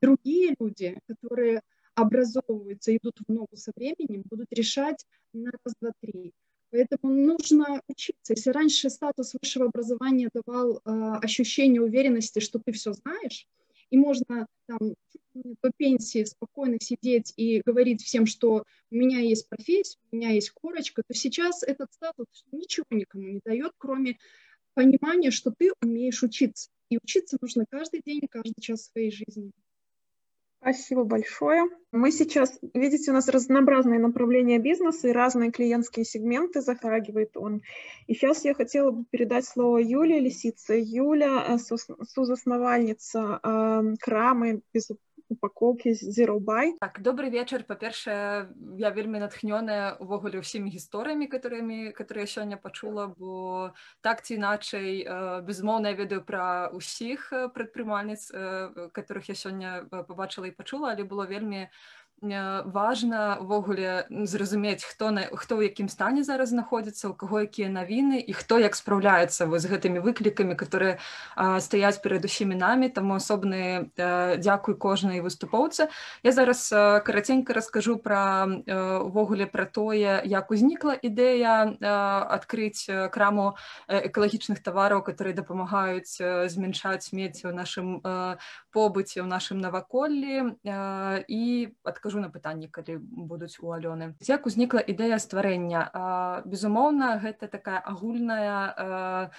другие 0.01 0.55
люди, 0.61 0.97
которые 1.09 1.63
образовываются, 1.97 2.97
идут 2.97 3.19
в 3.27 3.33
ногу 3.33 3.57
со 3.57 3.73
временем, 3.75 4.23
будут 4.31 4.53
решать 4.53 5.05
на 5.33 5.51
раз, 5.51 5.75
два, 5.81 5.91
три. 6.01 6.33
Поэтому 6.71 7.13
нужно 7.13 7.83
учиться. 7.89 8.33
Если 8.33 8.51
раньше 8.51 8.89
статус 8.89 9.35
высшего 9.35 9.67
образования 9.67 10.31
давал 10.33 10.77
э, 10.77 10.91
ощущение 11.23 11.83
уверенности, 11.83 12.39
что 12.39 12.61
ты 12.61 12.71
все 12.71 12.93
знаешь, 12.93 13.49
и 13.91 13.97
можно 13.97 14.47
там 14.67 14.95
до 15.35 15.71
пенсии 15.77 16.25
спокойно 16.25 16.77
сидеть 16.81 17.33
и 17.37 17.61
говорить 17.65 18.03
всем, 18.03 18.27
что 18.27 18.65
у 18.91 18.95
меня 18.95 19.19
есть 19.19 19.49
профессия, 19.49 19.99
у 20.13 20.17
меня 20.17 20.31
есть 20.31 20.51
корочка, 20.51 21.03
то 21.07 21.15
сейчас 21.15 21.63
этот 21.63 21.93
статус 21.93 22.27
ничего 22.53 22.87
никому 22.91 23.29
не 23.29 23.41
дает, 23.45 23.73
кроме 23.79 24.19
понимания, 24.75 25.31
что 25.31 25.53
ты 25.57 25.73
умеешь 25.83 26.23
учиться. 26.23 26.71
И 26.91 26.99
учиться 27.03 27.39
нужно 27.41 27.65
каждый 27.69 28.03
день, 28.05 28.21
каждый 28.31 28.61
час 28.61 28.87
своей 28.87 29.11
жизни. 29.11 29.51
Спасибо 30.65 31.05
большое. 31.05 31.65
Мы 31.93 32.11
сейчас, 32.11 32.59
видите, 32.73 33.11
у 33.11 33.15
нас 33.15 33.29
разнообразные 33.29 33.99
направления 33.99 34.59
бизнеса 34.59 35.09
и 35.09 35.13
разные 35.13 35.53
клиентские 35.53 36.07
сегменты 36.07 36.63
затрагивает 36.63 37.37
он. 37.37 37.61
И 38.07 38.15
сейчас 38.15 38.47
я 38.47 38.55
хотела 38.55 38.91
бы 38.91 39.05
передать 39.11 39.45
слово 39.45 39.77
Юлии 39.77 40.21
Лисице. 40.21 40.81
Юля, 40.83 41.45
э, 41.47 41.59
созасновальница 41.59 43.41
э, 43.43 43.95
Крамы, 44.01 44.63
упаковки 45.30 45.94
Zero 45.94 46.40
Buy. 46.40 46.74
Так, 46.80 47.02
добрый 47.02 47.30
вечер. 47.30 47.64
Па-першае, 47.64 48.50
я 48.78 48.90
вельмі 48.90 49.20
натхнёная 49.22 49.94
увогуле 50.02 50.42
ўсімі 50.42 50.74
гісторыямі, 50.74 51.30
которыми 51.30 51.92
которые 51.94 52.26
я 52.26 52.32
сёння 52.34 52.58
пачула, 52.58 53.14
бо 53.14 53.74
так 54.02 54.26
ці 54.26 54.42
іначай, 54.42 55.06
безумоўна, 55.46 55.94
я 55.94 55.96
ведаю 55.96 56.26
пра 56.26 56.74
ўсіх 56.74 57.30
прадпрымальніц, 57.54 58.34
которых 58.90 59.30
я 59.30 59.36
сёння 59.36 59.86
побачила 60.08 60.48
і 60.50 60.58
пачула, 60.58 60.98
але 60.98 61.06
было 61.06 61.30
вельмі 61.30 61.70
важна 62.22 63.38
увогуле 63.40 64.06
зразумець 64.10 64.84
хто 64.84 65.12
на 65.12 65.22
хто 65.32 65.56
ў 65.56 65.72
якім 65.72 65.88
стане 65.88 66.24
зараз 66.28 66.52
знаходзіцца 66.52 67.10
у 67.10 67.14
каго 67.16 67.48
якія 67.48 67.72
навіны 67.72 68.20
і 68.20 68.34
хто 68.36 68.60
як 68.60 68.76
спраўляецца 68.76 69.48
з 69.48 69.66
гэтымі 69.72 70.04
выклікамі 70.04 70.56
которые 70.60 71.00
а, 71.36 71.60
стаяць 71.64 72.04
перад 72.04 72.26
усімі 72.26 72.60
намі 72.60 72.92
таму 72.92 73.16
асобны 73.16 73.88
дзякуй 73.96 74.76
кожнай 74.76 75.24
выступоўцы 75.24 75.88
я 76.24 76.32
зараз 76.32 76.68
караценька 77.08 77.56
раскажу 77.56 77.96
пра 77.96 78.52
увогуле 79.00 79.48
пра 79.48 79.64
тое 79.64 80.20
як 80.28 80.52
узнікла 80.52 81.00
ідэя 81.00 81.72
адкрыць 82.36 82.84
краму 83.16 83.56
экалагічных 83.88 84.60
тавараў 84.60 85.08
которые 85.08 85.32
дапамагаюць 85.32 86.20
змяншаць 86.52 87.08
смецці 87.08 87.48
ў 87.48 87.56
нашым 87.56 88.04
побыце 88.75 89.23
ў 89.23 89.31
нашым 89.31 89.63
наваколлі 89.63 90.59
і 90.67 91.43
адкажу 91.87 92.19
на 92.19 92.27
пытанні 92.35 92.67
калі 92.67 92.99
будуць 92.99 93.63
у 93.63 93.71
алёны. 93.71 94.19
Як 94.27 94.51
узнікла 94.51 94.83
ідэя 94.83 95.23
стварэння. 95.23 96.43
Безумоўна 96.43 97.23
гэта 97.23 97.47
такая 97.47 97.79
агульная 97.79 99.31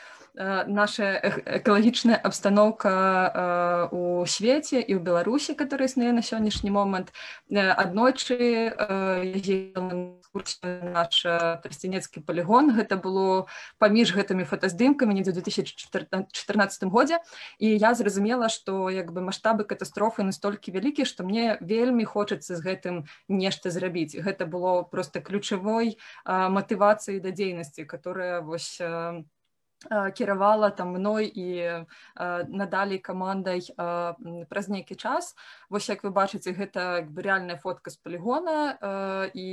наша 0.71 1.19
экалагічная 1.59 2.15
абстаноўка 2.15 3.91
у 3.91 4.23
свеце 4.23 4.79
і 4.79 4.95
ў 4.95 5.03
беларусі 5.03 5.59
который 5.59 5.91
існуе 5.91 6.15
на 6.15 6.23
сённяшні 6.23 6.71
момант. 6.71 7.11
Аднойчы 7.51 8.71
наш 10.63 11.13
трасцінецкі 11.63 12.23
полигон 12.23 12.71
гэта 12.75 12.95
было 12.95 13.47
паміж 13.79 14.15
гэтымі 14.15 14.47
фотаздымкамі 14.47 15.15
недзе 15.15 15.31
2014 15.31 16.83
годзе. 16.87 17.19
І 17.59 17.75
я 17.75 17.95
зразумела 17.95 18.49
что 18.49 18.89
як 18.89 19.11
бы 19.11 19.24
маштабы 19.25 19.65
катастрофы 19.65 20.23
настолькі 20.23 20.71
вялікі 20.75 21.05
что 21.09 21.25
мне 21.25 21.57
вельмі 21.61 22.05
хочацца 22.05 22.55
з 22.55 22.61
гэтым 22.61 22.95
нешта 23.27 23.73
зрабіць. 23.73 24.13
Гэта 24.13 24.45
было 24.45 24.83
просто 24.83 25.21
ключавой 25.21 25.97
матывацыяй 26.25 27.19
да 27.19 27.33
дзейнасці 27.33 27.89
которая 27.89 28.41
вось 28.41 28.77
кіравала 30.15 30.69
там 30.69 30.89
мной 30.97 31.31
і 31.35 31.85
надалей 32.47 32.97
камандай 32.97 33.61
праз 34.49 34.69
нейкі 34.69 34.95
час. 34.95 35.35
Вось 35.69 35.89
як 35.89 36.03
вы 36.03 36.09
бачыце 36.09 36.55
гэта 36.55 37.05
реальная 37.15 37.57
фотка 37.57 37.89
з 37.89 37.97
полигона 37.97 39.29
і 39.33 39.47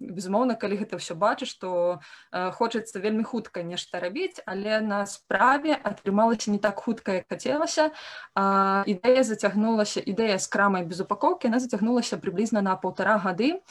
безумоўна 0.00 0.54
калі 0.54 0.76
гэта 0.76 0.98
все 0.98 1.14
бачыш 1.14 1.54
то 1.54 2.00
хочацца 2.32 3.00
вельмі 3.00 3.24
хутка 3.24 3.62
нешта 3.62 4.00
рабіць 4.00 4.42
але 4.46 4.80
на 4.80 5.06
справе 5.06 5.78
атрымалася 5.78 6.50
не 6.50 6.58
так 6.58 6.80
хутка 6.80 7.22
як 7.22 7.28
хацелася. 7.28 7.90
Ідэя 8.36 9.22
зацягнулася 9.24 10.00
ідэя 10.04 10.38
з 10.38 10.46
крамай 10.48 10.84
без 10.84 11.00
упакоўкі 11.00 11.48
она 11.48 11.60
зацягнулася 11.60 12.18
приблізна 12.18 12.60
на 12.62 12.76
полтора 12.76 13.16
гады. 13.16 13.62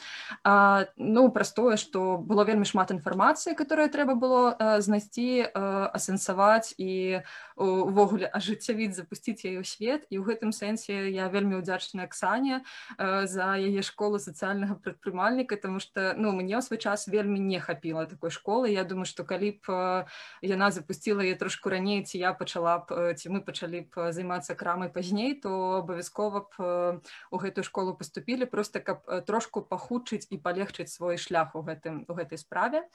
Ну 0.97 1.29
праз 1.29 1.53
тое 1.53 1.77
что 1.77 2.17
было 2.17 2.43
вельмі 2.43 2.65
шмат 2.65 2.91
інфармацыі 2.91 3.53
которая 3.53 3.87
трэба 3.89 4.15
было 4.15 4.57
знайсці 4.81 5.51
асэнсаваць 5.97 6.73
і 6.77 7.21
увогуле 7.57 8.29
ажыццявіць 8.37 8.95
запусціць 8.95 9.43
яе 9.43 9.59
ў 9.59 9.65
свет. 9.65 10.05
І 10.13 10.21
ў 10.21 10.23
гэтым 10.29 10.53
сэнсе 10.53 11.09
я 11.09 11.27
вельмі 11.33 11.59
ўдзячная 11.59 12.05
Аксане 12.05 12.61
за 12.97 13.57
яе 13.57 13.81
школу 13.81 14.21
сацыяльнага 14.21 14.77
прадпрымальніка 14.77 15.57
тому 15.57 15.79
что 15.81 16.13
ну 16.17 16.31
мне 16.31 16.57
ў 16.57 16.61
свой 16.61 16.77
час 16.77 17.07
вельмі 17.07 17.39
не 17.39 17.59
хапіла 17.59 18.05
такой 18.05 18.29
школы. 18.29 18.69
Я 18.69 18.83
думаю 18.83 19.05
что 19.05 19.25
калі 19.25 19.59
б 19.65 20.05
яна 20.41 20.71
запустила 20.71 21.21
яе 21.25 21.35
трошку 21.35 21.69
раней 21.69 22.03
ці 22.05 22.21
я 22.21 22.33
пачала 22.33 22.85
б 22.85 23.17
ці 23.17 23.29
мы 23.33 23.41
пачалі 23.41 23.89
б 23.89 24.11
займацца 24.13 24.55
крамай 24.55 24.89
пазней 24.93 25.33
то 25.33 25.81
абавязкова 25.81 26.47
б 26.53 27.01
у 27.31 27.37
гэтую 27.37 27.65
школу 27.65 27.97
поступілі 27.97 28.45
просто 28.45 28.79
каб 28.79 29.01
трошку 29.25 29.61
пахутчыць 29.61 30.29
і 30.29 30.37
палегчыць 30.37 30.93
свой 30.93 31.17
шлях 31.17 31.55
у 31.55 31.61
гэтым 31.65 32.05
у 32.07 32.13
гэтай 32.13 32.37
справе. 32.37 32.85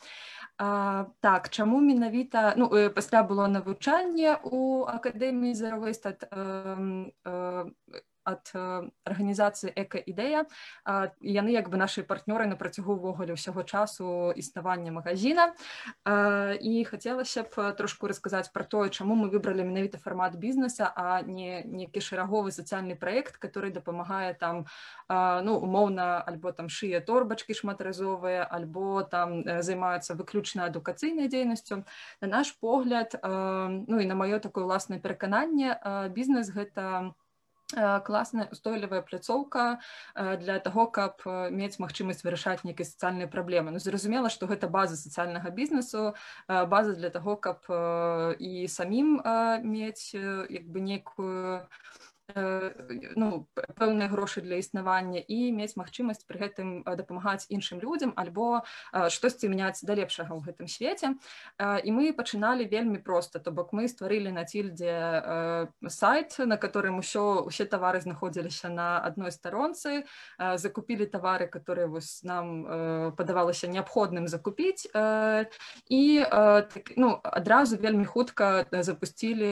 А, 0.59 1.07
так 1.21 1.51
чаму 1.51 1.81
менавіта 1.81 2.55
ну 2.57 2.71
пасля 2.95 3.23
было 3.23 3.47
навучанне 3.47 4.37
у 4.52 4.84
акадэміі 4.96 5.54
заравыстат 5.60 6.28
ад 8.25 8.53
арганізацыі 9.05 9.73
экаідэя 9.77 10.47
яны 11.21 11.51
як 11.53 11.69
бы 11.71 11.77
нашы 11.77 12.03
партнёры 12.03 12.47
на 12.47 12.57
працягу 12.57 12.97
ўвогуле 12.99 13.35
ўсяго 13.35 13.63
часу 13.63 14.33
існавання 14.37 14.93
магазина 14.93 15.55
і 16.07 16.73
хацелася 16.85 17.45
б 17.49 17.73
трошку 17.79 18.07
расказаць 18.07 18.53
пра 18.53 18.65
тое 18.65 18.89
чаму 18.91 19.15
мы 19.15 19.31
выбралі 19.31 19.67
менавіта 19.67 19.99
фармат 19.99 20.37
бізнеса 20.37 20.93
а 20.95 21.23
не 21.23 21.63
некі 21.65 22.01
шэраговы 22.01 22.53
сацыяльны 22.53 22.95
праект 22.97 23.39
который 23.39 23.71
дапамагае 23.73 24.35
там 24.35 24.67
ну 25.09 25.57
умоўна 25.57 26.21
альбо 26.23 26.53
там 26.53 26.69
шые 26.69 27.01
торбачкі 27.01 27.55
шматразовыя 27.55 28.45
альбо 28.45 29.03
там 29.03 29.43
займаюцца 29.63 30.15
выключна 30.15 30.67
адукацыйнай 30.71 31.29
дзейнасцю. 31.29 31.85
На 32.21 32.29
наш 32.29 32.53
погляд 32.61 33.19
ну 33.23 33.99
і 33.99 34.07
на 34.07 34.15
маё 34.15 34.39
такое 34.39 34.65
ўласнае 34.65 35.01
перакананне 35.01 35.79
бізнес 36.15 36.51
гэта 36.51 37.15
у 37.15 37.22
класная 38.05 38.49
устойлівая 38.53 39.03
пляцоўка 39.03 39.81
для 40.15 40.59
таго 40.59 40.87
каб 40.87 41.23
мець 41.51 41.79
магчымасць 41.79 42.25
вырашаць 42.25 42.65
нейкія 42.65 42.87
сацыяльныя 42.87 43.29
праблемы. 43.29 43.73
Ну 43.73 43.79
зразумела 43.79 44.31
што 44.31 44.47
гэта 44.47 44.69
база 44.69 44.97
сацыяльнага 44.97 45.51
бізнесу 45.51 46.15
база 46.49 46.95
для 46.95 47.11
таго 47.11 47.37
каб 47.37 47.65
і 48.39 48.67
самім 48.69 49.21
мець 49.65 50.15
як 50.15 50.65
бы 50.69 50.81
некую 50.81 51.67
ну, 52.35 53.47
пэўныя 53.77 54.09
грошы 54.09 54.41
для 54.41 54.57
існавання 54.57 55.21
і 55.21 55.53
мець 55.53 55.77
магчымасць 55.77 56.25
пры 56.27 56.39
гэтым 56.49 56.69
дапамагаць 56.85 57.47
іншым 57.53 57.81
людзям 57.81 58.13
альбо 58.17 58.65
штосьці 58.93 59.53
мяняць 59.53 59.85
да 59.85 59.95
лепшага 59.95 60.33
ў 60.33 60.41
гэтым 60.47 60.67
свеце. 60.69 61.15
І 61.61 61.91
мы 61.93 62.13
пачыналі 62.17 62.65
вельмі 62.65 62.99
проста 62.99 63.39
то 63.39 63.51
бок 63.51 63.73
мы 63.73 63.89
стварылі 63.89 64.33
на 64.33 64.45
цільдзе 64.45 65.69
сайт 65.89 66.39
на 66.39 66.57
которым 66.57 66.99
усё 66.99 67.45
усе 67.45 67.65
тавары 67.65 68.01
знаходзіліся 68.01 68.69
на 68.69 69.03
адной 69.05 69.31
старонцы 69.31 70.05
закупілі 70.39 71.07
тавары 71.07 71.47
которые 71.47 71.87
вось 71.87 72.23
нам 72.25 73.13
падавалася 73.17 73.69
неабходным 73.69 74.29
закупіць 74.29 74.89
і 75.89 76.03
так, 76.31 76.93
ну 76.97 77.21
адразу 77.23 77.77
вельмі 77.77 78.05
хутка 78.05 78.67
запусцілі 78.73 79.51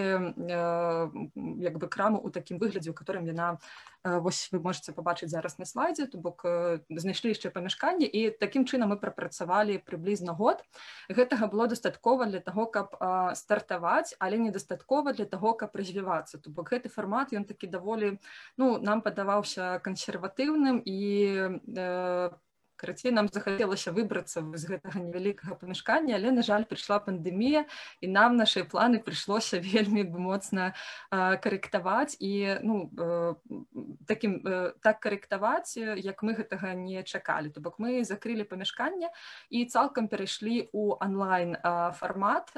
як 1.61 1.79
бы 1.79 1.87
краму 1.89 2.19
у 2.19 2.31
такім 2.31 2.59
выглядзе 2.59 2.70
выглядзе 2.71 2.91
у 2.91 2.95
которым 2.95 3.27
яна 3.27 3.59
вось 4.05 4.49
вы 4.53 4.61
можете 4.65 4.93
побачыць 4.97 5.29
зараз 5.29 5.59
на 5.59 5.67
слайдзе 5.67 6.07
то 6.07 6.19
бок 6.19 6.47
знайшлі 6.89 7.35
яшчэ 7.35 7.51
памяшканне 7.51 8.07
і 8.07 8.31
такім 8.31 8.65
чынам 8.65 8.95
мы 8.95 8.97
прапрацавалі 8.97 9.83
прыблізна 9.85 10.33
год. 10.33 10.63
Гэтага 11.11 11.51
было 11.53 11.67
дастаткова 11.67 12.31
для 12.31 12.41
того 12.41 12.67
каб 12.67 12.95
стартаваць 13.35 14.15
але 14.19 14.39
недастаткова 14.39 15.13
для 15.13 15.27
того 15.27 15.53
каб 15.53 15.75
развівацца. 15.75 16.39
То 16.39 16.55
бок 16.55 16.71
гэты 16.73 16.89
фармат 16.89 17.35
ён 17.35 17.45
такі 17.45 17.67
даволі 17.67 18.17
ну 18.57 18.79
нам 18.79 19.03
падаваўся 19.03 19.83
кансерватыўным 19.85 20.81
і 20.81 20.99
по 21.75 22.50
карацей 22.81 23.13
нам 23.13 23.29
захацелася 23.29 23.93
выбрацца 23.93 24.41
з 24.41 24.63
гэтага 24.73 24.97
невялікага 25.05 25.61
памяшкання 25.61 26.17
але 26.17 26.33
на 26.33 26.43
жаль 26.47 26.65
прыйшла 26.65 27.01
пандемія 27.05 27.67
і 28.01 28.09
нам 28.09 28.41
нашыя 28.41 28.65
планы 28.65 29.03
прыйшлося 29.05 29.61
вельмі 29.73 30.05
моцна 30.17 30.73
карэктаваць 31.13 32.17
і 32.21 32.63
ну 32.65 32.89
таким 34.09 34.41
так 34.81 35.01
карэктаваць 35.05 35.77
як 35.77 36.23
мы 36.23 36.35
гэтага 36.39 36.75
не 36.75 37.03
чакалі. 37.03 37.51
То 37.51 37.61
бок 37.61 37.79
мы 37.79 38.05
закрылі 38.05 38.49
памяшканне 38.49 39.13
і 39.51 39.65
цалкам 39.65 40.09
перайшлі 40.09 40.69
у 40.73 40.97
онлайн 40.97 41.57
фармат 41.99 42.55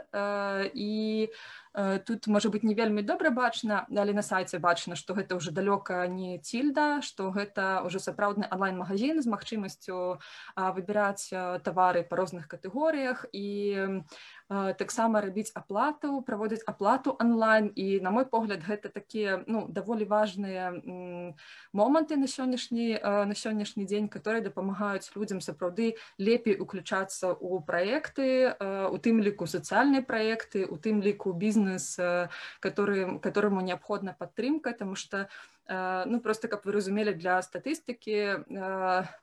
і 0.74 1.28
у 1.28 1.62
Э, 1.71 1.71
тут 2.04 2.26
можа 2.26 2.48
быть 2.48 2.64
не 2.64 2.74
вельмі 2.74 3.02
добра 3.02 3.30
бачна 3.30 3.86
але 3.88 4.12
на 4.12 4.22
сайце 4.22 4.58
бачна 4.58 4.96
што 4.96 5.14
гэта 5.14 5.36
ўжо 5.36 5.50
далёка 5.50 6.06
не 6.08 6.38
цільда 6.38 7.00
што 7.00 7.30
гэта 7.32 7.82
ўжо 7.86 7.98
сапраўдны 7.98 8.48
онлайн-магазин 8.50 9.22
з 9.22 9.28
магчымасцю 9.28 10.20
выбіраць 10.56 11.32
тавары 11.64 12.02
па 12.04 12.16
розных 12.16 12.48
катэгорыях. 12.48 13.26
І 13.32 14.00
таксама 14.78 15.20
рабіць 15.20 15.52
аплату 15.54 16.22
праводзіць 16.22 16.64
аплату 16.66 17.16
онлайн. 17.20 17.72
І 17.74 18.00
на 18.00 18.10
мой 18.10 18.24
погляд 18.24 18.60
гэта 18.66 18.88
такія 18.88 19.44
ну 19.46 19.66
даволі 19.68 20.04
важныя 20.04 20.72
моманты 21.72 22.16
на 22.16 22.26
сённяшні 22.26 23.00
на 23.02 23.34
сённяшні 23.34 23.84
дзень 23.84 24.08
которые 24.08 24.42
дапамагаюць 24.42 25.12
людзям 25.16 25.40
сапраўды 25.40 25.96
лепей 26.18 26.58
уключацца 26.58 27.32
ў 27.32 27.64
праекты 27.64 28.54
у 28.90 28.96
тым 28.98 29.20
ліку 29.22 29.46
сацыяльныя 29.46 30.02
праекты 30.02 30.66
у 30.66 30.76
тым 30.76 31.02
ліку 31.02 31.32
бізнес 31.32 31.96
который 32.60 33.18
которому 33.20 33.60
неабходна 33.60 34.14
падтрымка. 34.18 34.72
Тому 34.72 34.94
что 34.94 35.28
ну 35.69 36.19
просто 36.19 36.47
каб 36.47 36.61
вы 36.63 36.71
разумелі 36.71 37.13
для 37.13 37.41
статыстыкі 37.41 38.47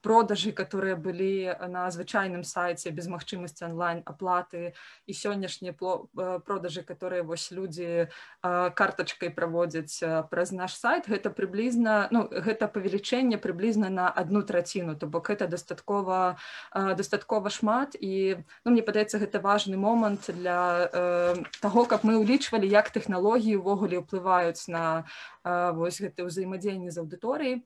продажы 0.02 0.52
которые 0.52 0.94
былі 0.96 1.56
на 1.68 1.88
звычайным 1.90 2.44
сайце 2.44 2.90
без 2.90 3.08
магчымасці 3.08 3.64
онлайн 3.64 4.02
аплаты 4.04 4.76
і 5.06 5.12
сённяшнія 5.12 5.72
продажы 5.72 6.82
которые 6.82 7.22
вось 7.22 7.50
людзі 7.50 8.08
картачкай 8.42 9.30
праводзяць 9.32 10.04
праз 10.28 10.52
наш 10.52 10.76
сайт 10.76 11.08
гэта 11.08 11.32
прыблізна 11.32 12.08
ну 12.12 12.28
гэта 12.28 12.68
павелічэнне 12.68 13.40
прыблізна 13.40 13.88
на 13.88 14.10
одну 14.10 14.42
траціну 14.42 14.96
то 14.96 15.06
бок 15.06 15.30
это 15.30 15.48
дастаткова 15.48 16.36
дастаткова 16.74 17.48
шмат 17.48 17.96
і 17.96 18.36
ну, 18.64 18.72
мне 18.72 18.82
падаецца 18.82 19.16
гэта 19.16 19.40
важны 19.40 19.80
момант 19.80 20.28
для 20.28 20.90
э, 20.92 21.40
таго 21.60 21.88
каб 21.88 22.04
мы 22.04 22.20
ўлічвалі 22.20 22.68
як 22.68 22.92
тэхналогіі 22.92 23.56
ўвогуле 23.64 24.04
ўплываюць 24.04 24.68
на 24.68 25.08
э, 25.44 25.72
вось 25.72 26.04
гэты 26.04 26.27
ўзаемадзеянне 26.29 26.93
з 26.93 27.01
аўдыторыяй 27.03 27.57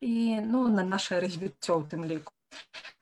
і 0.00 0.14
ну 0.46 0.68
на 0.68 0.84
наше 0.84 1.20
развіццё 1.20 1.80
ў 1.80 1.82
тым 1.90 2.04
ліку 2.06 2.32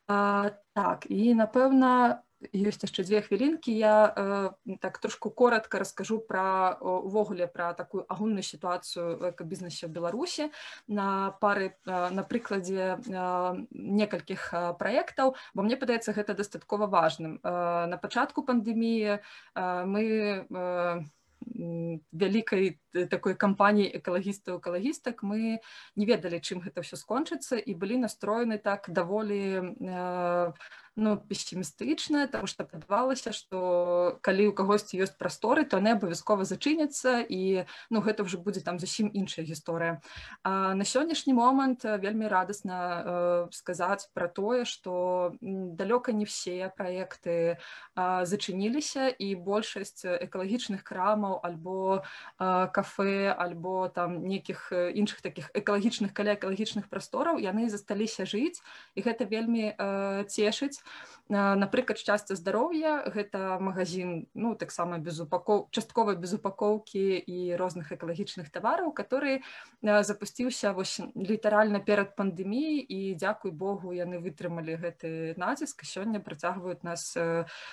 а, 0.09 0.55
так 0.73 1.11
і 1.11 1.35
напэўна 1.35 2.23
ёсць 2.53 2.85
яшчэ 2.85 3.05
дзве 3.09 3.21
хвілінкі 3.25 3.73
я 3.73 4.13
э, 4.13 4.77
так 4.81 4.99
трошку 4.99 5.31
коротко 5.31 5.79
раскажу 5.79 6.19
пра 6.21 6.77
увогуле 6.81 7.47
пра 7.47 7.73
такую 7.73 8.05
агульную 8.09 8.45
сітуацыю 8.45 9.33
экабізнесе 9.33 9.89
ў 9.89 9.91
беларусі 9.91 10.53
на 10.87 11.33
пары 11.41 11.73
э, 11.73 12.11
на 12.13 12.23
прыкладзе 12.23 13.01
э, 13.01 13.65
некалькіх 13.73 14.53
э, 14.53 14.75
праектаў 14.79 15.35
бо 15.55 15.63
мне 15.63 15.77
падаецца 15.77 16.13
гэта 16.13 16.37
дастаткова 16.37 16.87
важным. 16.87 17.41
Э, 17.43 17.87
на 17.89 17.97
пачатку 17.97 18.45
пандэміі 18.45 19.17
э, 19.17 19.19
мы 19.89 20.05
э, 20.45 21.05
вялікай 22.12 22.80
такой 23.10 23.36
кампаніі 23.36 23.92
экалагістаў 24.00 24.60
экалагістак 24.62 25.22
мы 25.24 25.60
не 25.96 26.06
ведалі 26.06 26.40
чым 26.42 26.62
гэта 26.66 26.82
ўсё 26.86 26.98
скончыцца 26.98 27.58
і 27.58 27.74
былі 27.76 27.98
настроены 28.02 28.58
так 28.58 28.90
даволі 28.90 29.42
э, 29.62 30.54
ну, 30.97 31.17
пессімістычная, 31.21 32.27
тому 32.27 32.49
што 32.49 32.65
падавалася, 32.65 33.33
што 33.37 34.17
калі 34.25 34.49
ў 34.49 34.53
кагосьці 34.57 34.97
ёсць 35.05 35.13
прасторы, 35.13 35.69
то 35.69 35.77
яны 35.77 35.93
абавязкова 35.93 36.49
зачыняцца 36.49 37.21
і 37.21 37.69
ну, 37.93 38.01
гэта 38.01 38.25
ўжо 38.25 38.41
будзе 38.41 38.65
там 38.65 38.81
зусім 38.81 39.13
іншая 39.13 39.45
гісторыя. 39.45 40.01
А 40.41 40.73
на 40.73 40.89
сённяшні 40.89 41.37
момант 41.37 41.85
вельмі 41.85 42.33
радасна 42.33 42.79
э, 42.81 43.05
сказаць 43.53 44.09
пра 44.17 44.33
тое, 44.33 44.65
што 44.65 45.37
далёка 45.45 46.17
не 46.17 46.25
все 46.25 46.73
праекты 46.73 47.61
э, 47.61 48.25
зачыніліся 48.25 49.13
і 49.13 49.29
большасць 49.37 50.01
экалагічных 50.01 50.81
крамаў 50.81 51.45
альбо 51.45 52.01
э, 52.41 52.69
кафе 52.73 53.37
альбо 53.37 53.93
там 53.93 54.25
нейкіх 54.25 54.73
іншых 54.73 55.21
такіх 55.21 55.53
экалагічных 55.53 56.17
каля 56.17 56.41
экалагічных 56.41 56.89
прастораў 56.89 57.37
яны 57.37 57.69
засталіся 57.69 58.25
жыць 58.25 58.65
і 58.97 59.05
гэта 59.05 59.29
вельмі 59.29 59.77
э, 59.77 60.25
цешыць 60.25 60.86
напрыклад 61.29 61.99
шчасце 61.99 62.37
здароўя 62.39 63.03
гэта 63.11 63.59
магазин 63.59 64.29
ну 64.35 64.55
таксама 64.55 64.99
без 64.99 65.19
упакоў 65.19 65.67
часткова 65.75 66.15
без 66.15 66.35
упакоўкі 66.39 67.19
і 67.19 67.57
розных 67.59 67.91
экалагічных 67.91 68.51
тавараў 68.55 68.95
который 68.95 69.43
запусціўся 69.83 70.71
вось 70.71 71.03
літаральна 71.19 71.81
перад 71.81 72.15
пандэміяй 72.15 72.79
і 72.79 73.15
дзякуй 73.19 73.51
Богу 73.51 73.91
яны 73.91 74.23
вытрымалі 74.23 74.79
гэты 74.79 75.35
націск 75.35 75.83
сёння 75.83 76.23
працягваюць 76.23 76.87
нас 76.87 77.17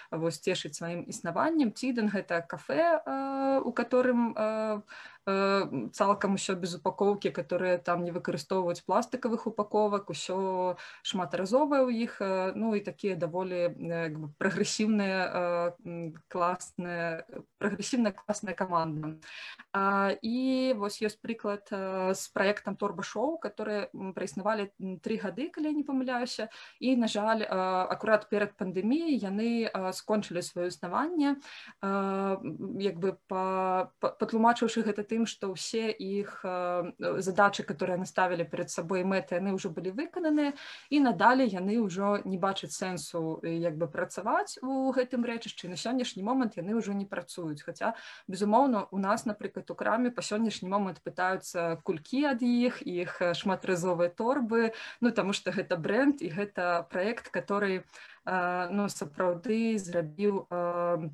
вось 0.09 0.41
цешыць 0.41 0.73
сваім 0.73 1.05
існаваннем. 1.05 1.73
Ціден 1.73 2.09
гэта 2.09 2.41
кафе 2.41 3.01
у 3.61 3.71
которым 3.71 4.33
цалкам 5.25 6.35
усё 6.35 6.55
без 6.59 6.75
упакоўкі 6.75 7.31
которые 7.31 7.77
там 7.77 8.03
не 8.03 8.11
выкарыстоўваюць 8.11 8.83
пластикавых 8.83 9.47
упаковак 9.47 10.09
усё 10.11 10.75
шматразовае 10.99 11.87
ў 11.87 11.91
іх 12.03 12.19
ну 12.59 12.75
і 12.75 12.83
такія 12.83 13.15
даволі 13.15 13.71
прагрэсіўныя 14.35 15.71
класная 16.27 17.23
прагрэсіўная 17.63 18.11
класная 18.11 18.51
каманда 18.51 19.15
і 20.19 20.75
вось 20.75 20.99
ёсць 20.99 21.19
прыклад 21.23 21.71
з 21.71 22.23
праектам 22.35 22.75
торба-шоу 22.75 23.39
которые 23.39 23.87
праіснавалі 23.95 24.75
три 24.99 25.15
гады 25.23 25.47
калі 25.47 25.71
не 25.71 25.87
памыляюся 25.87 26.51
і 26.83 26.99
на 26.99 27.07
жаль 27.07 27.47
акурат 27.47 28.27
перад 28.27 28.59
пандэміяй 28.59 29.15
яны 29.23 29.71
скончылі 29.95 30.43
сваё 30.43 30.67
існаванне 30.67 31.39
як 31.79 32.99
бы 32.99 33.15
патлумачыўшы 33.29 34.83
гэта 34.83 35.07
тым 35.13 35.29
што 35.29 35.53
ўсе 35.53 35.93
іх 35.93 36.41
задачы 36.97 37.61
которые 37.61 38.01
наставілі 38.01 38.49
перед 38.49 38.73
сабой 38.73 39.05
мэты 39.05 39.37
яны 39.37 39.53
ўжо 39.53 39.69
былі 39.69 39.93
выкананыя 39.93 40.57
і 40.89 40.97
надалей 41.05 41.53
яны 41.53 41.77
ўжо 41.85 42.17
не 42.25 42.41
бачаць 42.41 42.73
сэнсу 42.73 43.45
як 43.45 43.77
бы 43.77 43.85
працаваць 43.85 44.57
у 44.65 44.89
гэтым 44.97 45.21
рэчышчы 45.21 45.69
на 45.69 45.77
сённяшні 45.77 46.25
момант 46.25 46.57
яны 46.57 46.73
ўжо 46.73 46.97
не 46.97 47.05
працуюць. 47.05 47.61
Хаця 47.61 47.93
безумоўна 48.27 48.87
у 48.89 48.97
нас 48.97 49.25
напрыклад 49.29 49.69
у 49.69 49.75
краме 49.77 50.09
па 50.09 50.25
сённяшні 50.25 50.69
момант 50.69 51.03
пытаюцца 51.05 51.77
кулькі 51.85 52.25
ад 52.33 52.41
іх 52.41 52.81
іх 52.81 53.21
шматразовыя 53.21 54.09
торбы 54.09 54.73
ну 55.01 55.11
таму 55.11 55.37
што 55.37 55.53
гэта 55.53 55.77
бренд 55.77 56.25
і 56.25 56.33
гэта 56.33 56.87
проект 56.89 57.29
который 57.29 57.83
ну 58.25 58.87
сапраўды 58.89 59.77
зрабіў 59.77 60.47
у 60.49 61.13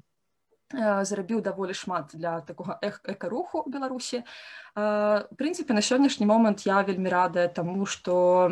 зрабіў 0.74 1.42
даволі 1.42 1.74
шмат 1.74 2.14
для 2.14 2.42
такога 2.42 2.78
экаруху 2.82 3.66
ў 3.66 3.74
беларусі 3.74 4.24
прынцыпе 4.76 5.74
на 5.74 5.82
сённяшні 5.82 6.30
момант 6.30 6.66
я 6.66 6.82
вельмі 6.86 7.10
радая 7.10 7.48
таму 7.50 7.86
што 7.90 8.50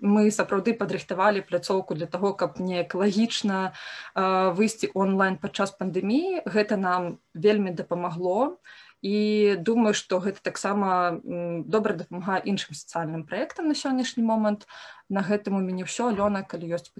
мы 0.00 0.30
сапраўды 0.30 0.74
падрыхтавалі 0.74 1.46
пляцоўку 1.46 1.94
для 1.94 2.06
таго 2.06 2.34
каб 2.34 2.58
не 2.58 2.82
экалагічна 2.82 3.72
выйсці 4.14 4.90
онлайн 4.94 5.38
падчас 5.38 5.70
пандэміі. 5.78 6.42
Гэта 6.46 6.76
нам 6.76 7.18
вельмі 7.34 7.70
дапамагло. 7.70 8.58
І 9.02 9.54
думаю 9.62 9.94
што 9.94 10.18
гэта 10.18 10.42
таксама 10.42 11.22
добра 11.22 11.94
дапамагае 11.94 12.42
іншым 12.50 12.74
сацыяльным 12.74 13.22
праектам 13.22 13.70
на 13.70 13.74
сённяшні 13.78 14.26
момант. 14.26 14.66
На 15.08 15.22
гэтым 15.22 15.54
у 15.54 15.62
мяне 15.62 15.86
ўсё. 15.86 16.10
Лёна 16.10 16.42
калі 16.42 16.74
ёсць 16.74 16.90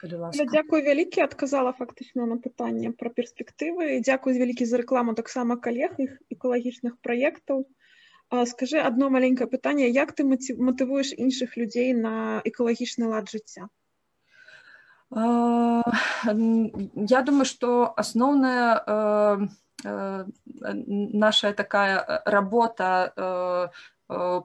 пытанне 0.00 0.30
Я 0.34 0.46
дзякую 0.48 0.80
вялікі 0.84 1.26
адказала 1.26 1.72
фактычна 1.76 2.26
на 2.26 2.38
пытанне 2.40 2.92
пра 2.92 3.10
перспектывы. 3.10 4.00
Дзякую 4.00 4.38
вялікі 4.38 4.64
за 4.64 4.80
рэкламу 4.80 5.14
таксама 5.18 5.56
калег 5.56 5.98
іх 5.98 6.16
экалагічных 6.30 6.96
праектаў. 7.04 7.66
Скажы 8.46 8.78
одно 8.78 9.10
маленькае 9.10 9.50
пытанне 9.50 9.90
як 9.90 10.14
ты 10.14 10.24
матывуеш 10.24 11.12
іншых 11.18 11.58
людзей 11.58 11.92
на 11.92 12.40
экалагічны 12.44 13.10
лад 13.10 13.28
жыцця? 13.28 13.68
Я 15.10 17.22
думаю 17.26 17.44
что 17.44 17.92
асноўная 17.96 19.50
наша 20.64 21.52
такая 21.52 22.22
работа 22.24 23.72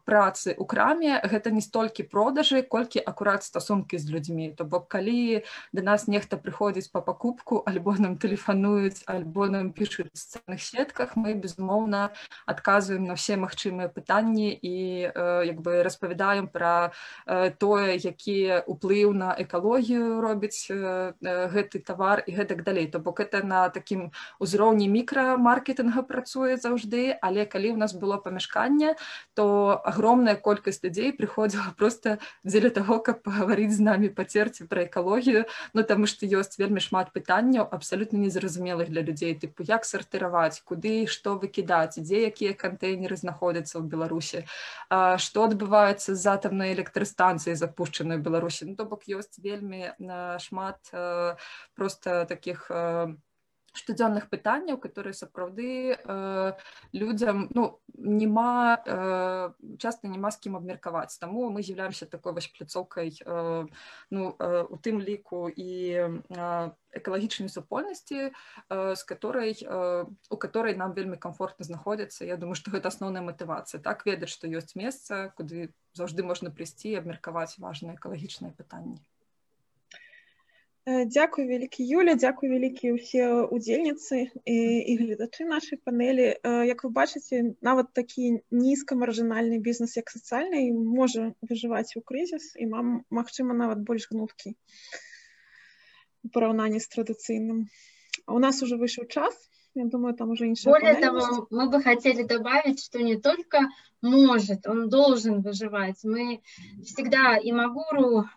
працы 0.06 0.54
ў 0.54 0.64
краме 0.70 1.18
гэта 1.26 1.50
не 1.50 1.62
столькі 1.62 2.06
продажы 2.06 2.62
колькі 2.62 3.02
акурат 3.02 3.42
стасункі 3.42 3.98
з 3.98 4.06
людзьмі. 4.14 4.54
То 4.54 4.66
бок 4.66 4.88
калі 4.94 5.42
да 5.74 5.82
нас 5.82 6.06
нехта 6.06 6.38
прыходзіць 6.38 6.94
па 6.94 7.02
пакупку 7.02 7.66
альбо 7.66 7.98
нам 7.98 8.18
тэлефануюць 8.22 9.02
альбо 9.10 9.50
нам 9.50 9.74
пішуць 9.74 10.14
сцэнных 10.14 10.62
сетках 10.62 11.18
мы 11.18 11.34
безумоўна 11.34 12.14
адказваем 12.46 13.10
на 13.10 13.18
все 13.18 13.42
магчымыя 13.42 13.90
пытанні 13.90 14.54
і 14.54 14.76
як 15.50 15.58
бы 15.66 15.82
распавядаем 15.82 16.46
пра 16.48 16.94
тое 17.58 17.98
які 17.98 18.70
уплыў 18.70 19.18
на 19.18 19.34
экалогію 19.34 20.22
робіць 20.22 20.70
гэты 21.26 21.82
тавар 21.82 22.22
і 22.28 22.38
гэтак 22.38 22.62
далей. 22.62 22.86
То 22.86 23.00
бок 23.02 23.20
это 23.20 23.42
на 23.42 23.70
такім 23.70 24.14
узроўні 24.38 24.86
мікрамаркетинга 24.94 26.06
працуе 26.06 26.62
заўжды 26.62 27.18
але 27.18 27.50
калі 27.50 27.74
ў 27.74 27.78
нас 27.82 27.98
было 27.98 28.22
памяшканне 28.22 28.94
то 29.34 29.55
огромная 29.84 30.36
колькасць 30.36 30.82
людзей 30.84 31.12
прыходзіла 31.16 31.74
просто 31.80 32.18
дзеля 32.44 32.70
таго 32.70 33.00
каб 33.00 33.22
пагаварыць 33.26 33.74
з 33.76 33.86
намі 33.86 34.10
пацерці 34.10 34.68
пра 34.72 34.86
экалогію 34.88 35.46
ну 35.74 35.84
таму 35.84 36.10
што 36.12 36.30
ёсць 36.30 36.60
вельмі 36.62 36.84
шмат 36.84 37.12
пытанняў 37.16 37.68
абсалютна 37.78 38.22
незразумелых 38.24 38.90
для 38.90 39.02
людзей 39.02 39.36
тыпу 39.36 39.66
як 39.68 39.86
сартыраваць 39.86 40.62
куды? 40.62 41.08
Што 41.08 41.36
выкідаць 41.42 42.00
дзе 42.00 42.26
якія 42.30 42.54
кантэйнеры 42.54 43.18
знаходзяцца 43.20 43.80
ў 43.80 43.84
беларусі 43.90 44.46
што 45.22 45.48
адбываецца 45.50 46.16
з 46.16 46.26
атамнай 46.32 46.74
электрастанцыі 46.76 47.56
запушчанай 47.60 48.18
беларусі 48.18 48.72
ну 48.72 48.76
то 48.76 48.86
бок 48.86 49.08
ёсць 49.08 49.40
вельмі 49.42 49.94
шмат 50.40 50.80
просто 51.76 52.26
таких 52.26 52.70
штодзённых 53.75 54.29
пытанняў 54.31 54.79
которые 54.79 55.15
сапраўды 55.15 55.95
э, 55.95 56.53
людзям 56.93 57.49
ну 57.55 57.81
нема 57.95 58.83
э, 58.87 59.51
часто 59.79 60.09
няма 60.09 60.31
з 60.31 60.39
кім 60.43 60.57
абмеркаваць 60.57 61.19
таму 61.19 61.51
мы 61.51 61.63
з'яўляемся 61.63 62.07
такой 62.07 62.33
вось 62.33 62.49
пляцоўкай 62.49 63.15
э, 63.15 63.67
ну 64.11 64.37
э, 64.39 64.63
у 64.67 64.77
тым 64.77 65.01
ліку 65.01 65.49
і 65.49 65.71
э, 65.95 66.71
экалагічнай 66.91 67.49
супольнасці 67.49 68.35
з 68.71 69.01
э, 69.01 69.07
которой 69.07 69.55
э, 69.55 70.07
у 70.31 70.37
которой 70.37 70.75
нам 70.75 70.93
вельмі 70.93 71.17
комфортна 71.17 71.65
знаходзіцца 71.65 72.27
Я 72.27 72.37
думаю 72.37 72.55
што 72.55 72.71
гэта 72.71 72.89
асноўная 72.89 73.23
матывацыя 73.23 73.81
так 73.81 74.07
ведаць 74.07 74.35
што 74.35 74.51
ёсць 74.51 74.75
месца 74.75 75.31
куды 75.39 75.71
заўжды 75.95 76.27
можна 76.27 76.51
прыйсці 76.51 76.91
і 76.91 76.99
абмеркаваць 76.99 77.59
важныя 77.59 77.95
экалагічныя 77.95 78.51
пытанні 78.51 78.99
Дзякуй 80.86 81.48
вялікі 81.50 81.82
Юля, 81.82 82.14
дзякуй 82.14 82.50
вялікія 82.54 82.94
ўсе 82.94 83.26
удзельніцы 83.58 84.30
і, 84.30 84.58
і 84.86 84.94
гледачы 85.00 85.48
нашай 85.50 85.82
панелі. 85.82 86.28
Як 86.46 86.86
вы 86.86 86.92
бачыце, 86.94 87.42
нават 87.66 87.90
такі 87.98 88.46
нізкамаржынальны 88.54 89.58
бізнес 89.66 89.98
як 89.98 90.14
сацыяльны 90.14 90.62
можа 90.78 91.34
выжываць 91.42 91.98
у 91.98 92.06
крызіс 92.06 92.54
і 92.62 92.70
мам 92.70 92.94
магчыма 93.10 93.58
нават 93.58 93.82
больш 93.82 94.06
гнуткі 94.14 94.54
у 96.22 96.30
параўнанні 96.38 96.78
з 96.78 96.88
традыцыйным. 96.94 97.66
У 98.30 98.38
нас 98.38 98.62
уже 98.62 98.78
вышел 98.78 99.10
час, 99.10 99.34
я 99.74 99.86
думаю, 99.86 100.14
там 100.14 100.38
уже 100.38 100.46
иншалла. 100.46 100.78
Более 100.78 101.02
того, 101.02 101.48
мы 101.50 101.70
бы 101.70 101.82
хотели 101.82 102.22
добавить, 102.22 102.86
что 102.86 103.02
не 103.02 103.18
только 103.18 103.70
может, 104.02 104.68
он 104.68 104.90
должен 104.90 105.42
выживать. 105.42 106.04
Мы 106.04 106.42
всегда 106.84 107.38
и 107.38 107.52
Магуру 107.52 108.30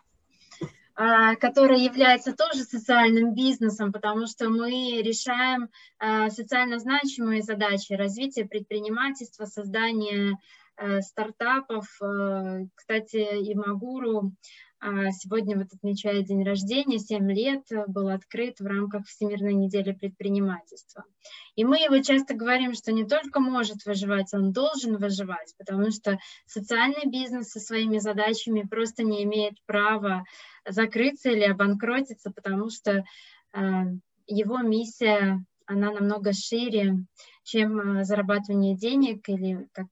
а, 1.01 1.37
который 1.37 1.79
является 1.79 2.35
тоже 2.35 2.63
социальным 2.63 3.33
бизнесом, 3.33 3.93
потому 3.93 4.27
что 4.27 4.49
мы 4.49 5.01
решаем 5.01 5.69
а, 5.97 6.29
социально 6.29 6.77
значимые 6.77 7.41
задачи 7.41 7.93
развития 7.93 8.43
предпринимательства, 8.43 9.45
создания 9.45 10.37
э, 10.75 10.99
стартапов. 10.99 11.85
Э, 12.01 12.65
кстати, 12.75 13.15
и 13.15 13.55
Магуру 13.55 14.33
сегодня 14.81 15.57
вот 15.57 15.67
отмечает 15.73 16.25
день 16.25 16.43
рождения, 16.43 16.99
7 16.99 17.31
лет, 17.31 17.63
был 17.87 18.09
открыт 18.09 18.59
в 18.59 18.65
рамках 18.65 19.05
Всемирной 19.07 19.53
недели 19.53 19.91
предпринимательства. 19.91 21.03
И 21.55 21.65
мы 21.65 21.77
его 21.77 22.01
часто 22.01 22.33
говорим, 22.33 22.73
что 22.73 22.91
не 22.91 23.05
только 23.05 23.39
может 23.39 23.85
выживать, 23.85 24.33
он 24.33 24.51
должен 24.53 24.97
выживать, 24.97 25.53
потому 25.57 25.91
что 25.91 26.17
социальный 26.45 27.05
бизнес 27.07 27.49
со 27.49 27.59
своими 27.59 27.97
задачами 27.97 28.61
просто 28.61 29.03
не 29.03 29.23
имеет 29.23 29.55
права 29.65 30.23
закрыться 30.67 31.29
или 31.29 31.43
обанкротиться, 31.43 32.31
потому 32.31 32.69
что 32.69 33.03
а, 33.51 33.85
его 34.27 34.59
миссия, 34.59 35.43
она 35.69 35.91
намного 35.91 36.33
шире, 36.33 36.95
чем 37.43 37.79
э, 37.79 38.03
зарабатывание 38.03 38.75
денег 38.75 39.29
или, 39.29 39.67
как 39.71 39.85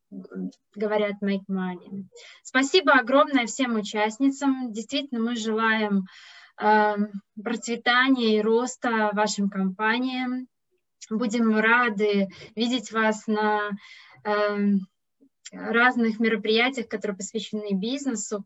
говорят, 0.75 1.13
make 1.23 1.45
money. 1.49 2.05
Спасибо 2.43 2.93
огромное 2.93 3.45
всем 3.45 3.75
участницам. 3.75 4.73
Действительно, 4.73 5.21
мы 5.21 5.35
желаем 5.35 6.05
э, 6.59 6.95
процветания 7.43 8.37
и 8.37 8.41
роста 8.41 9.11
вашим 9.13 9.49
компаниям. 9.49 10.47
Будем 11.11 11.55
рады 11.55 12.27
видеть 12.55 12.91
вас 12.91 13.27
на 13.27 13.69
э, 14.25 14.57
разных 15.51 16.19
мероприятиях, 16.19 16.87
которые 16.87 17.17
посвящены 17.17 17.73
бизнесу, 17.73 18.43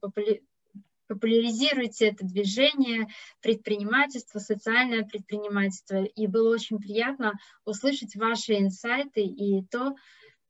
популяризируйте 1.12 2.08
это 2.08 2.26
движение, 2.26 3.08
предпринимательство, 3.42 4.40
социальное 4.40 5.04
предпринимательство. 5.04 6.04
И 6.04 6.26
было 6.28 6.54
очень 6.54 6.80
приятно 6.80 7.34
услышать 7.66 8.16
ваши 8.16 8.60
инсайты 8.60 9.22
и 9.22 9.66
то, 9.66 9.94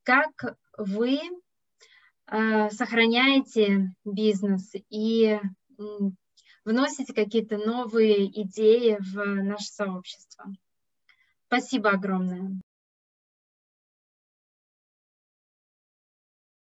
как 0.03 0.57
вы 0.78 1.20
э, 2.28 2.70
сохраняете 2.70 3.95
бизнес 4.05 4.74
и 4.89 5.39
э, 5.39 5.39
вносите 6.64 7.14
какие-то 7.14 7.57
новые 7.57 8.28
идеи 8.43 8.97
в 8.99 9.41
наше 9.41 9.66
сообщество. 9.66 10.45
Спасибо 11.47 11.89
огромное. 11.89 12.61